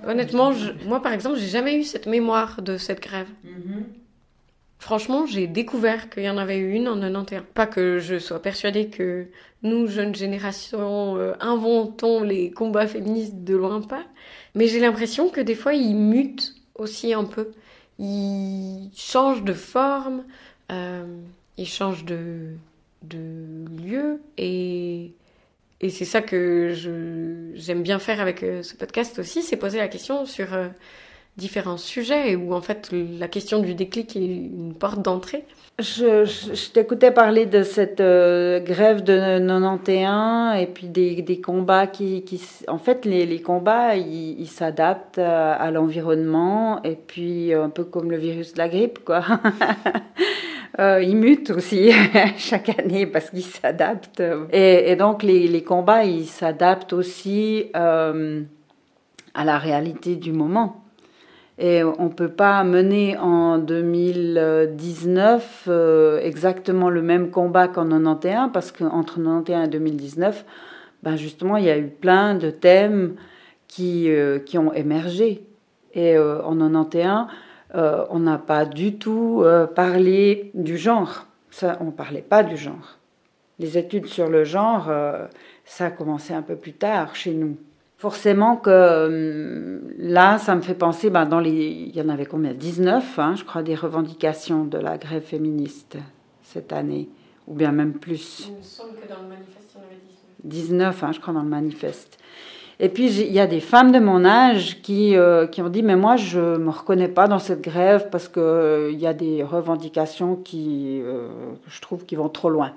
honnêtement, 0.07 0.53
moi 0.87 1.03
par 1.03 1.13
exemple, 1.13 1.39
j'ai 1.39 1.49
jamais 1.49 1.77
eu 1.77 1.83
cette 1.83 2.07
mémoire 2.07 2.63
de 2.63 2.77
cette 2.77 3.03
grève. 3.03 3.29
Mm-hmm. 3.45 4.08
Franchement, 4.79 5.27
j'ai 5.27 5.49
découvert 5.49 6.09
qu'il 6.09 6.23
y 6.23 6.31
en 6.31 6.39
avait 6.39 6.59
eu 6.59 6.73
une 6.73 6.89
en 6.89 7.01
91. 7.01 7.43
Pas 7.53 7.67
que 7.67 7.99
je 7.99 8.19
sois 8.19 8.41
persuadée 8.41 8.89
que 8.89 9.27
nous, 9.63 9.89
jeunes 9.89 10.15
générations, 10.15 11.17
euh, 11.17 11.33
inventons 11.41 12.23
les 12.23 12.53
combats 12.53 12.87
féministes 12.87 13.43
de 13.43 13.57
loin 13.57 13.81
pas, 13.81 14.05
mais 14.55 14.69
j'ai 14.69 14.79
l'impression 14.79 15.31
que 15.31 15.41
des 15.41 15.57
fois, 15.57 15.75
ils 15.75 15.97
mutent 15.97 16.55
aussi 16.77 17.13
un 17.13 17.25
peu. 17.25 17.51
Ils 17.99 18.91
changent 18.97 19.43
de 19.43 19.53
forme, 19.53 20.25
euh, 20.71 21.05
ils 21.57 21.67
changent 21.67 22.05
de, 22.05 22.53
de 23.03 23.65
lieu, 23.83 24.21
et, 24.37 25.13
et 25.81 25.91
c'est 25.91 26.05
ça 26.05 26.23
que 26.23 26.73
j'aime 27.55 27.83
bien 27.83 27.99
faire 27.99 28.21
avec 28.21 28.45
euh, 28.45 28.63
ce 28.63 28.77
podcast 28.77 29.19
aussi, 29.19 29.43
c'est 29.43 29.57
poser 29.57 29.79
la 29.79 29.89
question 29.89 30.25
sur 30.25 30.49
différents 31.39 31.79
sujets 31.79 32.37
où 32.37 32.53
en 32.53 32.61
fait 32.61 32.91
la 32.93 33.29
question 33.29 33.61
du 33.61 33.75
déclic 33.75 34.17
est 34.17 34.21
une 34.21 34.75
porte 34.75 35.01
d'entrée. 35.01 35.45
Je, 35.79 36.73
t'écoutais 36.73 37.13
parler 37.13 37.47
de 37.47 37.63
cette 37.63 38.01
euh, 38.01 38.59
grève 38.59 39.05
de 39.05 39.39
91 39.39 40.61
et 40.61 40.67
puis 40.67 40.89
des, 40.89 41.41
combats 41.41 41.87
qui, 41.87 42.25
En 42.67 42.79
fait, 42.79 43.05
les, 43.05 43.41
combats, 43.41 43.95
ils 43.95 44.49
s'adaptent 44.49 45.19
à, 45.19 45.71
l'environnement 45.71 46.83
et 46.83 46.97
puis 46.97 47.55
un 47.55 47.69
peu 47.69 47.85
comme 47.85 48.11
le 48.11 48.17
virus 48.17 48.55
de 48.55 48.59
la 48.59 48.69
grippe, 48.69 49.05
quoi. 49.05 49.23
euh, 50.81 51.01
ils 51.01 51.17
mutent 51.17 51.51
aussi 51.51 51.93
chaque 52.37 52.77
année 52.77 53.07
parce 53.07 53.31
qu'ils 53.31 53.45
s'adaptent. 53.45 54.25
Et, 54.53 54.97
donc, 54.97 55.23
les, 55.23 55.63
combats, 55.63 56.03
ils 56.03 56.27
s'adaptent 56.27 56.93
aussi 56.93 57.67
euh, 57.77 58.43
à 59.33 59.45
la 59.45 59.59
réalité 59.59 60.17
du 60.17 60.33
moment. 60.33 60.88
Et 61.59 61.83
on 61.83 62.05
ne 62.05 62.13
peut 62.13 62.31
pas 62.31 62.63
mener 62.63 63.19
en 63.19 63.59
2019 63.59 65.65
euh, 65.67 66.21
exactement 66.21 66.89
le 66.89 67.03
même 67.03 67.31
combat 67.31 67.67
qu'en 67.67 67.89
91, 67.89 68.53
parce 68.53 68.71
qu'entre 68.71 69.17
91 69.17 69.67
et 69.67 69.69
2019, 69.69 70.45
ben 71.03 71.17
justement, 71.17 71.57
il 71.57 71.65
y 71.65 71.71
a 71.71 71.77
eu 71.77 71.89
plein 71.89 72.37
de 72.37 72.51
thèmes 72.51 73.17
qui, 73.67 74.09
euh, 74.09 74.39
qui 74.39 74.57
ont 74.57 74.73
émergé. 74.73 75.43
Et 75.95 76.17
euh, 76.17 76.41
en 76.45 76.57
91, 76.57 77.27
on 77.75 78.19
n'a 78.21 78.39
pas 78.39 78.65
du 78.65 78.95
tout 78.95 79.45
parlé 79.75 80.53
du 80.55 80.79
genre. 80.79 81.27
On 81.81 81.87
ne 81.87 81.91
parlait 81.91 82.23
pas 82.23 82.45
du 82.45 82.57
genre. 82.57 82.99
Les 83.59 83.77
études 83.77 84.07
sur 84.07 84.29
le 84.29 84.45
genre, 84.45 84.89
ça 85.65 85.87
a 85.87 85.91
commencé 85.91 86.33
un 86.33 86.43
peu 86.43 86.55
plus 86.55 86.75
tard 86.75 87.17
chez 87.17 87.33
nous. 87.33 87.57
Forcément 87.99 88.57
que 88.57 89.07
hum, 89.07 89.81
là, 89.99 90.39
ça 90.39 90.55
me 90.55 90.61
fait 90.61 90.75
penser, 90.75 91.11
ben, 91.11 91.27
dans 91.27 91.41
les, 91.41 91.51
il 91.51 91.97
y 91.97 92.01
en 92.01 92.09
avait 92.09 92.27
combien? 92.27 92.55
19, 92.55 93.19
hein, 93.19 93.35
je 93.37 93.43
crois, 93.43 93.65
des 93.65 93.75
revendications 93.75 94.65
de 94.65 94.79
la 94.79 94.99
grève 94.99 95.25
féministe 95.25 95.99
cette 96.45 96.73
année, 96.73 97.09
ou 97.49 97.55
bien 97.55 97.73
même 97.73 97.95
plus. 97.95 98.51
Il 98.51 98.57
me 98.57 98.63
semble 98.63 98.91
que 98.91 99.09
dans 99.09 99.21
le 99.21 99.29
manifeste, 99.29 99.75
il 99.75 99.79
y 99.79 99.81
en 99.81 99.87
avait 99.87 99.97
19. 100.45 100.95
19, 100.95 101.05
hein, 101.05 101.13
je 101.13 101.21
crois, 101.21 101.35
dans 101.35 101.43
le 101.43 101.49
manifeste. 101.49 102.19
Et 102.79 102.89
puis, 102.89 103.11
il 103.11 103.33
y 103.33 103.41
a 103.41 103.49
des 103.49 103.59
femmes 103.59 103.91
de 103.91 103.99
mon 103.99 104.25
âge 104.25 104.81
qui, 104.83 105.17
euh, 105.17 105.49
qui 105.49 105.61
ont 105.61 105.69
dit, 105.69 105.83
mais 105.83 105.97
moi, 105.97 106.15
je 106.15 106.39
ne 106.39 106.59
me 106.59 106.71
reconnais 106.71 107.09
pas 107.09 107.27
dans 107.27 107.41
cette 107.41 107.63
grève 107.63 108.11
parce 108.11 108.29
qu'il 108.29 108.41
euh, 108.41 108.93
y 108.93 109.09
a 109.09 109.13
des 109.13 109.43
revendications 109.43 110.37
qui, 110.37 111.01
euh, 111.03 111.27
je 111.67 111.81
trouve, 111.81 112.07
qui 112.07 112.15
vont 112.15 112.29
trop 112.29 112.49
loin 112.49 112.73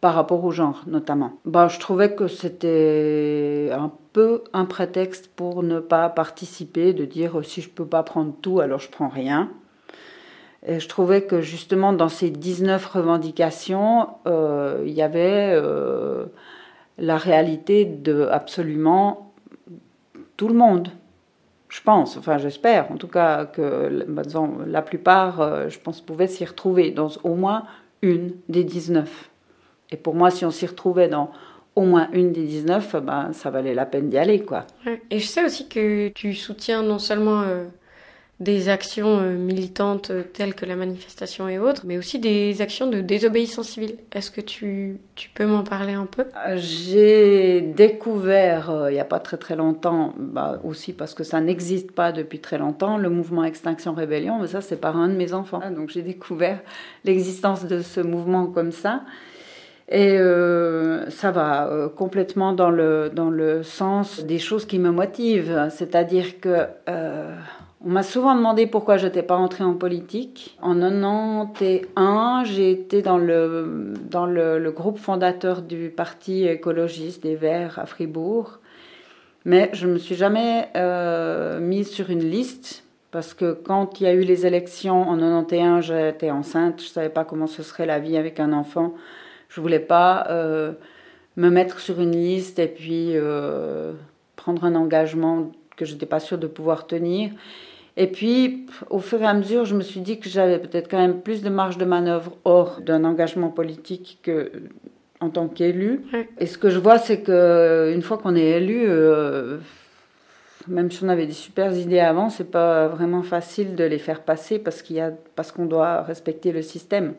par 0.00 0.14
rapport 0.14 0.44
au 0.44 0.50
genre 0.50 0.82
notamment. 0.86 1.32
Bah, 1.44 1.68
je 1.68 1.78
trouvais 1.78 2.14
que 2.14 2.26
c'était 2.26 3.70
un 3.72 3.92
peu 4.12 4.42
un 4.52 4.64
prétexte 4.64 5.30
pour 5.34 5.62
ne 5.62 5.78
pas 5.78 6.08
participer, 6.08 6.92
de 6.92 7.04
dire 7.04 7.38
euh, 7.38 7.42
si 7.42 7.60
je 7.60 7.68
peux 7.68 7.84
pas 7.84 8.02
prendre 8.02 8.34
tout, 8.40 8.60
alors 8.60 8.80
je 8.80 8.90
prends 8.90 9.08
rien. 9.08 9.50
Et 10.66 10.78
je 10.80 10.88
trouvais 10.88 11.22
que 11.22 11.40
justement 11.40 11.92
dans 11.92 12.08
ces 12.08 12.30
19 12.30 12.84
revendications, 12.86 14.08
euh, 14.26 14.82
il 14.86 14.92
y 14.92 15.02
avait 15.02 15.52
euh, 15.54 16.26
la 16.98 17.16
réalité 17.16 17.84
de 17.84 18.26
absolument 18.30 19.32
tout 20.36 20.48
le 20.48 20.54
monde. 20.54 20.88
Je 21.68 21.80
pense, 21.82 22.16
enfin 22.16 22.36
j'espère 22.36 22.90
en 22.90 22.96
tout 22.96 23.06
cas 23.06 23.44
que 23.46 23.88
la 24.66 24.82
plupart, 24.82 25.68
je 25.68 25.78
pense, 25.78 26.00
pouvaient 26.00 26.26
s'y 26.26 26.44
retrouver 26.44 26.90
dans 26.90 27.10
au 27.22 27.36
moins 27.36 27.62
une 28.02 28.32
des 28.48 28.64
19. 28.64 29.29
Et 29.92 29.96
pour 29.96 30.14
moi, 30.14 30.30
si 30.30 30.44
on 30.44 30.50
s'y 30.50 30.66
retrouvait 30.66 31.08
dans 31.08 31.30
au 31.76 31.82
moins 31.82 32.08
une 32.12 32.32
des 32.32 32.42
19, 32.42 32.96
ben, 33.02 33.32
ça 33.32 33.50
valait 33.50 33.74
la 33.74 33.86
peine 33.86 34.08
d'y 34.08 34.18
aller. 34.18 34.40
quoi. 34.40 34.66
Et 35.10 35.18
je 35.18 35.26
sais 35.26 35.44
aussi 35.44 35.68
que 35.68 36.08
tu 36.08 36.34
soutiens 36.34 36.82
non 36.82 36.98
seulement 36.98 37.42
euh, 37.42 37.64
des 38.40 38.68
actions 38.68 39.18
euh, 39.20 39.36
militantes 39.36 40.10
euh, 40.10 40.22
telles 40.22 40.54
que 40.54 40.66
la 40.66 40.74
manifestation 40.74 41.48
et 41.48 41.58
autres, 41.58 41.82
mais 41.86 41.96
aussi 41.96 42.18
des 42.18 42.60
actions 42.60 42.88
de 42.88 43.00
désobéissance 43.00 43.68
civile. 43.68 43.96
Est-ce 44.12 44.32
que 44.32 44.40
tu, 44.40 44.98
tu 45.14 45.30
peux 45.30 45.46
m'en 45.46 45.62
parler 45.62 45.92
un 45.92 46.06
peu? 46.06 46.24
J'ai 46.56 47.60
découvert, 47.60 48.88
il 48.90 48.94
n'y 48.94 49.00
a 49.00 49.04
pas 49.04 49.20
très 49.20 49.36
très 49.36 49.54
longtemps, 49.54 50.12
bah, 50.18 50.60
aussi 50.64 50.92
parce 50.92 51.14
que 51.14 51.22
ça 51.22 51.40
n'existe 51.40 51.92
pas 51.92 52.10
depuis 52.10 52.40
très 52.40 52.58
longtemps, 52.58 52.98
le 52.98 53.10
mouvement 53.10 53.44
Extinction 53.44 53.94
Rébellion, 53.94 54.40
mais 54.40 54.48
ça 54.48 54.60
c'est 54.60 54.80
par 54.80 54.96
un 54.96 55.08
de 55.08 55.14
mes 55.14 55.32
enfants. 55.34 55.60
Donc 55.70 55.90
j'ai 55.90 56.02
découvert 56.02 56.60
l'existence 57.04 57.64
de 57.64 57.80
ce 57.80 58.00
mouvement 58.00 58.46
comme 58.46 58.72
ça. 58.72 59.02
Et 59.90 60.16
euh, 60.16 61.10
ça 61.10 61.32
va 61.32 61.66
euh, 61.66 61.88
complètement 61.88 62.52
dans 62.52 62.70
le, 62.70 63.10
dans 63.12 63.28
le 63.28 63.64
sens 63.64 64.24
des 64.24 64.38
choses 64.38 64.64
qui 64.64 64.78
me 64.78 64.90
motivent. 64.90 65.68
C'est-à-dire 65.70 66.38
que 66.40 66.66
euh, 66.88 67.34
on 67.84 67.88
m'a 67.88 68.04
souvent 68.04 68.36
demandé 68.36 68.68
pourquoi 68.68 68.98
je 68.98 69.06
n'étais 69.06 69.24
pas 69.24 69.36
entrée 69.36 69.64
en 69.64 69.74
politique. 69.74 70.56
En 70.62 70.78
91, 70.78 72.46
j'ai 72.46 72.70
été 72.70 73.02
dans, 73.02 73.18
le, 73.18 73.94
dans 74.08 74.26
le, 74.26 74.60
le, 74.60 74.70
groupe 74.70 74.98
fondateur 74.98 75.60
du 75.60 75.90
parti 75.90 76.46
écologiste 76.46 77.24
des 77.24 77.34
Verts 77.34 77.80
à 77.80 77.86
Fribourg. 77.86 78.60
Mais 79.44 79.70
je 79.72 79.88
ne 79.88 79.94
me 79.94 79.98
suis 79.98 80.14
jamais 80.14 80.68
mise 81.60 81.90
sur 81.90 82.10
une 82.10 82.30
liste 82.30 82.84
parce 83.10 83.34
que 83.34 83.54
quand 83.54 84.00
il 84.00 84.04
y 84.04 84.06
a 84.06 84.12
eu 84.12 84.20
les 84.20 84.46
élections 84.46 85.08
en 85.08 85.16
91, 85.16 85.84
j'étais 85.84 86.30
enceinte, 86.30 86.80
je 86.80 86.84
ne 86.84 86.90
savais 86.90 87.08
pas 87.08 87.24
comment 87.24 87.46
ce 87.46 87.62
serait 87.62 87.86
la 87.86 87.98
vie 87.98 88.18
avec 88.18 88.38
un 88.38 88.52
enfant. 88.52 88.94
Je 89.50 89.60
voulais 89.60 89.80
pas 89.80 90.26
euh, 90.30 90.72
me 91.36 91.50
mettre 91.50 91.80
sur 91.80 92.00
une 92.00 92.12
liste 92.12 92.58
et 92.58 92.68
puis 92.68 93.10
euh, 93.14 93.92
prendre 94.36 94.64
un 94.64 94.74
engagement 94.74 95.52
que 95.76 95.84
je 95.84 95.92
n'étais 95.92 96.06
pas 96.06 96.20
sûre 96.20 96.38
de 96.38 96.46
pouvoir 96.46 96.86
tenir. 96.86 97.32
Et 97.96 98.06
puis, 98.06 98.66
au 98.88 99.00
fur 99.00 99.20
et 99.20 99.26
à 99.26 99.34
mesure, 99.34 99.64
je 99.64 99.74
me 99.74 99.82
suis 99.82 100.00
dit 100.00 100.20
que 100.20 100.28
j'avais 100.28 100.58
peut-être 100.58 100.88
quand 100.88 100.98
même 100.98 101.20
plus 101.20 101.42
de 101.42 101.50
marge 101.50 101.76
de 101.76 101.84
manœuvre 101.84 102.36
hors 102.44 102.80
d'un 102.80 103.04
engagement 103.04 103.50
politique 103.50 104.20
que 104.22 104.52
en 105.20 105.28
tant 105.28 105.48
qu'élu. 105.48 106.02
Et 106.38 106.46
ce 106.46 106.56
que 106.56 106.70
je 106.70 106.78
vois, 106.78 106.98
c'est 106.98 107.20
que 107.20 107.92
une 107.94 108.02
fois 108.02 108.16
qu'on 108.16 108.36
est 108.36 108.52
élu, 108.52 108.84
euh, 108.86 109.58
même 110.66 110.90
si 110.90 111.04
on 111.04 111.08
avait 111.08 111.26
des 111.26 111.32
super 111.32 111.76
idées 111.76 111.98
avant, 111.98 112.30
c'est 112.30 112.50
pas 112.50 112.88
vraiment 112.88 113.22
facile 113.22 113.74
de 113.74 113.84
les 113.84 113.98
faire 113.98 114.22
passer 114.22 114.58
parce 114.58 114.80
qu'il 114.80 114.96
y 114.96 115.00
a 115.00 115.12
parce 115.34 115.52
qu'on 115.52 115.66
doit 115.66 116.02
respecter 116.02 116.52
le 116.52 116.62
système. 116.62 117.14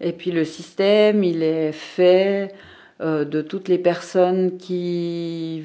Et 0.00 0.12
puis 0.12 0.30
le 0.30 0.44
système, 0.44 1.24
il 1.24 1.42
est 1.42 1.72
fait 1.72 2.54
euh, 3.00 3.24
de 3.24 3.40
toutes 3.40 3.68
les 3.68 3.78
personnes 3.78 4.58
qui 4.58 5.62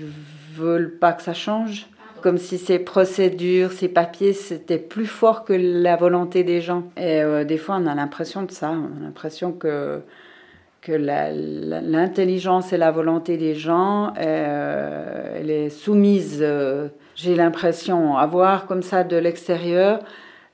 veulent 0.56 0.98
pas 0.98 1.14
que 1.14 1.22
ça 1.22 1.34
change 1.34 1.88
comme 2.22 2.38
si 2.38 2.58
ces 2.58 2.80
procédures, 2.80 3.72
ces 3.72 3.90
papiers, 3.90 4.34
c'était 4.34 4.78
plus 4.78 5.08
fort 5.08 5.44
que 5.44 5.54
la 5.54 5.96
volonté 5.96 6.44
des 6.44 6.62
gens. 6.62 6.84
Et 6.96 7.22
euh, 7.22 7.44
des 7.44 7.58
fois, 7.58 7.78
on 7.82 7.88
a 7.88 7.96
l'impression 7.96 8.44
de 8.44 8.52
ça. 8.52 8.70
On 8.70 9.02
a 9.02 9.04
l'impression 9.04 9.52
que, 9.52 10.02
que 10.82 10.92
l'intelligence 10.92 12.74
et 12.74 12.78
la 12.78 12.92
volonté 12.92 13.38
des 13.38 13.56
gens, 13.56 14.14
euh, 14.20 15.40
elle 15.40 15.50
est 15.50 15.70
soumise. 15.70 16.46
J'ai 17.16 17.36
l'impression, 17.36 18.18
à 18.18 18.26
voir 18.28 18.68
comme 18.68 18.84
ça 18.84 19.04
de 19.04 19.18
l'extérieur, 19.18 20.00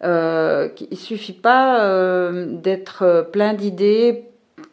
euh, 0.03 0.69
qu'il 0.69 0.97
suffit 0.97 1.33
pas 1.33 2.31
d'être 2.43 3.29
plein 3.31 3.53
d'idées, 3.53 4.25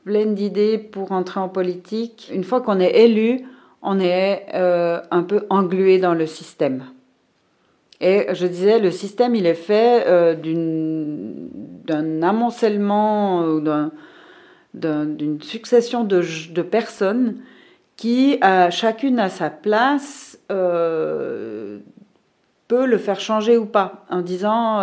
plein 0.05 0.27
d'idées 0.27 0.79
pour 0.79 1.13
entrer 1.13 1.41
en 1.41 1.49
politique. 1.49 2.31
Une 2.33 2.45
fois 2.45 2.61
qu'on 2.61 2.81
est 2.81 3.05
élu, 3.05 3.47
on 3.85 4.01
est 4.01 4.47
euh, 4.55 5.01
un 5.11 5.23
peu 5.23 5.47
englué 5.51 5.99
dans 5.99 6.15
le 6.15 6.27
système. 6.27 6.85
Et 8.01 8.27
je 8.33 8.47
disais, 8.47 8.81
le 8.81 8.91
système, 8.91 9.35
il 9.35 9.47
est 9.47 9.55
fait 9.55 10.05
euh, 10.07 10.35
d'un 11.85 12.23
amoncellement, 12.23 13.61
d'une 14.75 15.43
succession 15.43 16.03
de, 16.03 16.63
personnes 16.63 17.37
qui, 17.97 18.41
chacune 18.71 19.19
à 19.19 19.29
sa 19.29 19.51
place, 19.51 20.39
euh, 20.51 21.79
peut 22.69 22.87
le 22.87 22.99
faire 22.99 23.21
changer 23.21 23.57
ou 23.57 23.67
pas, 23.67 24.05
en 24.11 24.21
disant 24.21 24.81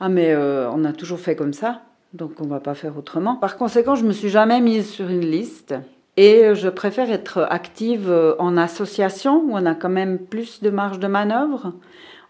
Ah, 0.00 0.08
mais 0.08 0.34
on 0.36 0.84
a 0.84 0.92
toujours 0.92 1.20
fait 1.20 1.36
comme 1.36 1.52
ça, 1.52 1.82
donc 2.12 2.32
on 2.40 2.46
va 2.46 2.60
pas 2.60 2.74
faire 2.74 2.96
autrement. 2.96 3.36
Par 3.36 3.56
conséquent, 3.56 3.94
je 3.94 4.04
me 4.04 4.12
suis 4.12 4.28
jamais 4.28 4.60
mise 4.60 4.88
sur 4.88 5.08
une 5.08 5.20
liste. 5.24 5.74
Et 6.18 6.54
je 6.54 6.70
préfère 6.70 7.10
être 7.10 7.46
active 7.50 8.10
en 8.38 8.56
association 8.56 9.42
où 9.44 9.50
on 9.52 9.66
a 9.66 9.74
quand 9.74 9.90
même 9.90 10.18
plus 10.18 10.62
de 10.62 10.70
marge 10.70 10.98
de 10.98 11.06
manœuvre, 11.06 11.74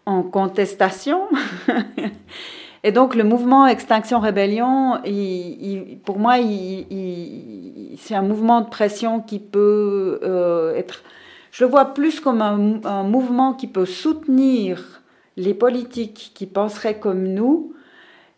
en 0.07 0.23
contestation. 0.23 1.29
Et 2.87 2.93
donc 2.93 3.17
le 3.17 3.25
mouvement 3.25 3.67
Extinction 3.67 4.21
Rébellion, 4.21 5.01
pour 6.05 6.21
moi, 6.21 6.35
c'est 7.99 8.15
un 8.15 8.23
mouvement 8.23 8.61
de 8.61 8.69
pression 8.69 9.21
qui 9.21 9.41
peut 9.41 10.21
euh, 10.23 10.73
être, 10.77 11.03
je 11.53 11.65
le 11.65 11.71
vois 11.71 11.95
plus 11.95 12.21
comme 12.21 12.43
un, 12.43 13.03
mouvement 13.03 13.55
qui 13.55 13.67
peut 13.67 13.87
soutenir 13.87 15.03
les 15.37 15.55
politiques 15.55 16.33
qui 16.35 16.47
penseraient 16.47 16.99
comme 16.99 17.25
nous, 17.25 17.75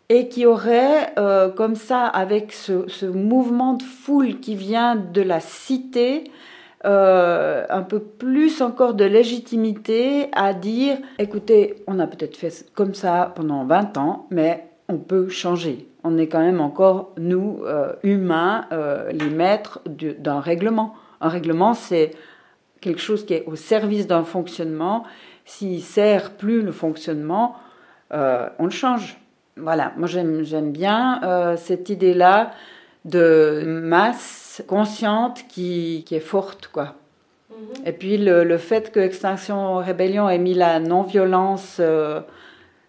et 0.09 0.27
qui 0.27 0.45
aurait 0.45 1.13
euh, 1.17 1.49
comme 1.49 1.75
ça, 1.75 2.05
avec 2.05 2.51
ce, 2.51 3.05
mouvement 3.05 3.75
de 3.75 3.83
foule 3.83 4.39
qui 4.39 4.55
vient 4.55 4.95
de 4.95 5.21
la 5.21 5.39
cité, 5.39 6.23
euh, 6.85 7.65
un 7.69 7.83
peu 7.83 7.99
plus 7.99 8.61
encore 8.61 8.95
de 8.95 9.05
légitimité 9.05 10.29
à 10.33 10.53
dire, 10.53 10.97
écoutez, 11.19 11.75
on 11.87 11.99
a 11.99 12.07
peut-être 12.07 12.37
fait 12.37 12.65
comme 12.73 12.95
ça 12.95 13.31
pendant 13.35 13.65
20 13.65 13.97
ans, 13.97 14.25
mais 14.31 14.67
on 14.87 14.97
peut 14.97 15.29
changer. 15.29 15.87
On 16.03 16.17
est 16.17 16.27
quand 16.27 16.39
même 16.39 16.61
encore, 16.61 17.11
nous, 17.17 17.59
euh, 17.65 17.93
humains, 18.03 18.65
les 19.11 19.29
maîtres 19.29 19.81
d'un 19.85 20.39
règlement. 20.39 20.95
Un 21.21 21.29
règlement, 21.29 21.73
c'est 21.73 22.11
quelque 22.81 23.01
chose 23.01 23.25
qui 23.25 23.33
est 23.33 23.43
au 23.45 23.55
service 23.55 24.07
d'un 24.07 24.23
fonctionnement. 24.23 25.03
S'il 25.45 25.81
sert 25.81 26.31
plus 26.31 26.61
le 26.61 26.71
fonctionnement, 26.71 27.55
on 28.11 28.65
le 28.65 28.69
change 28.69 29.17
voilà, 29.61 29.93
moi 29.97 30.07
j'aime 30.07 30.71
bien 30.71 31.21
euh, 31.23 31.57
cette 31.57 31.89
idée-là 31.89 32.51
de 33.05 33.63
masse 33.65 34.63
consciente 34.67 35.45
qui, 35.47 36.03
qui 36.05 36.15
est 36.15 36.19
forte, 36.21 36.67
quoi. 36.67 36.95
Mhm. 37.49 37.85
Et 37.85 37.91
puis 37.91 38.17
le, 38.17 38.43
le, 38.43 38.57
fait 38.57 38.91
que 38.91 38.99
Extinction 38.99 39.77
Rébellion 39.77 40.29
ait 40.29 40.37
mis 40.37 40.53
la 40.53 40.79
non-violence 40.79 41.77
euh, 41.79 42.21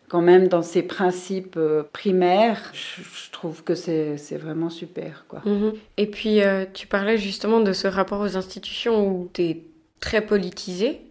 quand 0.09 0.21
même 0.21 0.49
dans 0.49 0.63
ses 0.63 0.83
principes 0.83 1.57
euh, 1.57 1.85
primaires, 1.93 2.73
je, 2.73 3.31
trouve 3.31 3.63
que 3.63 3.75
c'est 3.75 4.17
vraiment 4.37 4.69
super, 4.69 5.25
quoi. 5.29 5.41
Mhm. 5.45 5.73
Et 5.97 6.07
puis 6.07 6.41
tu 6.75 6.87
parlais 6.87 7.17
justement 7.17 7.61
de 7.61 7.73
ce 7.73 7.89
rapport 7.89 8.21
aux 8.21 8.37
institutions 8.37 9.07
où 9.07 9.31
tu 9.33 9.43
es 9.43 9.63
très 10.01 10.21
politisé 10.21 11.03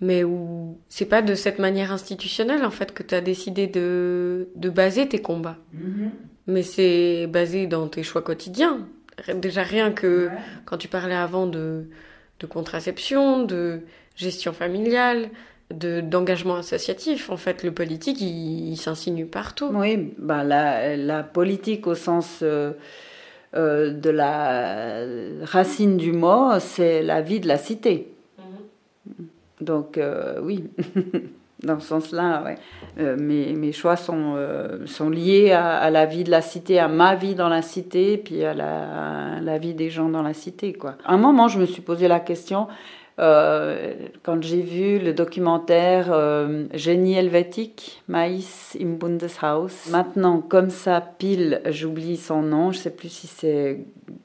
mais 0.00 0.24
où 0.24 0.78
c'est 0.88 1.06
pas 1.06 1.22
de 1.22 1.34
cette 1.34 1.58
manière 1.58 1.92
institutionnelle 1.92 2.64
en 2.64 2.70
fait 2.70 2.92
que 2.92 3.02
tu 3.02 3.14
as 3.14 3.20
décidé 3.20 3.66
de, 3.66 4.48
de 4.54 4.68
baser 4.68 5.08
tes 5.08 5.20
combats. 5.22 5.56
Mm-hmm. 5.74 6.10
Mais 6.48 6.62
c'est 6.62 7.26
basé 7.26 7.66
dans 7.66 7.88
tes 7.88 8.02
choix 8.02 8.22
quotidiens. 8.22 8.86
Déjà 9.34 9.62
rien 9.62 9.92
que 9.92 10.28
quand 10.66 10.76
tu 10.76 10.88
parlais 10.88 11.14
avant 11.14 11.46
de, 11.46 11.86
de 12.40 12.46
contraception, 12.46 13.44
de 13.44 13.80
gestion 14.16 14.52
familiale, 14.52 15.30
de 15.72 16.00
d'engagement 16.00 16.56
associatif. 16.56 17.30
En 17.30 17.36
fait, 17.36 17.64
le 17.64 17.72
politique, 17.72 18.20
il, 18.20 18.76
s'insinue 18.76 19.26
partout. 19.26 19.70
Oui, 19.72 20.12
bah 20.18 20.44
la, 20.44 20.96
la 20.96 21.22
politique 21.22 21.86
au 21.86 21.94
sens 21.94 22.40
euh, 22.42 22.72
euh, 23.54 23.92
de 23.92 24.10
la 24.10 25.04
racine 25.44 25.96
du 25.96 26.12
mot, 26.12 26.58
c'est 26.58 27.02
la 27.02 27.20
vie 27.20 27.40
de 27.40 27.48
la 27.48 27.58
cité. 27.58 28.12
Donc 29.60 29.96
euh, 29.96 30.38
oui, 30.42 30.64
dans 31.62 31.80
ce 31.80 31.86
sens-là, 31.86 32.42
ouais. 32.44 32.56
Euh, 32.98 33.16
mes, 33.18 33.52
mes, 33.54 33.72
choix 33.72 33.96
sont, 33.96 34.36
sont 34.84 35.10
liés 35.10 35.52
à, 35.52 35.90
la 35.90 36.06
vie 36.06 36.24
de 36.24 36.30
la 36.30 36.42
cité, 36.42 36.78
à 36.78 36.88
ma 36.88 37.14
vie 37.14 37.34
dans 37.34 37.48
la 37.48 37.62
cité, 37.62 38.18
puis 38.18 38.44
à 38.44 38.52
la, 38.52 39.40
la, 39.40 39.58
vie 39.58 39.74
des 39.74 39.90
gens 39.90 40.08
dans 40.08 40.22
la 40.22 40.34
cité. 40.34 40.72
Quoi. 40.72 40.96
À 41.04 41.14
un 41.14 41.18
moment, 41.18 41.48
je 41.48 41.58
me 41.58 41.66
suis 41.66 41.82
posé 41.82 42.08
la 42.08 42.20
question, 42.20 42.66
euh, 43.18 43.94
quand 44.22 44.42
j'ai 44.42 44.60
vu 44.60 44.98
le 44.98 45.14
documentaire 45.14 46.12
euh, 46.12 46.66
Génie 46.74 47.14
helvétique, 47.14 48.02
Maïs 48.08 48.76
im 48.78 48.96
Bundeshaus. 48.98 49.90
Maintenant, 49.90 50.42
comme 50.42 50.68
ça, 50.68 51.00
pile, 51.00 51.62
j'oublie 51.66 52.18
son 52.18 52.42
nom, 52.42 52.72
je 52.72 52.78
sais 52.78 52.90
plus 52.90 53.08
si 53.08 53.26
c'est 53.26 53.80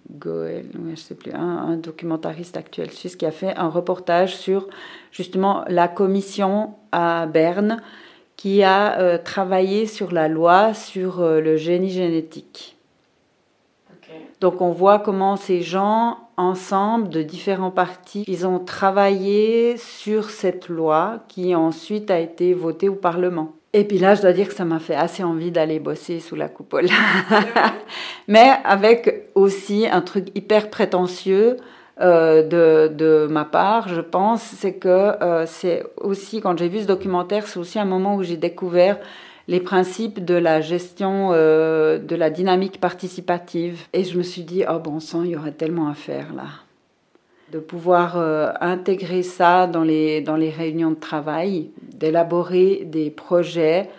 Goel, 0.09 0.65
je 0.89 0.95
sais 0.95 1.15
plus, 1.15 1.31
un, 1.31 1.77
documentariste 1.77 2.57
actuel 2.57 2.91
suisse 2.91 3.15
qui 3.15 3.25
a 3.25 3.31
fait 3.31 3.55
un 3.55 3.69
reportage 3.69 4.35
sur 4.35 4.67
justement 5.11 5.63
la 5.67 5.87
commission 5.87 6.73
à 6.91 7.27
Berne 7.27 7.81
qui 8.35 8.61
a 8.61 8.99
euh, 8.99 9.17
travaillé 9.17 9.85
sur 9.85 10.11
la 10.11 10.27
loi 10.27 10.73
sur 10.73 11.21
le 11.21 11.55
génie 11.55 11.91
génétique. 11.91 12.75
Donc 14.39 14.61
on 14.61 14.71
voit 14.71 14.99
comment 14.99 15.35
ces 15.35 15.61
gens 15.61 16.17
ensemble 16.37 17.09
de 17.09 17.21
différents 17.21 17.71
partis. 17.71 18.23
Ils 18.27 18.47
ont 18.47 18.59
travaillé 18.59 19.77
sur 19.77 20.29
cette 20.29 20.67
loi 20.67 21.19
qui 21.27 21.53
ensuite 21.53 22.09
a 22.09 22.19
été 22.19 22.53
votée 22.53 22.89
au 22.89 22.95
Parlement. 22.95 23.53
Et 23.73 23.85
puis 23.85 23.99
là, 23.99 24.15
je 24.15 24.21
dois 24.21 24.33
dire 24.33 24.49
que 24.49 24.53
ça 24.53 24.65
m'a 24.65 24.79
fait 24.79 24.95
assez 24.95 25.23
envie 25.23 25.51
d'aller 25.51 25.79
bosser 25.79 26.19
sous 26.19 26.35
la 26.35 26.49
coupole. 26.49 26.87
Mais 28.27 28.51
avec 28.65 29.29
aussi 29.33 29.87
un 29.89 30.01
truc 30.01 30.27
hyper 30.35 30.69
prétentieux 30.69 31.57
euh, 32.01 32.41
de, 32.41 32.93
de, 32.93 33.27
ma 33.29 33.45
part, 33.45 33.87
je 33.87 34.01
pense, 34.01 34.41
c'est 34.41 34.73
que 34.73 34.87
euh, 34.89 35.45
c'est 35.45 35.83
aussi, 35.97 36.41
quand 36.41 36.57
j'ai 36.57 36.67
vu 36.67 36.81
ce 36.81 36.87
documentaire, 36.87 37.47
c'est 37.47 37.59
aussi 37.59 37.79
un 37.79 37.85
moment 37.85 38.15
où 38.15 38.23
j'ai 38.23 38.37
découvert 38.37 38.97
les 39.47 39.59
principes 39.59 40.23
de 40.23 40.35
la 40.35 40.61
gestion 40.61 41.31
euh, 41.31 41.97
de 41.99 42.15
la 42.15 42.29
dynamique 42.29 42.79
participative. 42.79 43.87
Et 43.93 44.03
je 44.03 44.17
me 44.17 44.23
suis 44.23 44.43
dit, 44.43 44.63
oh 44.69 44.79
bon 44.79 44.99
sang, 44.99 45.23
il 45.23 45.31
y 45.31 45.35
aurait 45.35 45.51
tellement 45.51 45.89
à 45.89 45.93
faire 45.93 46.33
là. 46.33 46.47
De 47.51 47.59
pouvoir 47.59 48.17
euh, 48.17 48.51
intégrer 48.61 49.23
ça 49.23 49.67
dans 49.67 49.83
les, 49.83 50.21
dans 50.21 50.37
les 50.37 50.49
réunions 50.49 50.91
de 50.91 50.95
travail, 50.95 51.71
d'élaborer 51.81 52.83
des 52.85 53.09
projets 53.09 53.89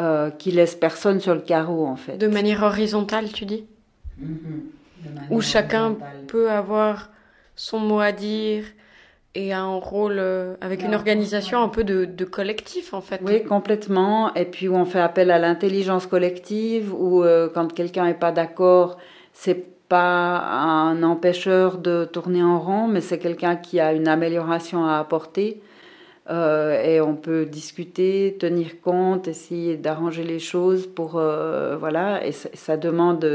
euh, 0.00 0.30
qui 0.30 0.52
laissent 0.52 0.76
personne 0.76 1.18
sur 1.18 1.34
le 1.34 1.40
carreau 1.40 1.86
en 1.86 1.96
fait. 1.96 2.16
De 2.16 2.28
manière 2.28 2.62
horizontale, 2.62 3.32
tu 3.32 3.44
dis? 3.44 3.64
Mm-hmm. 4.22 5.30
Où 5.30 5.40
chacun 5.40 5.96
peut 6.28 6.48
avoir 6.48 7.10
son 7.56 7.80
mot 7.80 7.98
à 7.98 8.12
dire, 8.12 8.64
et 9.34 9.52
un 9.52 9.74
rôle 9.76 10.18
euh, 10.18 10.54
avec 10.60 10.82
une 10.82 10.94
organisation 10.94 11.62
un 11.62 11.68
peu 11.68 11.84
de, 11.84 12.04
de, 12.04 12.24
collectif 12.24 12.92
en 12.92 13.00
fait. 13.00 13.20
Oui, 13.24 13.42
complètement. 13.42 14.34
Et 14.34 14.44
puis 14.44 14.68
où 14.68 14.74
on 14.74 14.84
fait 14.84 15.00
appel 15.00 15.30
à 15.30 15.38
l'intelligence 15.38 16.06
collective, 16.06 16.92
où 16.92 17.22
euh, 17.22 17.48
quand 17.52 17.72
quelqu'un 17.72 18.04
n'est 18.04 18.14
pas 18.14 18.32
d'accord, 18.32 18.98
c'est 19.32 19.88
pas 19.88 20.38
un 20.38 21.02
empêcheur 21.02 21.78
de 21.78 22.04
tourner 22.04 22.42
en 22.42 22.58
rond, 22.58 22.88
mais 22.88 23.00
c'est 23.00 23.18
quelqu'un 23.18 23.56
qui 23.56 23.80
a 23.80 23.92
une 23.92 24.08
amélioration 24.08 24.86
à 24.86 24.98
apporter. 24.98 25.60
et 26.30 27.00
on 27.00 27.14
peut 27.14 27.44
discuter, 27.44 28.36
tenir 28.38 28.80
compte, 28.80 29.28
essayer 29.28 29.76
d'arranger 29.76 30.24
les 30.24 30.38
choses 30.38 30.86
pour 30.86 31.20
voilà. 31.82 32.26
Et 32.26 32.32
ça, 32.32 32.78
demande 32.78 33.26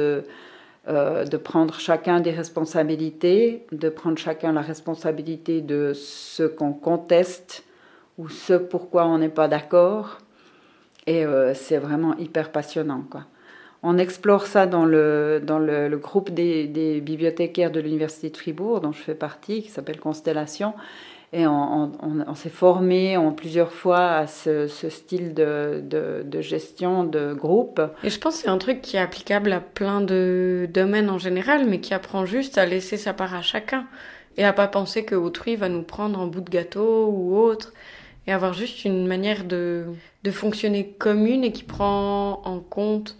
de 0.88 1.38
prendre 1.38 1.74
chacun 1.80 2.22
des 2.22 2.32
responsabilités, 2.32 3.66
de 3.72 3.90
prendre 3.90 4.18
chacun 4.18 4.54
la 4.54 4.62
responsabilité 4.62 5.62
de 5.62 5.92
ce 5.94 6.44
qu'on 6.44 6.72
conteste 6.72 7.66
ou 8.18 8.30
ce 8.30 8.54
pourquoi 8.54 9.06
on 9.06 9.18
n'est 9.18 9.30
pas 9.30 9.48
d'accord. 9.48 10.20
Et 11.06 11.26
c'est 11.54 11.78
vraiment 11.78 12.16
hyper 12.18 12.52
passionnant, 12.52 13.04
quoi. 13.10 13.26
On 13.84 13.98
explore 13.98 14.48
ça 14.48 14.66
dans 14.66 14.86
le, 14.86 15.42
dans 15.44 15.60
le, 15.60 15.98
groupe 15.98 16.32
des, 16.32 17.02
bibliothécaires 17.02 17.72
de 17.72 17.80
l'Université 17.80 18.30
de 18.30 18.38
Fribourg, 18.38 18.82
dont 18.82 18.92
je 18.92 19.02
fais 19.02 19.16
partie, 19.16 19.64
qui 19.64 19.70
s'appelle 19.70 20.00
Constellation. 20.00 20.74
Et 21.34 21.46
on, 21.46 21.92
s'est 22.36 22.50
formé 22.50 23.18
en 23.18 23.34
plusieurs 23.34 23.74
fois 23.74 24.12
à 24.12 24.28
ce, 24.28 24.68
style 24.68 25.34
de, 25.34 25.84
de, 25.84 26.42
gestion 26.42 27.04
de 27.04 27.34
groupe. 27.34 27.82
Et 28.04 28.10
je 28.10 28.18
pense 28.18 28.38
que 28.38 28.42
c'est 28.44 28.50
un 28.50 28.58
truc 28.58 28.82
qui 28.82 28.96
est 28.96 29.02
applicable 29.02 29.52
à 29.52 29.60
plein 29.60 30.00
de 30.00 30.70
domaines 30.74 31.10
en 31.10 31.18
général, 31.18 31.68
mais 31.68 31.82
qui 31.82 31.94
apprend 31.94 32.26
juste 32.26 32.58
à 32.58 32.66
laisser 32.66 32.96
sa 32.96 33.14
part 33.14 33.36
à 33.36 33.42
chacun 33.42 33.88
et 34.38 34.46
à 34.46 34.54
pas 34.54 34.68
penser 34.68 35.04
que 35.04 35.16
autrui 35.16 35.58
va 35.58 35.68
nous 35.68 35.82
prendre 35.82 36.20
en 36.20 36.28
bout 36.28 36.42
de 36.42 36.50
gâteau 36.50 37.08
ou 37.08 37.38
autre, 37.38 37.74
et 38.26 38.32
avoir 38.32 38.54
juste 38.54 38.86
une 38.86 39.08
manière 39.08 39.44
de, 39.44 39.86
de 40.24 40.32
fonctionner 40.32 40.90
commune 40.98 41.44
et 41.44 41.52
qui 41.52 41.64
prend 41.64 42.42
en 42.46 42.60
compte 42.60 43.18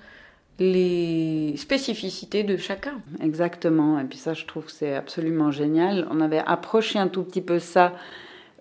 les 0.60 1.56
spécificités 1.58 2.44
de 2.44 2.58
chacun. 2.58 2.96
Exactement, 3.22 4.00
et 4.00 4.06
puis 4.06 4.18
ça 4.18 4.34
je 4.34 4.46
trouve 4.46 4.66
que 4.66 4.72
c'est 4.72 4.96
absolument 4.96 5.52
génial. 5.52 6.08
On 6.12 6.22
avait 6.22 6.42
approché 6.46 7.00
un 7.00 7.08
tout 7.08 7.24
petit 7.24 7.42
peu 7.42 7.60
ça 7.60 7.94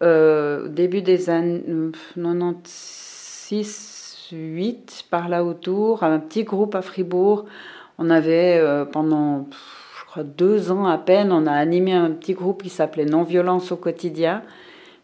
euh, 0.03 0.67
au 0.67 0.69
début 0.69 1.01
des 1.01 1.31
années 1.31 1.65
96, 2.15 4.29
8, 4.33 5.07
par 5.11 5.29
là 5.29 5.45
autour, 5.45 6.03
un 6.03 6.19
petit 6.19 6.45
groupe 6.45 6.75
à 6.75 6.83
Fribourg. 6.83 7.47
On 7.99 8.11
avait 8.11 8.59
euh, 8.59 8.85
pendant, 8.85 9.49
deux 10.25 10.71
ans 10.71 10.87
à 10.87 10.99
peine, 10.99 11.31
on 11.31 11.47
a 11.47 11.53
animé 11.53 11.93
un 11.93 12.11
petit 12.11 12.33
groupe 12.33 12.63
qui 12.63 12.71
s'appelait 12.71 13.05
Non-violence 13.05 13.71
au 13.73 13.77
quotidien 13.77 14.43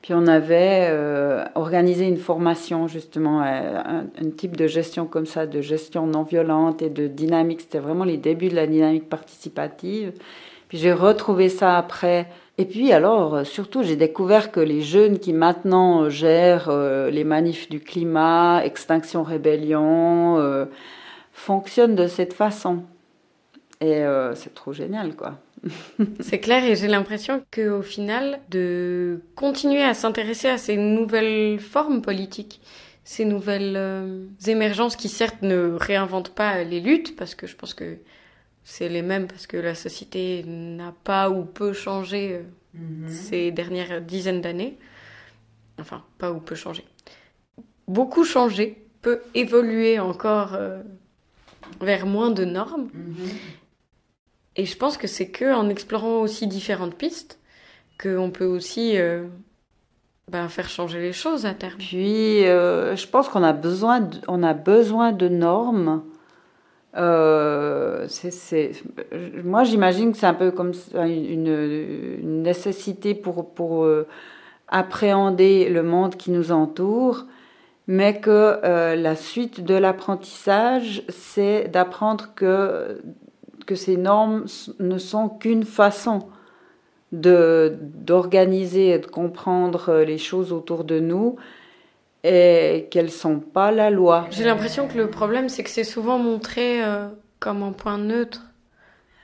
puis 0.02 0.14
on 0.14 0.26
avait 0.26 0.88
euh, 0.90 1.44
organisé 1.54 2.08
une 2.08 2.16
formation 2.16 2.88
justement, 2.88 3.40
un, 3.40 4.04
type 4.36 4.56
de 4.56 4.66
gestion 4.66 5.06
comme 5.06 5.26
ça, 5.26 5.46
de 5.46 5.60
gestion 5.60 6.08
non 6.08 6.24
violente 6.24 6.82
et 6.82 6.90
de 6.90 7.06
dynamique. 7.06 7.60
C'était 7.60 7.78
vraiment 7.78 8.02
les 8.02 8.16
débuts 8.16 8.48
de 8.48 8.56
la 8.56 8.66
dynamique 8.66 9.08
participative. 9.08 10.12
Puis 10.68 10.78
j'ai 10.78 10.92
retrouvé 10.92 11.48
ça 11.48 11.78
après. 11.78 12.26
Et 12.58 12.64
puis 12.64 12.92
alors, 12.92 13.46
surtout, 13.46 13.84
j'ai 13.84 13.94
découvert 13.94 14.50
que 14.50 14.58
les 14.58 14.82
jeunes 14.82 15.20
qui 15.20 15.32
maintenant 15.32 16.08
gèrent 16.08 16.68
euh, 16.68 17.08
les 17.08 17.22
manifs 17.22 17.70
du 17.70 17.78
climat, 17.78 18.62
Extinction 18.64 19.22
Rébellion, 19.22 20.36
euh, 20.38 20.64
fonctionnent 21.32 21.94
de 21.94 22.08
cette 22.08 22.32
façon. 22.32 22.82
Et 23.80 24.04
c'est 24.36 24.54
trop 24.54 24.72
génial, 24.72 25.16
quoi. 25.16 25.38
C'est 26.20 26.38
clair 26.38 26.64
et 26.64 26.76
j'ai 26.76 26.88
l'impression 26.88 27.44
qu'au 27.52 27.82
final, 27.82 28.40
de 28.50 29.20
continuer 29.34 29.82
à 29.82 29.94
s'intéresser 29.94 30.48
à 30.48 30.58
ces 30.58 30.76
nouvelles 30.76 31.60
formes 31.60 32.02
politiques, 32.02 32.60
ces 33.04 33.24
nouvelles 33.24 33.76
euh, 33.76 34.26
émergences 34.46 34.96
qui 34.96 35.08
certes 35.08 35.42
ne 35.42 35.76
réinventent 35.78 36.34
pas 36.34 36.62
les 36.64 36.80
luttes, 36.80 37.16
parce 37.16 37.34
que 37.34 37.46
je 37.46 37.56
pense 37.56 37.74
que 37.74 37.98
c'est 38.64 38.88
les 38.88 39.02
mêmes, 39.02 39.26
parce 39.26 39.46
que 39.46 39.56
la 39.56 39.74
société 39.74 40.44
n'a 40.46 40.94
pas 41.04 41.30
ou 41.30 41.44
peu 41.44 41.72
changé 41.72 42.32
euh, 42.32 42.42
mhm. 42.74 43.08
ces 43.08 43.50
dernières 43.50 44.00
dizaines 44.00 44.40
d'années. 44.40 44.78
Enfin, 45.80 46.04
pas 46.18 46.30
ou 46.32 46.38
peu 46.38 46.54
changé. 46.54 46.84
Beaucoup 47.88 48.24
changé, 48.24 48.78
peut 49.00 49.20
évoluer 49.34 49.98
encore 49.98 50.54
euh, 50.54 50.80
vers 51.80 52.06
moins 52.06 52.30
de 52.30 52.44
normes. 52.44 52.88
Mhm. 52.94 53.28
Et 54.56 54.66
je 54.66 54.76
pense 54.76 54.96
que 54.96 55.06
c'est 55.06 55.28
que 55.28 55.54
en 55.54 55.68
explorant 55.68 56.20
aussi 56.20 56.46
différentes 56.46 56.94
pistes 56.94 57.38
qu'on 58.00 58.30
peut 58.30 58.44
aussi 58.44 58.98
euh, 58.98 59.24
ben, 60.30 60.48
faire 60.48 60.68
changer 60.68 61.00
les 61.00 61.12
choses 61.12 61.46
à 61.46 61.54
terme. 61.54 61.78
Puis, 61.78 62.46
euh, 62.46 62.96
je 62.96 63.06
pense 63.06 63.28
qu'on 63.28 63.42
a 63.42 63.52
besoin, 63.52 64.00
de, 64.00 64.18
on 64.28 64.42
a 64.42 64.54
besoin 64.54 65.12
de 65.12 65.28
normes. 65.28 66.02
Euh, 66.96 68.06
moi, 69.44 69.64
j'imagine 69.64 70.12
que 70.12 70.18
c'est 70.18 70.26
un 70.26 70.34
peu 70.34 70.50
comme 70.50 70.72
une, 70.94 72.42
nécessité 72.42 73.14
pour 73.14 73.86
appréhender 74.68 75.70
le 75.70 75.82
monde 75.82 76.16
qui 76.16 76.30
nous 76.30 76.52
entoure, 76.52 77.24
mais 77.86 78.20
que 78.20 78.94
la 78.94 79.16
suite 79.16 79.64
de 79.64 79.74
l'apprentissage, 79.74 81.02
c'est 81.08 81.68
d'apprendre 81.68 82.34
que 82.34 83.00
que 83.64 83.74
ces 83.74 83.96
normes 83.96 84.44
ne 84.78 84.98
sont 84.98 85.28
qu'une 85.28 85.64
façon 85.64 86.28
de 87.12 87.76
d'organiser 87.80 88.90
et 88.90 88.98
de 88.98 89.06
comprendre 89.06 90.02
les 90.06 90.18
choses 90.18 90.52
autour 90.52 90.84
de 90.84 90.98
nous 90.98 91.36
et 92.24 92.88
qu'elles 92.90 93.10
sont 93.10 93.40
pas 93.40 93.70
la 93.70 93.90
loi. 93.90 94.26
J'ai 94.30 94.44
l'impression 94.44 94.88
que 94.88 94.96
le 94.96 95.10
problème 95.10 95.48
c'est 95.48 95.62
que 95.62 95.70
c'est 95.70 95.84
souvent 95.84 96.18
montré 96.18 96.82
euh, 96.82 97.08
comme 97.38 97.62
un 97.62 97.72
point 97.72 97.98
neutre 97.98 98.42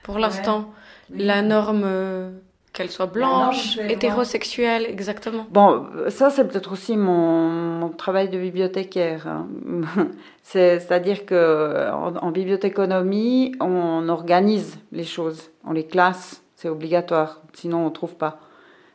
pour 0.02 0.18
l'instant. 0.18 0.70
La 1.10 1.40
norme 1.42 1.82
euh, 1.84 2.30
qu'elle 2.78 2.90
soit 2.90 3.06
blanche, 3.06 3.76
hétérosexuelle, 3.88 4.86
exactement. 4.86 5.46
Bon, 5.50 5.86
ça 6.10 6.30
c'est 6.30 6.46
peut-être 6.46 6.72
aussi 6.72 6.96
mon, 6.96 7.88
travail 7.98 8.28
de 8.28 8.38
bibliothécaire. 8.38 9.26
Hein. 9.26 9.48
C'est-à-dire 10.44 11.26
que 11.26 11.90
en, 11.90 12.30
bibliothéconomie, 12.30 13.52
on 13.60 14.08
organise 14.08 14.78
les 14.92 15.02
choses, 15.02 15.50
on 15.66 15.72
les 15.72 15.84
classe, 15.84 16.44
c'est 16.54 16.68
obligatoire, 16.68 17.42
sinon 17.52 17.84
on 17.84 17.90
trouve 17.90 18.14
pas. 18.14 18.38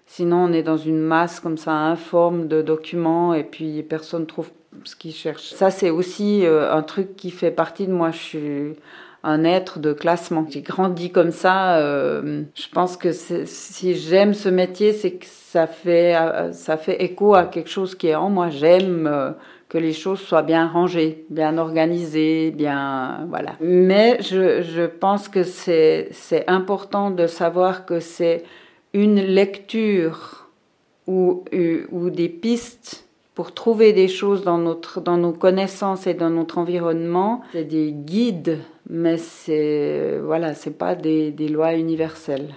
Sinon, 0.05 0.49
on 0.49 0.53
est 0.53 0.63
dans 0.63 0.77
une 0.77 0.99
masse 0.99 1.39
comme 1.39 1.57
ça 1.57 1.71
informe 1.71 2.47
de 2.47 2.61
documents 2.61 3.33
et 3.33 3.43
puis 3.43 3.81
personne 3.83 4.25
trouve 4.25 4.51
ce 4.83 4.95
qu'il 4.95 5.13
cherche. 5.13 5.53
Ça, 5.53 5.71
c'est 5.71 5.89
aussi 5.89 6.45
euh, 6.45 6.73
un 6.73 6.83
truc 6.83 7.15
qui 7.15 7.31
fait 7.31 7.51
partie 7.51 7.87
de 7.87 7.93
moi. 7.93 8.11
Je 8.11 8.17
suis 8.17 8.75
un 9.23 9.45
être 9.45 9.79
de 9.79 9.93
classement. 9.93 10.45
J'ai 10.49 10.61
grandi 10.61 11.09
comme 11.11 11.31
ça. 11.31 11.77
Euh, 11.77 12.43
je 12.55 12.67
pense 12.71 12.97
que 12.97 13.11
si 13.11 13.95
j'aime 13.95 14.33
ce 14.33 14.49
métier, 14.49 14.91
c'est 14.91 15.11
que 15.11 15.25
ça 15.25 15.65
fait, 15.65 16.15
euh, 16.15 16.51
ça 16.51 16.77
fait 16.77 17.01
écho 17.03 17.33
à 17.33 17.45
quelque 17.45 17.69
chose 17.69 17.95
qui 17.95 18.07
est 18.07 18.15
en 18.15 18.29
moi. 18.29 18.49
J'aime 18.49 19.07
euh, 19.07 19.31
que 19.69 19.77
les 19.77 19.93
choses 19.93 20.19
soient 20.19 20.41
bien 20.41 20.67
rangées, 20.67 21.25
bien 21.29 21.57
organisées, 21.57 22.51
bien 22.51 23.25
voilà. 23.29 23.53
Mais 23.61 24.17
je, 24.21 24.61
je 24.61 24.83
pense 24.83 25.29
que 25.29 25.43
c'est 25.43 26.11
important 26.47 27.09
de 27.09 27.25
savoir 27.25 27.85
que 27.85 28.01
c'est 28.01 28.43
une 28.93 29.21
lecture 29.21 30.49
ou 31.07 31.43
ou 31.91 32.09
des 32.09 32.29
pistes 32.29 33.07
pour 33.35 33.53
trouver 33.53 33.93
des 33.93 34.07
choses 34.07 34.43
dans 34.43 34.57
notre 34.57 35.01
dans 35.01 35.17
nos 35.17 35.31
connaissances 35.31 36.07
et 36.07 36.13
dans 36.13 36.29
notre 36.29 36.57
environnement. 36.57 37.41
C'est 37.51 37.63
des 37.63 37.91
guides 37.91 38.59
mais 38.89 39.17
c'est 39.17 40.19
voilà, 40.19 40.53
c'est 40.53 40.77
pas 40.77 40.95
des, 40.95 41.31
des, 41.31 41.47
lois 41.47 41.73
universelles. 41.73 42.53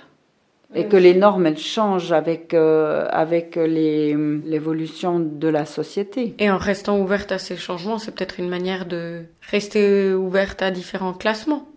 Et 0.75 0.89
que 0.89 0.97
les 0.97 1.15
normes, 1.15 1.47
elles 1.47 1.57
changent 1.57 2.13
avec, 2.13 2.53
euh, 2.53 3.07
avec 3.11 3.57
l'évolution 3.57 5.21
de 5.21 5.49
la 5.49 5.65
société. 5.65 6.35
Et 6.39 6.51
en 6.51 6.59
restant 6.59 6.99
ouverte 6.99 7.33
à 7.33 7.39
ces 7.39 7.57
changements, 7.57 7.99
c'est 7.99 8.13
peut-être 8.13 8.41
une 8.41 8.49
manière 8.49 8.85
de 8.85 9.23
rester 9.49 10.13
ouverte 10.13 10.61
à 10.63 10.71
différents 10.71 11.15
classements. 11.15 11.69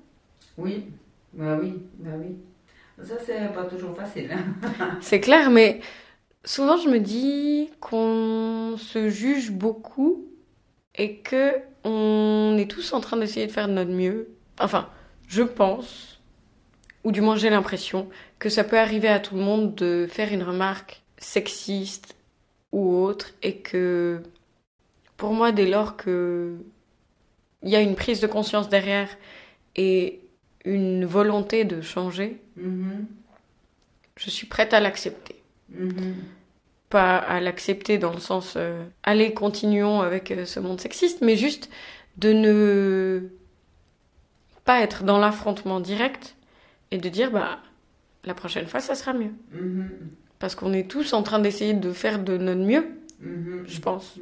Oui, 0.58 0.86
bah 1.34 1.58
oui, 1.62 1.76
bah 2.00 2.12
oui. 2.20 2.36
Ça, 3.02 3.16
c'est 3.26 3.54
pas 3.54 3.64
toujours 3.64 3.96
facile. 3.96 4.32
Hein. 4.34 4.98
c'est 5.02 5.22
clair, 5.22 5.50
mais 5.50 5.80
souvent 6.44 6.78
je 6.78 6.90
me 6.90 7.00
dis 7.00 7.70
qu'on 7.80 8.76
se 8.78 9.10
juge 9.10 9.52
beaucoup 9.52 10.26
et 10.96 11.18
que 11.18 11.54
on 11.84 12.58
est 12.58 12.70
tous 12.70 12.92
en 12.92 13.00
train 13.00 13.18
d'essayer 13.18 13.48
de 13.48 13.52
faire 13.52 13.68
de 13.68 13.74
notre 13.74 13.92
mieux 13.92 14.28
Enfin, 14.60 14.90
je 15.28 15.44
pense, 15.44 16.20
ou 17.04 17.12
du 17.12 17.22
moins 17.22 17.36
j'ai 17.36 17.50
l'impression, 17.50 18.10
que 18.40 18.50
ça 18.50 18.64
peut 18.64 18.78
arriver 18.78 19.08
à 19.08 19.20
tout 19.20 19.36
le 19.36 19.42
monde 19.42 19.76
de 19.76 20.08
faire 20.10 20.34
une 20.34 20.44
remarque 20.44 21.02
sexiste 21.18 22.16
ou 22.72 22.96
autre, 22.98 23.32
et 23.42 23.58
que 23.58 24.22
pour 25.18 25.34
moi, 25.34 25.52
dès 25.52 25.68
lors 25.68 25.98
que 25.98 26.56
il 27.62 27.70
y 27.70 27.76
a 27.76 27.82
une 27.82 27.96
prise 27.96 28.22
de 28.22 28.28
conscience 28.28 28.70
derrière 28.70 29.10
et 29.76 30.22
une 30.64 31.06
volonté 31.06 31.66
de 31.66 31.82
changer, 31.82 32.42
mm-hmm. 32.58 33.06
je 34.16 34.30
suis 34.30 34.48
prête 34.48 34.74
à 34.74 34.80
l'accepter. 34.80 35.36
Mm-hmm. 35.74 36.14
Pas 36.90 37.18
à 37.18 37.40
l'accepter 37.40 37.98
dans 37.98 38.14
le 38.14 38.20
sens 38.20 38.54
euh, 38.56 38.84
allez, 39.04 39.34
continuons 39.34 40.02
avec 40.02 40.32
euh, 40.32 40.46
ce 40.46 40.60
monde 40.60 40.80
sexiste, 40.80 41.22
mais 41.22 41.36
juste 41.36 41.70
de 42.18 42.32
ne 42.34 43.30
pas 44.70 44.82
être 44.82 45.04
dans 45.04 45.18
l'affrontement 45.18 45.80
direct 45.80 46.36
et 46.92 47.00
de 47.00 47.10
dire 47.10 47.32
bah 47.32 47.58
la 48.24 48.36
prochaine 48.36 48.68
fois 48.68 48.80
ça 48.80 48.94
sera 48.94 49.14
mieux. 49.14 49.34
Mm-hmm. 49.56 49.88
Parce 50.38 50.54
qu'on 50.54 50.74
est 50.74 50.88
tous 50.88 51.14
en 51.14 51.24
train 51.24 51.40
d'essayer 51.40 51.74
de 51.74 51.92
faire 51.92 52.20
de 52.20 52.38
notre 52.38 52.62
mieux 52.62 52.86
mhm. 53.20 53.64
je 53.66 53.80
pense. 53.80 54.20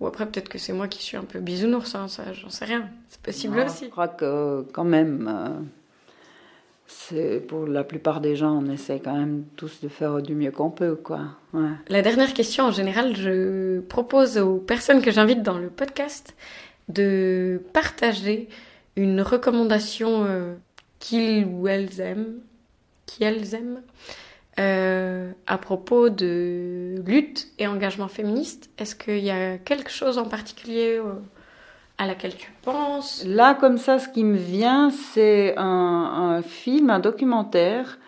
Ou 0.00 0.08
après, 0.08 0.26
peut-être 0.26 0.48
que 0.48 0.58
c'est 0.58 0.72
moi 0.72 0.88
qui 0.88 1.00
suis 1.04 1.16
un 1.16 1.22
peu 1.22 1.38
bisounours, 1.38 1.94
hein, 1.94 2.08
ça, 2.08 2.32
j'en 2.32 2.50
sais 2.50 2.64
rien. 2.64 2.88
C'est 3.08 3.22
possible 3.22 3.60
aussi. 3.60 3.84
Je 3.84 3.90
crois 3.90 4.08
que 4.08 4.64
quand 4.72 4.84
même, 4.84 5.30
euh, 5.32 5.60
c'est 6.88 7.38
pour 7.46 7.64
la 7.68 7.84
plupart 7.84 8.20
des 8.20 8.34
gens, 8.34 8.60
on 8.60 8.68
essaie 8.70 8.98
quand 8.98 9.16
même 9.16 9.44
tous 9.54 9.80
de 9.80 9.88
faire 9.88 10.20
du 10.22 10.34
mieux 10.34 10.50
qu'on 10.50 10.70
peut, 10.70 10.96
quoi. 10.96 11.20
La 11.88 12.02
dernière 12.02 12.34
question, 12.34 12.64
en 12.64 12.72
général, 12.72 13.14
je 13.14 13.78
propose 13.78 14.38
aux 14.38 14.58
personnes 14.58 15.02
que 15.02 15.12
j'invite 15.12 15.44
dans 15.44 15.58
le 15.58 15.68
podcast 15.68 16.34
de 16.88 17.60
partager 17.72 18.48
une 18.98 19.22
recommandation 19.22 20.24
euh, 20.24 20.54
qu'ils 20.98 21.46
ou 21.46 21.68
elles 21.68 22.00
aiment, 22.00 22.40
qu'elles 23.06 23.54
aiment, 23.54 23.80
euh, 24.58 25.30
à 25.46 25.56
propos 25.56 26.08
de 26.10 26.96
lutte 27.06 27.46
et 27.58 27.68
engagement 27.68 28.08
féministe. 28.08 28.70
Est-ce 28.76 28.96
qu'il 28.96 29.24
y 29.24 29.30
a 29.30 29.56
quelque 29.56 29.90
chose 29.90 30.18
en 30.18 30.24
particulier 30.24 30.98
euh, 30.98 31.12
à 31.96 32.08
laquelle 32.08 32.34
tu 32.34 32.52
penses? 32.62 33.24
Là, 33.24 33.54
comme 33.54 33.78
ça, 33.78 34.00
ce 34.00 34.08
qui 34.08 34.24
me 34.24 34.36
vient, 34.36 34.90
c'est 34.90 35.54
un, 35.56 36.42
film, 36.44 36.90
un 36.90 36.98
documentaire 36.98 37.98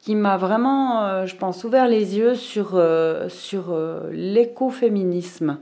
qui 0.00 0.14
m'a 0.14 0.38
vraiment, 0.38 1.26
je 1.26 1.36
pense, 1.36 1.64
ouvert 1.64 1.88
les 1.88 2.16
yeux 2.16 2.34
sur, 2.34 2.82
sur 3.28 3.76
l'écoféminisme 4.10 5.58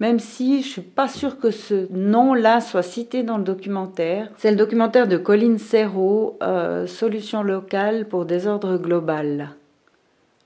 même 0.00 0.18
si 0.18 0.62
je 0.62 0.68
suis 0.68 0.80
pas 0.82 1.08
sûre 1.08 1.38
que 1.38 1.50
ce 1.50 1.86
nom-là 1.92 2.60
soit 2.60 2.82
cité 2.82 3.22
dans 3.22 3.38
le 3.38 3.44
documentaire. 3.44 4.30
C'est 4.36 4.50
le 4.50 4.56
documentaire 4.56 5.06
de 5.06 5.16
Colin 5.16 5.58
Serrault, 5.58 6.38
euh, 6.42 6.86
Solution 6.86 7.42
locale 7.42 8.08
pour 8.08 8.24
désordre 8.24 8.76
global. 8.76 9.50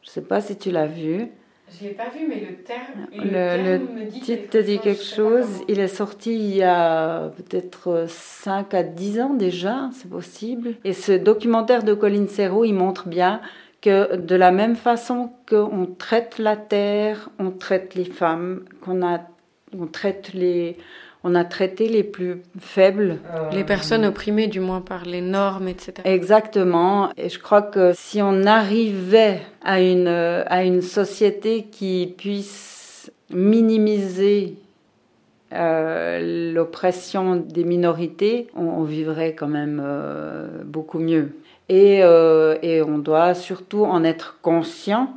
Je 0.03 0.11
sais 0.11 0.22
pas 0.22 0.40
si 0.40 0.57
tu 0.57 0.70
l'as 0.70 0.86
vu. 0.86 1.28
Je 1.70 1.84
l'ai 1.84 1.90
pas 1.90 2.09
vu, 2.09 2.26
mais 2.26 2.40
le 2.40 2.57
terme, 2.62 3.07
le, 3.12 4.09
titre 4.09 4.49
te 4.51 4.59
dit 4.59 4.78
quelque 4.78 5.05
chose. 5.05 5.62
Il 5.68 5.80
est 5.80 5.88
sorti 5.88 6.34
il 6.34 6.57
y 6.57 6.62
a 6.62 7.28
peut-être 7.36 8.07
5 8.09 8.72
à 8.72 8.82
10 8.82 9.20
ans 9.20 9.34
déjà, 9.34 9.90
c'est 9.92 10.09
possible. 10.09 10.76
Et 10.84 10.94
ce 10.94 11.12
documentaire 11.12 11.82
de 11.82 11.92
Colin 11.92 12.26
Serrault, 12.26 12.64
il 12.64 12.72
montre 12.72 13.09
bien 13.09 13.42
que 13.82 14.16
de 14.16 14.34
la 14.34 14.51
même 14.51 14.76
façon 14.76 15.30
qu'on 15.49 15.86
traite 15.86 16.38
la 16.38 16.57
terre, 16.57 17.28
on 17.38 17.51
traite 17.51 17.94
les 17.94 18.07
femmes, 18.07 18.64
qu'on 18.80 19.07
a 19.07 19.20
on 19.76 19.86
traite 19.86 20.32
les, 20.34 20.76
on 21.24 21.34
a 21.34 21.44
traité 21.44 21.88
les 21.88 22.04
plus 22.04 22.42
faibles. 22.60 23.18
Euh, 23.34 23.50
les 23.50 23.64
personnes 23.64 24.04
opprimées, 24.04 24.46
du 24.46 24.60
moins 24.60 24.80
par 24.80 25.04
les 25.04 25.20
normes, 25.20 25.68
etc. 25.68 25.94
Exactement. 26.04 27.10
Et 27.16 27.28
je 27.28 27.38
crois 27.38 27.62
que 27.62 27.92
si 27.94 28.22
on 28.22 28.44
arrivait 28.44 29.40
à 29.62 29.80
une, 29.80 30.08
à 30.08 30.62
une 30.64 30.82
société 30.82 31.64
qui 31.64 32.14
puisse 32.16 33.10
minimiser 33.30 34.54
euh, 35.52 36.52
l'oppression 36.52 37.36
des 37.36 37.64
minorités, 37.64 38.48
on, 38.54 38.82
vivrait 38.82 39.34
quand 39.34 39.48
même 39.48 39.82
euh, 39.84 40.46
beaucoup 40.64 40.98
mieux. 40.98 41.36
Et, 41.70 41.98
et 41.98 42.80
on 42.80 42.96
doit 42.96 43.34
surtout 43.34 43.84
en 43.84 44.02
être 44.02 44.38
conscient 44.40 45.12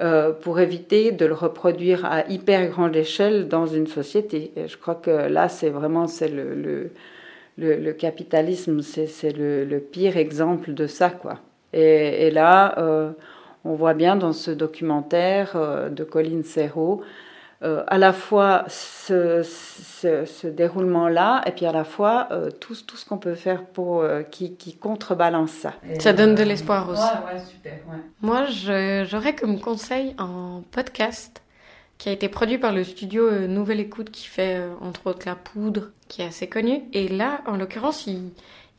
euh, 0.00 0.32
pour 0.32 0.60
éviter 0.60 1.10
de 1.10 1.24
le 1.24 1.32
reproduire 1.32 2.04
à 2.04 2.28
hyper 2.28 2.68
grande 2.68 2.94
échelle 2.94 3.48
dans 3.48 3.66
une 3.66 3.86
société. 3.86 4.52
Et 4.56 4.68
je 4.68 4.76
crois 4.76 4.94
que 4.94 5.10
là, 5.10 5.48
c'est 5.48 5.70
vraiment 5.70 6.06
c'est 6.06 6.28
le, 6.28 6.90
capitalisme, 7.92 8.82
c'est 8.82 9.32
le, 9.36 9.78
pire 9.78 10.16
exemple 10.16 10.74
de 10.74 10.86
ça. 10.86 11.10
Quoi. 11.10 11.38
Et, 11.72 12.26
et 12.26 12.30
là, 12.30 12.78
euh, 12.78 13.10
on 13.64 13.74
voit 13.74 13.94
bien 13.94 14.16
dans 14.16 14.32
ce 14.32 14.50
documentaire 14.50 15.52
euh, 15.56 15.88
de 15.88 16.04
Colin 16.04 16.42
Serrault 16.42 17.02
euh, 17.62 17.84
à 17.86 17.96
la 17.96 18.12
fois 18.12 18.64
ce, 18.68 19.42
ce, 19.42 20.46
déroulement-là 20.46 21.42
et 21.46 21.52
puis 21.52 21.64
à 21.64 21.72
la 21.72 21.84
fois 21.84 22.28
euh, 22.30 22.50
tout, 22.50 22.76
tout, 22.86 22.98
ce 22.98 23.06
qu'on 23.06 23.16
peut 23.16 23.34
faire 23.34 23.64
pour 23.64 24.02
euh, 24.02 24.22
qui, 24.22 24.56
qui, 24.56 24.76
contrebalance 24.76 25.52
ça. 25.52 25.72
ça 25.98 26.12
donne 26.12 26.34
de 26.34 26.42
l'espoir 26.42 26.86
aussi. 26.90 27.00
Ouais, 27.00 27.34
ouais, 27.34 27.40
super, 27.40 27.72
ouais. 27.72 27.98
Moi, 28.20 28.44
j'aurais 29.04 29.34
comme 29.34 29.58
conseil 29.58 30.14
un 30.18 30.62
podcast 30.70 31.40
qui 31.96 32.10
a 32.10 32.12
été 32.12 32.28
produit 32.28 32.58
par 32.58 32.72
le 32.72 32.84
studio 32.84 33.46
Nouvelle 33.48 33.80
Écoute 33.80 34.10
qui 34.10 34.26
fait 34.26 34.60
entre 34.82 35.06
autres 35.06 35.26
La 35.26 35.34
Poudre, 35.34 35.92
qui 36.08 36.20
est 36.20 36.26
assez 36.26 36.48
connu. 36.48 36.82
Et 36.92 37.08
là, 37.08 37.40
en 37.46 37.56
l'occurrence, 37.56 38.06
il, 38.06 38.32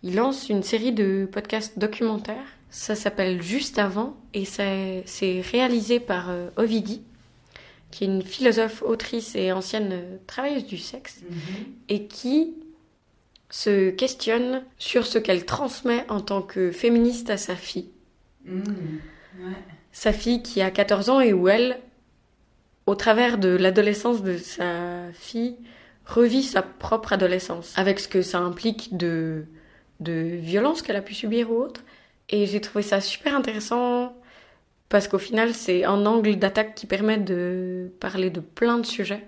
il 0.04 0.16
lance 0.16 0.50
une 0.50 0.62
série 0.62 0.92
de 0.92 1.28
podcasts 1.32 1.80
documentaires. 1.80 2.36
Ça 2.70 2.94
s'appelle 2.94 3.42
Juste 3.42 3.80
avant 3.80 4.16
et 4.36 4.46
c'est 4.46 5.42
réalisé 5.52 6.00
par 6.00 6.30
Ovidie 6.58 7.02
qui 7.92 8.04
est 8.04 8.08
une 8.08 8.22
philosophe, 8.22 8.82
autrice 8.82 9.36
et 9.36 9.52
ancienne 9.52 10.20
travailleuse 10.28 10.66
du 10.66 10.78
sexe, 10.78 11.22
mhm. 11.30 11.38
et 11.90 12.08
qui 12.08 12.56
se 13.50 13.90
questionne 13.90 14.64
sur 14.78 15.06
ce 15.06 15.18
qu'elle 15.18 15.46
transmet 15.46 16.06
en 16.10 16.20
tant 16.20 16.42
que 16.42 16.72
féministe 16.72 17.30
à 17.30 17.38
sa 17.38 17.56
fille. 17.56 17.90
Mhm. 18.46 19.00
Sa 19.92 20.14
fille 20.14 20.44
qui 20.44 20.62
a 20.62 20.70
14 20.70 21.10
ans 21.10 21.22
et 21.22 21.34
où 21.34 21.48
elle, 21.48 21.80
au 22.86 22.96
travers 22.96 23.38
de 23.38 23.50
l'adolescence 23.50 24.22
de 24.22 24.38
sa 24.38 25.12
fille, 25.14 25.56
revit 26.06 26.44
sa 26.44 26.62
propre 26.62 27.14
adolescence, 27.14 27.74
avec 27.78 28.00
ce 28.00 28.08
que 28.08 28.22
ça 28.22 28.40
implique 28.40 28.96
de, 28.96 29.46
de 30.00 30.12
violence 30.12 30.82
qu'elle 30.82 30.96
a 30.96 31.02
pu 31.02 31.14
subir 31.14 31.52
ou 31.52 31.56
autre. 31.56 31.82
Et 32.30 32.46
j'ai 32.46 32.62
trouvé 32.62 32.84
ça 32.84 33.02
super 33.02 33.36
intéressant 33.36 34.14
parce 34.90 35.08
qu'au 35.08 35.18
final, 35.18 35.54
c'est 35.54 35.84
un 35.84 36.06
angle 36.06 36.38
d'attaque 36.38 36.76
qui 36.76 36.86
permet 36.86 37.18
de 37.18 37.92
parler 38.00 38.30
de 38.30 38.40
plein 38.40 38.78
de 38.78 38.86
sujets. 38.86 39.28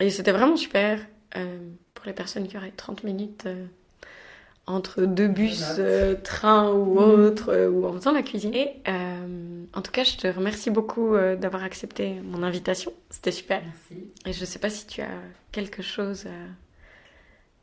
Et 0.00 0.10
c'était 0.10 0.32
vraiment 0.32 0.56
super 0.56 1.00
euh, 1.36 1.58
pour 1.94 2.06
les 2.06 2.12
personnes 2.12 2.46
qui 2.48 2.56
auraient 2.56 2.72
30 2.74 3.04
minutes 3.04 3.44
euh, 3.46 3.66
entre 4.66 5.02
deux 5.02 5.28
bus, 5.28 5.62
euh, 5.78 6.14
train 6.14 6.72
ou 6.72 6.94
mhm. 6.94 7.24
autre, 7.24 7.68
ou 7.68 7.86
en 7.86 7.92
faisant 7.94 8.12
la 8.12 8.22
cuisine. 8.22 8.54
Et 8.54 8.80
en 9.74 9.82
tout 9.82 9.92
cas, 9.92 10.04
je 10.04 10.16
te 10.16 10.26
remercie 10.26 10.70
beaucoup 10.70 11.14
d'avoir 11.38 11.62
accepté 11.62 12.14
mon 12.24 12.42
invitation. 12.42 12.92
C'était 13.10 13.32
super. 13.32 13.62
Merci. 13.62 14.06
Et 14.24 14.32
je 14.32 14.40
ne 14.40 14.46
sais 14.46 14.58
pas 14.58 14.70
si 14.70 14.86
tu 14.86 15.02
as 15.02 15.20
quelque 15.52 15.82
chose 15.82 16.24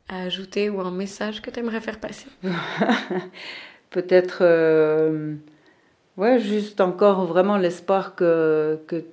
à, 0.08 0.14
à 0.14 0.22
ajouter 0.22 0.70
ou 0.70 0.80
un 0.80 0.92
message 0.92 1.42
que 1.42 1.50
tu 1.50 1.58
aimerais 1.58 1.80
faire 1.80 1.98
passer. 1.98 2.28
Peut-être 3.90 4.44
Ouais, 6.16 6.38
juste 6.38 6.80
encore 6.80 7.24
vraiment 7.24 7.56
l'espoir 7.56 8.14
que, 8.14 8.78
que, 8.86 9.04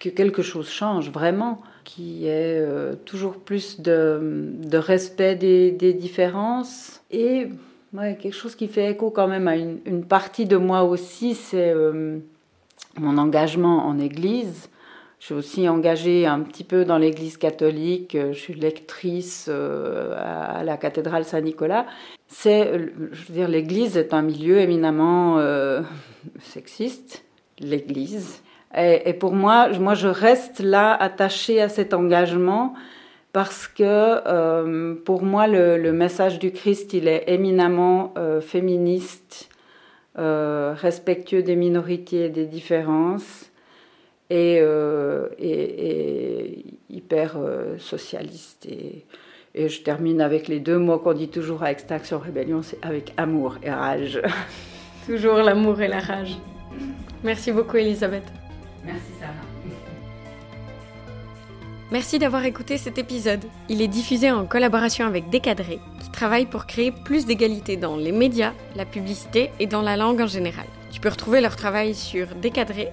que, 0.00 0.08
quelque 0.08 0.40
chose 0.40 0.68
change, 0.68 1.10
vraiment, 1.10 1.60
qu'il 1.84 2.04
y 2.04 2.26
ait 2.26 2.58
euh, 2.58 2.94
toujours 3.04 3.34
plus 3.34 3.80
de, 3.80 4.50
de 4.62 4.78
respect 4.78 5.34
des, 5.34 5.70
des, 5.70 5.92
différences. 5.92 7.02
Et 7.10 7.48
ouais, 7.92 8.16
quelque 8.20 8.34
chose 8.34 8.54
qui 8.54 8.66
fait 8.66 8.92
écho 8.92 9.10
quand 9.10 9.28
même 9.28 9.46
à 9.46 9.56
une, 9.56 9.78
une 9.84 10.04
partie 10.04 10.46
de 10.46 10.56
moi 10.56 10.84
aussi, 10.84 11.34
c'est 11.34 11.70
euh, 11.70 12.18
mon 12.96 13.18
engagement 13.18 13.86
en 13.86 13.98
Église. 13.98 14.70
Je 15.18 15.26
suis 15.26 15.34
aussi 15.34 15.68
engagée 15.68 16.26
un 16.26 16.40
petit 16.40 16.62
peu 16.62 16.84
dans 16.84 16.96
l'Église 16.96 17.38
catholique. 17.38 18.16
Je 18.16 18.38
suis 18.38 18.54
lectrice 18.54 19.46
euh, 19.48 20.14
à 20.16 20.62
la 20.62 20.76
cathédrale 20.76 21.24
Saint-Nicolas. 21.24 21.86
C'est, 22.28 22.72
je 23.12 23.26
veux 23.26 23.34
dire, 23.34 23.48
l'Église 23.48 23.96
est 23.96 24.14
un 24.14 24.22
milieu 24.22 24.60
éminemment 24.60 25.38
euh, 25.38 25.82
sexiste. 26.40 27.24
L'Église. 27.58 28.42
Et, 28.76 29.12
pour 29.14 29.32
moi, 29.32 29.68
moi, 29.80 29.94
je 29.94 30.06
reste 30.06 30.60
là 30.60 30.94
attachée 30.94 31.60
à 31.60 31.68
cet 31.68 31.94
engagement 31.94 32.74
parce 33.32 33.66
que 33.66 33.82
euh, 33.82 34.94
pour 35.04 35.24
moi, 35.24 35.48
le, 35.48 35.90
message 35.92 36.38
du 36.38 36.52
Christ, 36.52 36.92
il 36.92 37.08
est 37.08 37.24
éminemment 37.26 38.14
féministe, 38.40 39.48
respectueux 40.14 41.42
des 41.42 41.56
minorités 41.56 42.26
et 42.26 42.28
des 42.28 42.46
différences 42.46 43.47
euh, 44.30 45.28
et, 45.38 45.88
et, 45.88 46.64
hyper 46.90 47.36
euh, 47.36 47.78
socialiste. 47.78 48.66
Et, 48.66 49.06
et, 49.54 49.68
je 49.68 49.82
termine 49.82 50.20
avec 50.20 50.48
les 50.48 50.60
deux 50.60 50.78
mots 50.78 50.98
qu'on 50.98 51.14
dit 51.14 51.28
toujours 51.28 51.62
à 51.62 51.70
Extinction 51.70 52.18
Rébellion, 52.18 52.62
c'est 52.62 52.84
avec 52.84 53.14
amour 53.16 53.56
et 53.62 53.70
rage. 53.70 54.20
toujours 55.06 55.38
l'amour 55.38 55.80
et 55.80 55.88
la 55.88 56.00
rage. 56.00 56.36
Merci 57.24 57.52
beaucoup 57.52 57.76
Elisabeth. 57.78 58.24
Merci 58.84 59.12
Sarah. 59.18 59.32
Merci 61.90 62.18
d'avoir 62.18 62.44
écouté 62.44 62.76
cet 62.76 62.98
épisode. 62.98 63.46
Il 63.70 63.80
est 63.80 63.88
diffusé 63.88 64.30
en 64.30 64.44
collaboration 64.44 65.06
avec 65.06 65.30
Décadré, 65.30 65.80
qui 66.02 66.10
travaille 66.10 66.44
pour 66.44 66.66
créer 66.66 66.92
plus 66.92 67.24
d'égalité 67.24 67.78
dans 67.78 67.96
les 67.96 68.12
médias, 68.12 68.52
la 68.76 68.84
publicité 68.84 69.50
et 69.58 69.66
dans 69.66 69.80
la 69.80 69.96
langue 69.96 70.20
en 70.20 70.26
général. 70.26 70.66
Tu 70.90 71.00
peux 71.00 71.08
retrouver 71.08 71.40
leur 71.40 71.56
travail 71.56 71.94
sur 71.94 72.26
décadré 72.34 72.88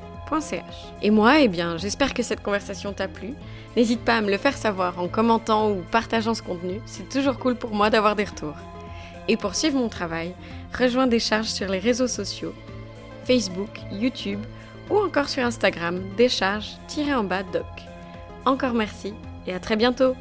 et 1.01 1.11
moi, 1.11 1.39
eh 1.39 1.47
bien, 1.47 1.77
j'espère 1.77 2.13
que 2.13 2.23
cette 2.23 2.41
conversation 2.41 2.93
t'a 2.93 3.07
plu. 3.07 3.33
N'hésite 3.75 4.01
pas 4.01 4.15
à 4.15 4.21
me 4.21 4.31
le 4.31 4.37
faire 4.37 4.57
savoir 4.57 4.99
en 4.99 5.07
commentant 5.07 5.71
ou 5.71 5.83
partageant 5.91 6.33
ce 6.33 6.41
contenu. 6.41 6.81
C'est 6.85 7.09
toujours 7.09 7.37
cool 7.37 7.55
pour 7.55 7.71
moi 7.71 7.89
d'avoir 7.89 8.15
des 8.15 8.23
retours. 8.23 8.55
Et 9.27 9.37
pour 9.37 9.55
suivre 9.55 9.77
mon 9.77 9.89
travail, 9.89 10.33
rejoins 10.77 11.07
des 11.07 11.19
charges 11.19 11.47
sur 11.47 11.67
les 11.67 11.79
réseaux 11.79 12.07
sociaux, 12.07 12.53
Facebook, 13.25 13.69
YouTube 13.91 14.39
ou 14.89 14.97
encore 14.97 15.29
sur 15.29 15.43
Instagram 15.43 16.01
décharge-en-bas 16.17 17.43
doc. 17.51 17.65
Encore 18.45 18.73
merci 18.73 19.13
et 19.47 19.53
à 19.53 19.59
très 19.59 19.75
bientôt 19.75 20.15